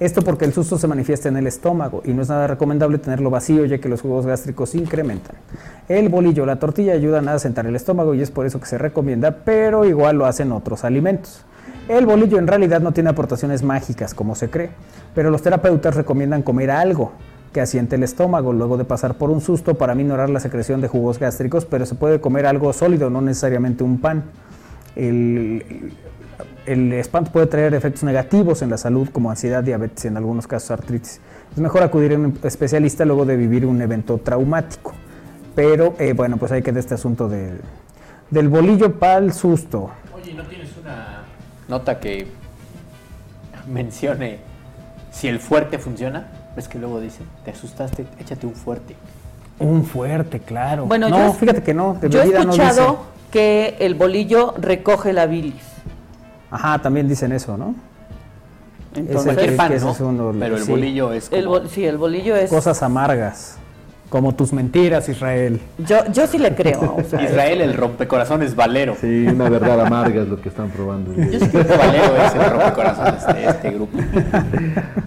[0.00, 3.28] Esto porque el susto se manifiesta en el estómago y no es nada recomendable tenerlo
[3.28, 5.36] vacío ya que los jugos gástricos se incrementan.
[5.90, 8.64] El bolillo o la tortilla ayudan a asentar el estómago y es por eso que
[8.64, 11.44] se recomienda, pero igual lo hacen otros alimentos.
[11.86, 14.70] El bolillo en realidad no tiene aportaciones mágicas como se cree,
[15.14, 17.12] pero los terapeutas recomiendan comer algo
[17.52, 20.88] que asiente el estómago luego de pasar por un susto para minorar la secreción de
[20.88, 24.24] jugos gástricos, pero se puede comer algo sólido, no necesariamente un pan.
[24.96, 25.92] El,
[26.72, 30.46] el espanto puede traer efectos negativos en la salud como ansiedad, diabetes y en algunos
[30.46, 31.20] casos artritis.
[31.52, 34.92] Es mejor acudir a un especialista luego de vivir un evento traumático.
[35.54, 37.52] Pero eh, bueno, pues hay que de este asunto de,
[38.30, 39.90] del bolillo pa'l susto.
[40.14, 41.24] Oye, ¿no tienes una
[41.68, 42.28] nota que
[43.68, 44.38] mencione
[45.10, 46.28] si el fuerte funciona?
[46.54, 48.94] ¿Ves que luego dice, te asustaste, échate un fuerte?
[49.58, 50.86] Un fuerte, claro.
[50.86, 51.94] Bueno, no, yo, fíjate que no.
[52.00, 52.98] De yo he no escuchado dice.
[53.30, 55.69] que el bolillo recoge la bilis.
[56.50, 57.74] Ajá, también dicen eso, ¿no?
[58.94, 59.90] Entonces, Cualquier que pan, ¿no?
[59.92, 60.70] es uno- Pero el sí.
[60.70, 61.40] bolillo es como...
[61.40, 62.50] el bol- sí, el bolillo es...
[62.50, 63.56] Cosas amargas,
[64.08, 65.60] como tus mentiras, Israel.
[65.86, 66.96] Yo, yo sí le creo.
[66.98, 68.96] o sea, Israel, el rompecorazones Valero.
[69.00, 71.12] Sí, una verdad amarga es lo que están probando.
[71.14, 73.96] Yo sí creo que Valero es el rompecorazones de este grupo.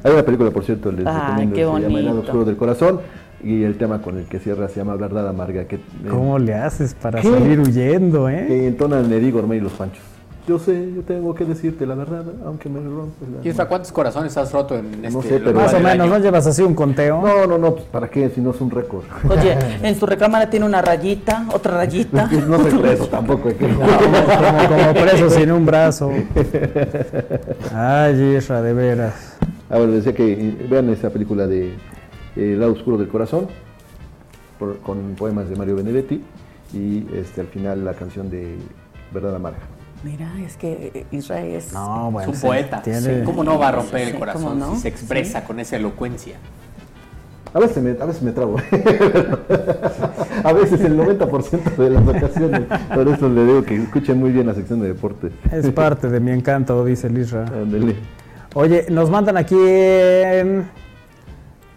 [0.03, 2.19] Hay una película, por cierto, les Ay, recomiendo, qué se llama El bonito.
[2.21, 3.01] oscuro del corazón
[3.43, 6.53] y el tema con el que cierra se llama Verdad amarga, que, eh, ¿Cómo le
[6.53, 7.29] haces para ¿Qué?
[7.29, 8.45] salir huyendo, eh?
[8.47, 10.01] que entonan Eddie Gourmet y los Panchos.
[10.45, 13.93] Yo sé, yo tengo que decirte la verdad, aunque me rompes la ¿Y hasta cuántos
[13.93, 16.07] corazones has roto en este No sé, pero- Más o menos, año?
[16.07, 17.21] ¿no llevas así un conteo?
[17.21, 18.29] No, no, no, pues ¿para qué?
[18.29, 19.03] Si no es un récord.
[19.29, 19.57] Oye,
[19.87, 22.29] en su recámara tiene una rayita, otra rayita.
[22.45, 23.47] No soy preso tampoco.
[23.47, 26.11] hay que- como, como preso sin un brazo.
[27.73, 29.37] Ay, Isra, de veras.
[29.69, 31.75] Ahora les decía que eh, vean esa película de eh,
[32.35, 33.47] El lado oscuro del corazón,
[34.59, 36.21] por- con poemas de Mario Benedetti
[36.73, 38.57] y este, al final la canción de
[39.13, 39.59] Verdad amarga.
[40.03, 41.71] Mira, es que Israel es...
[41.71, 42.29] No, Es bueno.
[42.31, 42.81] un sí, poeta.
[42.81, 44.75] tiene- ¿Cómo no va a romper Sí, el corazón ¿cómo no?
[44.75, 46.35] si se expresa con esa elocuencia?
[47.53, 48.57] A veces me, a veces me trabo.
[50.43, 52.61] a veces el 90% de las ocasiones.
[52.93, 55.31] Por eso le digo que escuchen muy bien la sección de deportes.
[55.51, 57.45] Es parte de mi encanto, dice el Isra.
[58.55, 60.63] Oye, nos mandan aquí em,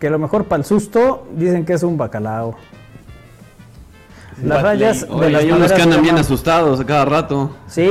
[0.00, 2.56] que lo mejor para el susto dicen que es un bacalao.
[4.42, 7.04] Las rayas Oye, de las hay unos maderas que se andan bien asustados a cada
[7.04, 7.56] rato.
[7.66, 7.88] Sí,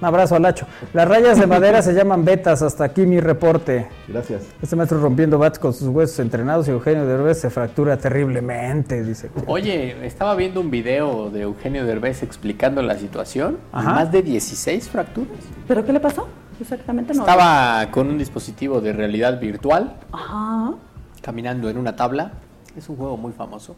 [0.00, 0.66] un abrazo al Hacho.
[0.92, 3.88] Las rayas de madera se llaman betas, hasta aquí mi reporte.
[4.06, 4.42] Gracias.
[4.60, 9.30] Este maestro rompiendo bats con sus huesos entrenados y Eugenio Derbez se fractura terriblemente, dice.
[9.46, 13.58] Oye, estaba viendo un video de Eugenio Derbez explicando la situación.
[13.72, 13.94] Ajá.
[13.94, 15.38] Más de 16 fracturas.
[15.66, 16.28] ¿Pero qué le pasó?
[16.60, 17.20] Exactamente no.
[17.20, 20.74] Estaba con un dispositivo de realidad virtual, Ajá.
[21.22, 22.32] caminando en una tabla.
[22.76, 23.74] Es un juego muy famoso.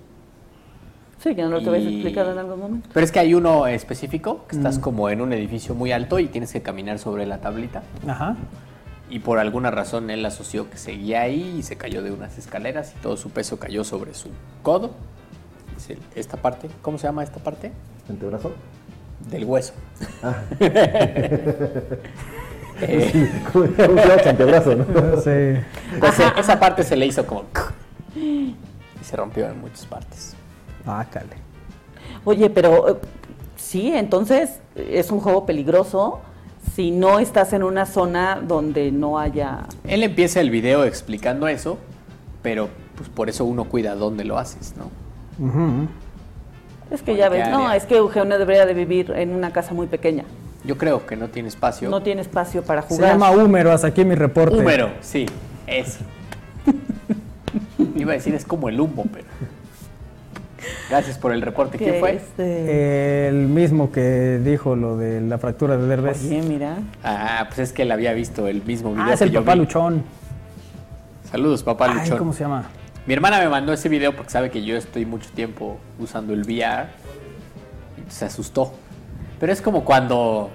[1.26, 2.88] Sí, que no lo te habías explicado en algún momento.
[2.92, 4.58] Pero es que hay uno específico, que Mm.
[4.60, 7.82] estás como en un edificio muy alto y tienes que caminar sobre la tablita.
[8.06, 8.36] Ajá.
[9.10, 12.92] Y por alguna razón él asoció que seguía ahí y se cayó de unas escaleras
[12.96, 14.28] y todo su peso cayó sobre su
[14.62, 14.92] codo.
[15.76, 17.72] Es el- esta parte, ¿cómo se llama esta parte?
[18.08, 18.52] ¿Antebrazo?
[19.28, 19.72] Del hueso.
[20.22, 20.34] Ah.
[22.78, 24.22] Eh, ¿Cómo se llama?
[24.26, 24.84] Antebrazo, ¿no?
[25.22, 25.30] Sí.
[25.94, 27.44] entonces, esa parte se le hizo como...
[28.14, 28.54] Y
[29.02, 30.34] se rompió en muchas partes.
[30.86, 31.36] Ácale.
[32.24, 32.96] Oye, pero eh,
[33.56, 36.20] sí, entonces es un juego peligroso
[36.74, 39.66] si no estás en una zona donde no haya...
[39.84, 41.78] Él empieza el video explicando eso,
[42.42, 44.90] pero pues por eso uno cuida dónde lo haces, ¿no?
[46.90, 49.74] Es que ya ¿Qué ves, no, es que Eugenio debería de vivir en una casa
[49.74, 50.24] muy pequeña.
[50.64, 51.88] Yo creo que no tiene espacio.
[51.88, 53.12] No tiene espacio para Se jugar.
[53.12, 54.56] llama Húmero, hasta aquí mi reporte.
[54.56, 55.26] Húmero, sí,
[55.66, 56.00] ese.
[57.96, 59.26] Iba a decir es como el humo, pero.
[60.88, 61.78] Gracias por el reporte.
[61.78, 62.16] ¿Quién fue?
[62.16, 66.24] este- El mismo que dijo lo de la fractura de Derbez.
[66.24, 66.78] Oye, mira.
[67.04, 69.04] Ah, pues es que él había visto el mismo video.
[69.06, 69.60] Ah, es que el yo papá vi.
[69.60, 70.02] Luchón.
[71.30, 72.18] Saludos, papá Ay, Luchón.
[72.18, 72.64] ¿cómo se llama?
[73.06, 76.40] Mi hermana me mandó ese video porque sabe que yo estoy mucho tiempo usando el
[76.42, 76.86] VR
[78.06, 78.72] y se asustó.
[79.38, 80.50] Pero es como cuando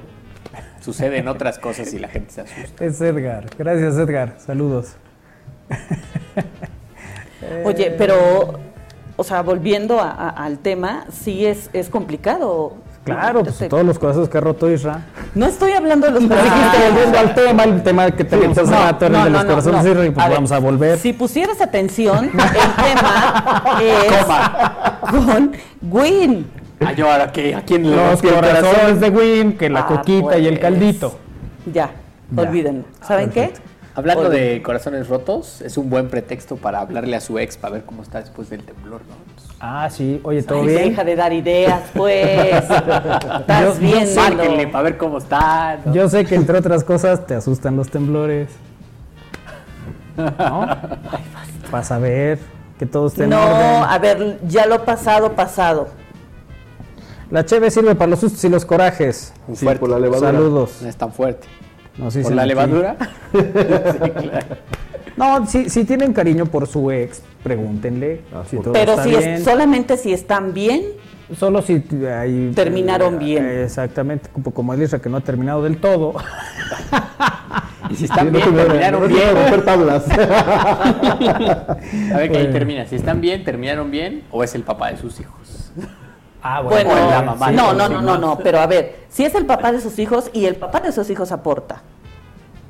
[0.81, 2.83] suceden otras cosas y la gente se asusta.
[2.83, 3.45] Es Edgar.
[3.57, 4.35] Gracias, Edgar.
[4.39, 4.95] Saludos.
[7.63, 8.59] Oye, pero,
[9.17, 12.73] o sea, volviendo a- a- al tema, sí es, es complicado.
[13.03, 15.01] Claro, pues todos los corazones que ha roto Isra.
[15.33, 16.91] No estoy hablando de los corazones.
[16.93, 20.05] volviendo al tema, el tema que teníamos hace rato era el de los corazones Isra,
[20.05, 20.99] y pues vamos a volver.
[20.99, 22.31] Si pusieras atención, el
[22.85, 24.25] tema es
[25.09, 25.51] con
[25.89, 26.47] Win.
[26.85, 30.37] Ah, yo ahora que a quién le Los corazones de Win, que la Ah, coquita
[30.37, 30.61] y el pues.
[30.61, 31.15] caldito.
[31.71, 31.91] Ya,
[32.35, 32.41] Ya.
[32.41, 32.83] olvídenlo.
[33.01, 33.61] ¿Saben Perfecto.
[33.93, 37.83] Hablando de corazones rotos, es un buen pretexto para hablarle a su ex para ver
[37.83, 39.15] cómo está después del temblor, ¿no?
[39.59, 40.19] Ah, sí.
[40.23, 40.89] Oye, ¿todo Ay, bien?
[40.89, 42.63] Deja de dar ideas, pues.
[42.63, 44.15] Estás viendo.
[44.21, 45.77] Márquenle para ver cómo está.
[45.85, 45.93] ¿no?
[45.93, 48.49] Yo sé que entre otras cosas te asustan los temblores.
[50.17, 50.67] ¿No?
[51.71, 52.39] Vas a ver
[52.79, 53.83] que todo esté en No, orden.
[53.89, 55.87] a ver, ya lo pasado, pasado.
[57.29, 59.33] La cheve sirve para los sustos y los corajes.
[59.47, 59.79] Un Sí, fuerte.
[59.85, 60.19] por la.
[60.19, 60.79] Saludos.
[60.81, 61.47] No es tan fuerte.
[61.97, 62.95] Nos ¿Por la levadura?
[63.33, 63.39] sí,
[64.11, 64.45] claro.
[65.17, 68.21] No, si, si tienen cariño por su ex, pregúntenle.
[68.33, 69.23] Ah, si por- todo Pero está si bien.
[69.23, 70.81] es, solamente si están bien,
[71.37, 73.45] Solo si Terminaron bien.
[73.45, 76.13] eh, Exactamente, como, como Elisa que no ha terminado del todo.
[77.89, 79.35] Y si están Sí, bien, no terminaron no bien.
[79.35, 80.05] romper tablas.
[80.11, 81.77] A
[82.17, 82.85] ver que ahí termina.
[82.85, 85.73] Si están bien, terminaron bien, o es el papá de sus hijos.
[86.43, 87.51] Ah, bueno, la mamá.
[87.51, 88.01] no, Sí, no, no, no.
[88.01, 90.79] no, no, pero a ver, si es el papá de sus hijos y el papá
[90.79, 91.81] de sus hijos aporta.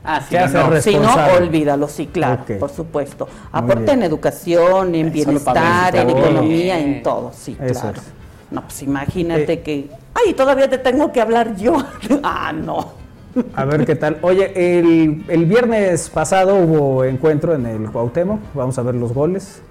[0.04, 3.28] Ah, sí, no, Si no, olvídalo, sí, claro, por supuesto.
[3.52, 6.94] Aporta en educación, en Eso bienestar, en economía, bien.
[6.96, 7.98] en todo, sí, Eso claro.
[8.00, 8.12] es.
[8.50, 9.62] No, pues imagínate Eh.
[9.62, 9.90] que...
[10.14, 11.78] Ay, todavía te tengo que hablar yo.
[12.24, 12.94] ah, no.
[13.56, 14.18] A ver qué tal.
[14.24, 18.40] Oye, el, el viernes pasado hubo encuentro en el Cuauhtémoc.
[18.54, 19.62] Vamos a ver los goles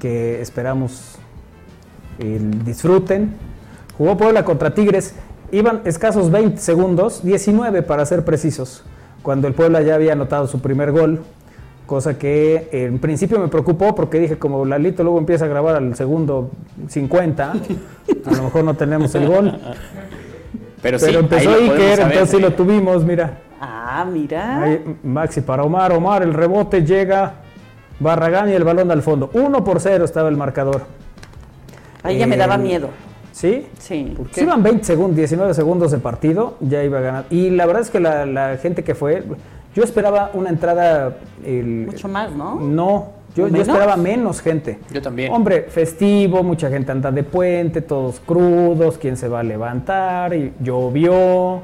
[0.00, 1.16] que esperamos
[2.18, 3.34] eh, disfruten.
[3.96, 5.14] Jugó Puebla contra Tigres.
[5.50, 8.84] Iban escasos 20 segundos, 19 para ser precisos,
[9.22, 11.22] cuando el Puebla ya había anotado su primer gol.
[11.84, 15.94] Cosa que en principio me preocupó porque dije, como Lalito luego empieza a grabar al
[15.94, 16.50] segundo
[16.88, 19.58] 50, a lo mejor no tenemos el gol.
[20.80, 22.42] Pero, sí, Pero empezó ahí lo podemos Iker, saber, entonces sí sí.
[22.42, 23.38] lo tuvimos, mira.
[23.60, 24.62] Ah, mira.
[24.62, 27.34] Ahí, Maxi para Omar, Omar, el rebote llega,
[28.00, 29.30] Barragán y el balón al fondo.
[29.34, 30.82] 1 por 0 estaba el marcador.
[32.02, 32.88] Ahí ya me Eh, daba miedo.
[33.32, 33.66] ¿Sí?
[33.78, 34.14] Sí.
[34.32, 37.24] Si iban 20 segundos, 19 segundos de partido, ya iba a ganar.
[37.30, 39.24] Y la verdad es que la, la gente que fue,
[39.74, 41.16] yo esperaba una entrada...
[41.44, 42.56] el- Mucho más, ¿no?
[42.60, 44.78] No, yo, yo esperaba menos gente.
[44.92, 45.32] Yo también.
[45.32, 50.52] Hombre, festivo, mucha gente anda de puente, todos crudos, quién se va a levantar, y
[50.60, 51.62] llovió,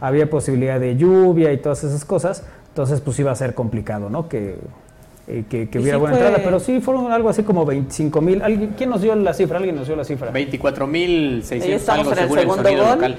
[0.00, 4.26] había posibilidad de lluvia y todas esas cosas, entonces pues iba a ser complicado, ¿no?
[4.26, 4.56] Que,
[5.30, 8.20] eh, que, que hubiera sí buena fue- entrada, pero sí fueron algo así como 25
[8.20, 8.42] mil.
[8.76, 9.58] ¿Quién nos dio la cifra?
[9.58, 10.32] ¿Alguien nos dio la cifra?
[10.32, 12.94] 24.600 Ahí estamos algo en el según el segundo sonido gol.
[12.94, 13.18] local.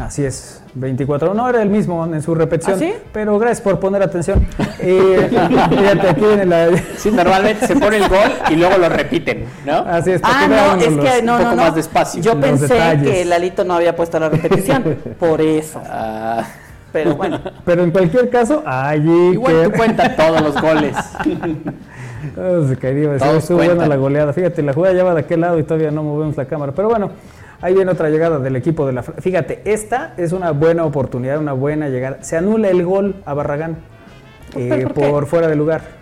[0.00, 1.34] Así es, 24.
[1.34, 2.94] No era el mismo en su repetición, ¿Ah, sí?
[3.12, 4.46] pero gracias por poner atención.
[4.84, 6.68] Eh, fíjate, aquí viene la...
[6.96, 9.74] Sí, normalmente se pone el gol y luego lo repiten, ¿no?
[9.78, 11.62] Así es, Ah, no, es los- que no, un no, poco no.
[11.62, 12.20] más despacio.
[12.20, 13.08] Yo Los pensé detalles.
[13.08, 14.82] que Lalito no había puesto la repetición,
[15.20, 15.80] por eso.
[15.86, 16.44] Ah,
[16.92, 19.30] Pero bueno, Pero en cualquier caso, allí...
[19.32, 20.96] igual tú cuentas todos los goles.
[22.36, 24.32] Oh, se caería, sí, Todos estuvo buena la goleada.
[24.32, 26.72] Fíjate, la jugada ya va de aquel lado y todavía no movemos la cámara.
[26.72, 27.10] Pero bueno,
[27.60, 29.02] ahí viene otra llegada del equipo de la.
[29.02, 32.22] Fíjate, esta es una buena oportunidad, una buena llegada.
[32.22, 33.78] Se anula el gol a Barragán
[34.54, 36.01] eh, por fuera de lugar.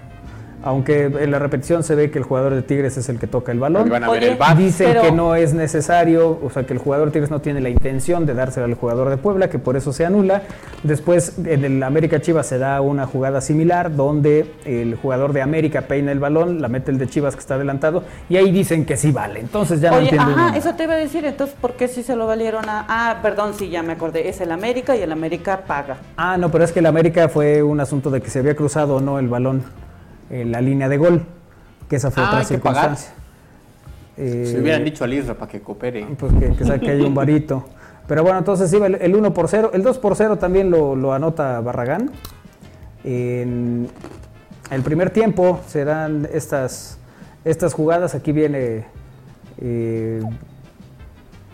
[0.63, 3.51] Aunque en la repetición se ve que el jugador de Tigres es el que toca
[3.53, 3.89] el balón.
[3.89, 4.57] Van a ver Oye, el bar.
[4.57, 7.61] Dicen Pero- que no es necesario, o sea que el jugador de Tigres no tiene
[7.61, 10.43] la intención de dársela al jugador de Puebla, que por eso se anula.
[10.83, 15.83] Después en el América Chivas se da una jugada similar donde el jugador de América
[15.83, 18.97] peina el balón, la mete el de Chivas que está adelantado y ahí dicen que
[18.97, 19.41] sí vale.
[19.41, 20.33] Entonces ya no oye, entiendo.
[20.33, 22.85] ajá, eso te iba a decir, entonces, ¿por qué si se lo valieron a...?
[22.89, 25.97] Ah, perdón, sí, ya me acordé, es el América y el América paga.
[26.17, 28.97] Ah, no, pero es que el América fue un asunto de que se había cruzado
[28.97, 29.63] o no el balón
[30.31, 31.23] en la línea de gol,
[31.89, 33.11] que esa fue Ah, otra circunstancia.
[34.17, 36.07] Eh, Si hubieran dicho al Isra para que coopere.
[36.19, 37.65] pues que, que saque ahí un varito.
[38.07, 39.71] Pero bueno, entonces iba el, el 1 por 0.
[39.73, 42.11] El 2 por 0 también lo, lo anota Barragán.
[43.05, 43.89] En
[44.71, 46.99] el primer tiempo serán estas,
[47.45, 48.15] estas jugadas.
[48.15, 48.85] Aquí viene
[49.59, 50.23] eh,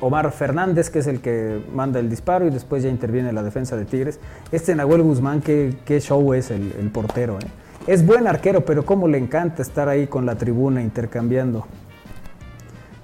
[0.01, 3.77] Omar Fernández, que es el que manda el disparo, y después ya interviene la defensa
[3.77, 4.19] de Tigres.
[4.51, 7.39] Este Nahuel Guzmán, qué, qué show es el, el portero.
[7.39, 7.47] ¿eh?
[7.87, 11.67] Es buen arquero, pero cómo le encanta estar ahí con la tribuna intercambiando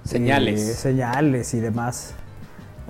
[0.05, 0.61] Señales.
[0.61, 2.15] eh, señales y demás.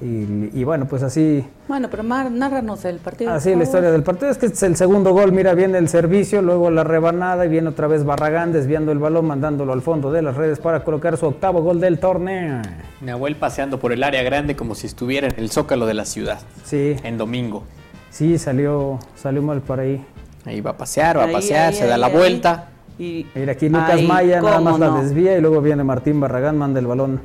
[0.00, 3.30] Y, y bueno, pues así, Bueno, pero mar, nárranos el partido.
[3.30, 4.30] así la historia del partido.
[4.32, 7.48] Es que este es el segundo gol, mira, viene el servicio, luego la rebanada y
[7.48, 11.16] viene otra vez Barragán desviando el balón, mandándolo al fondo de las redes para colocar
[11.18, 12.62] su octavo gol del torneo.
[13.00, 16.40] Nahuel paseando por el área grande como si estuviera en el zócalo de la ciudad.
[16.64, 17.62] Sí, En domingo.
[18.10, 20.04] sí, salió, salió mal por ahí.
[20.44, 22.68] Ahí va a pasear, va a pasear, ahí, se da ahí, la vuelta.
[22.98, 26.58] Y, Mira, aquí Lucas Ay, Maya nada más la desvía y luego viene Martín Barragán,
[26.58, 27.20] manda el balón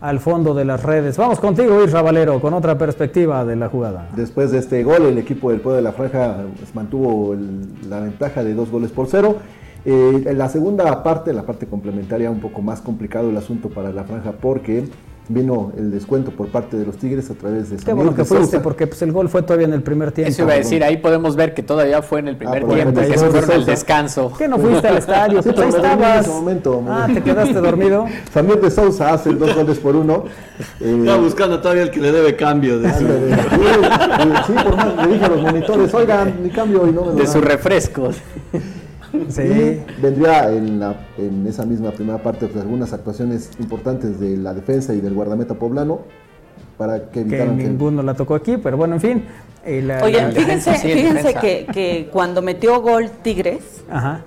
[0.00, 1.16] al fondo de las redes.
[1.16, 4.08] Vamos contigo, Isra Valero, con otra perspectiva de la jugada.
[4.14, 8.00] Después de este gol, el equipo del Pueblo de la Franja pues, mantuvo el- la
[8.00, 9.36] ventaja de dos goles por cero.
[9.84, 13.90] Eh, en la segunda parte, la parte complementaria, un poco más complicado el asunto para
[13.92, 14.84] la Franja porque
[15.28, 18.60] vino el descuento por parte de los Tigres a través de Qué bueno que fuiste,
[18.60, 20.30] porque pues, el gol fue todavía en el primer tiempo.
[20.30, 23.00] Eso iba a decir, ahí podemos ver que todavía fue en el primer por tiempo,
[23.00, 24.32] que se fueron al descanso.
[24.36, 25.42] ¿Qué no fuiste al estadio?
[25.46, 26.26] Sí, Pues ahí en estabas.
[26.26, 28.06] ese momento, me ah, te quedaste dormido.
[28.32, 30.24] Samuel de Sousa hace dos goles por uno.
[30.80, 32.78] Eh, Estaba buscando todavía el que le debe cambio.
[32.78, 32.98] De su-.
[34.46, 37.14] Sí, por más, le dije a los monitores, oigan, mi cambio y no me lo
[37.14, 38.16] De sus refrescos.
[39.28, 39.42] Sí.
[39.42, 44.54] Y vendría en, la- en esa misma primera parte pues, algunas actuaciones importantes de la
[44.54, 46.00] defensa y del guardameta poblano
[46.78, 49.24] para que evitaran que, ninguno la tocó aquí, pero bueno, en fin.
[49.64, 54.22] eh, la- Oye, la- fíjense, sí, fíjense que, que cuando metió gol Tigres, Ajá.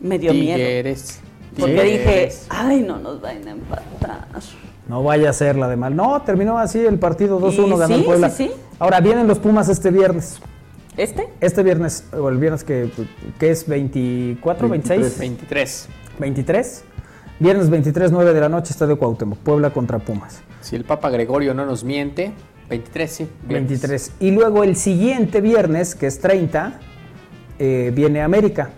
[0.00, 0.56] Me dio miedo.
[0.58, 1.20] Tigres.
[1.58, 4.26] Porque dije, ay, no nos vayan a empatar.
[4.88, 5.96] No vaya a ser la de mal.
[5.96, 8.30] No, terminó así el partido 2-1, Y ganó el sí, Puebla.
[8.30, 8.52] sí, sí.
[8.78, 10.38] Ahora vienen los Pumas este viernes.
[10.98, 11.28] ¿Este?
[11.40, 12.90] Este viernes, o el viernes que,
[13.38, 15.88] que es 24, 26, 23.
[16.18, 16.84] 23.
[17.38, 20.42] Viernes 23, 9 de la noche, Estadio Cuauhtémoc, Puebla contra Pumas.
[20.60, 22.32] Si el Papa Gregorio no nos miente,
[22.68, 23.28] 23, sí.
[23.46, 23.68] viernes.
[23.80, 24.12] 23.
[24.18, 26.80] Y luego el siguiente viernes, que es 30,
[27.60, 28.70] eh, viene América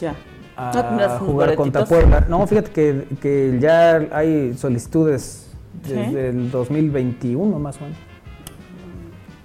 [0.00, 0.14] Ya.
[0.56, 1.84] a ¿No jugar contra?
[1.84, 2.24] Puebla.
[2.30, 5.50] No, fíjate que, que ya hay solicitudes
[5.86, 6.16] desde ¿Sí?
[6.16, 7.98] el 2021 más o menos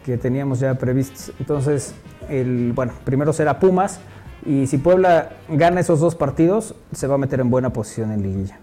[0.08, 1.32] que teníamos ya previstos.
[1.40, 1.94] Entonces,
[2.30, 4.00] el, bueno, primero será Pumas
[4.46, 8.24] y si Puebla gana esos dos partidos, se va a meter en buena posición en
[8.24, 8.58] liguilla.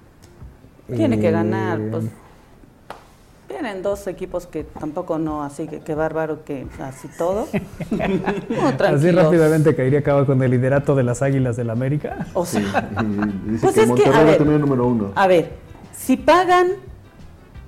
[0.94, 2.04] Tiene que Eh, ganar, pues.
[3.48, 7.46] Vienen dos equipos que tampoco no, así que qué bárbaro que así todo.
[7.90, 12.26] No, Así rápidamente caería a cabo con el liderato de las Águilas del América.
[12.34, 12.62] O sea,
[13.00, 14.38] Y dice Pues que es que, Monterrey a va a ver.
[14.38, 15.12] terminar número uno.
[15.14, 15.50] a ver,
[15.92, 16.68] si pagan,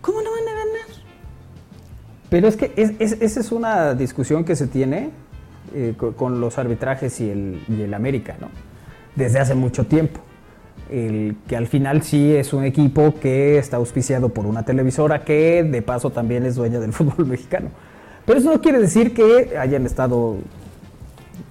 [0.00, 0.55] ¿cómo no van a?
[2.36, 5.08] Pero es que es- es- esa es una discusión que se tiene
[5.74, 8.36] eh, co- con, los arbitrajes y el, y América.
[9.14, 10.20] Desde hace mucho tiempo.
[10.90, 15.80] Que al final sí es un equipo que está auspiciado por una televisora que de
[15.80, 17.70] paso también es dueña del fútbol mexicano.
[18.26, 20.36] Pero eso no quiere decir que hayan estado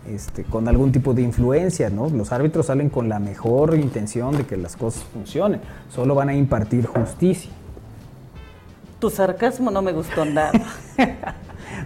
[0.08, 2.10] este, con algún tipo de influencia, ¿no?
[2.10, 5.62] Los árbitros salen con la mejor intención de que las cosas funcionen.
[5.90, 7.50] Solo van a impartir justicia.
[9.00, 10.52] Tu sarcasmo no me gustó nada.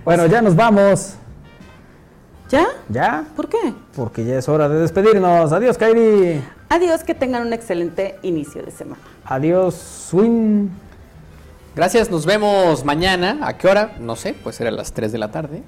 [0.06, 1.16] Bueno, ya nos vamos.
[2.50, 2.68] ¿Ya?
[2.90, 3.26] ¿Ya?
[3.36, 3.74] ¿Por qué?
[3.96, 5.52] Porque ya es hora de despedirnos.
[5.52, 6.42] Adiós, Kairi.
[6.70, 9.02] Adiós, que tengan un excelente inicio de semana.
[9.26, 10.72] Adiós, Swin.
[11.76, 13.40] Gracias, nos vemos mañana.
[13.44, 13.96] ¿A qué hora?
[14.00, 15.62] No sé, pues será a las 3 de la tarde.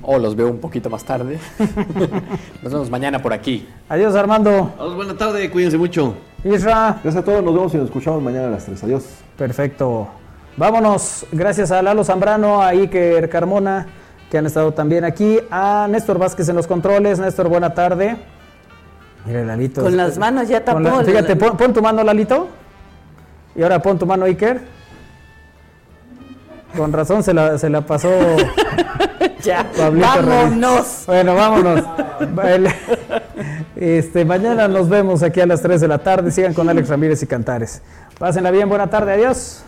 [0.00, 1.38] O los veo un poquito más tarde.
[2.62, 3.68] nos vemos mañana por aquí.
[3.88, 4.72] Adiós, Armando.
[4.78, 6.14] Adiós, buena tarde, cuídense mucho.
[6.44, 7.00] Isra.
[7.02, 8.84] Gracias a todos, nos vemos y nos escuchamos mañana a las 3.
[8.84, 9.04] Adiós.
[9.36, 10.21] Perfecto.
[10.56, 11.26] Vámonos.
[11.32, 13.86] Gracias a Lalo Zambrano, a Iker Carmona,
[14.30, 15.38] que han estado también aquí.
[15.50, 17.18] A Néstor Vázquez en los controles.
[17.18, 18.16] Néstor, buena tarde.
[19.24, 19.82] Mira, Lalito.
[19.82, 20.80] Con las manos ya tapó.
[20.80, 22.48] la- fíjate, pon, pon tu mano, Lalito.
[23.54, 24.60] Y ahora pon tu mano, Iker.
[26.76, 28.10] Con razón se la, se la pasó.
[29.42, 31.02] Ya, Pablito vámonos.
[31.06, 31.84] Bueno, vámonos.
[33.74, 36.30] Este, mañana nos vemos aquí a las 3 de la tarde.
[36.30, 37.82] Sigan con Alex Ramírez y Cantares.
[38.18, 39.64] Pásenla bien, buena tarde, adiós.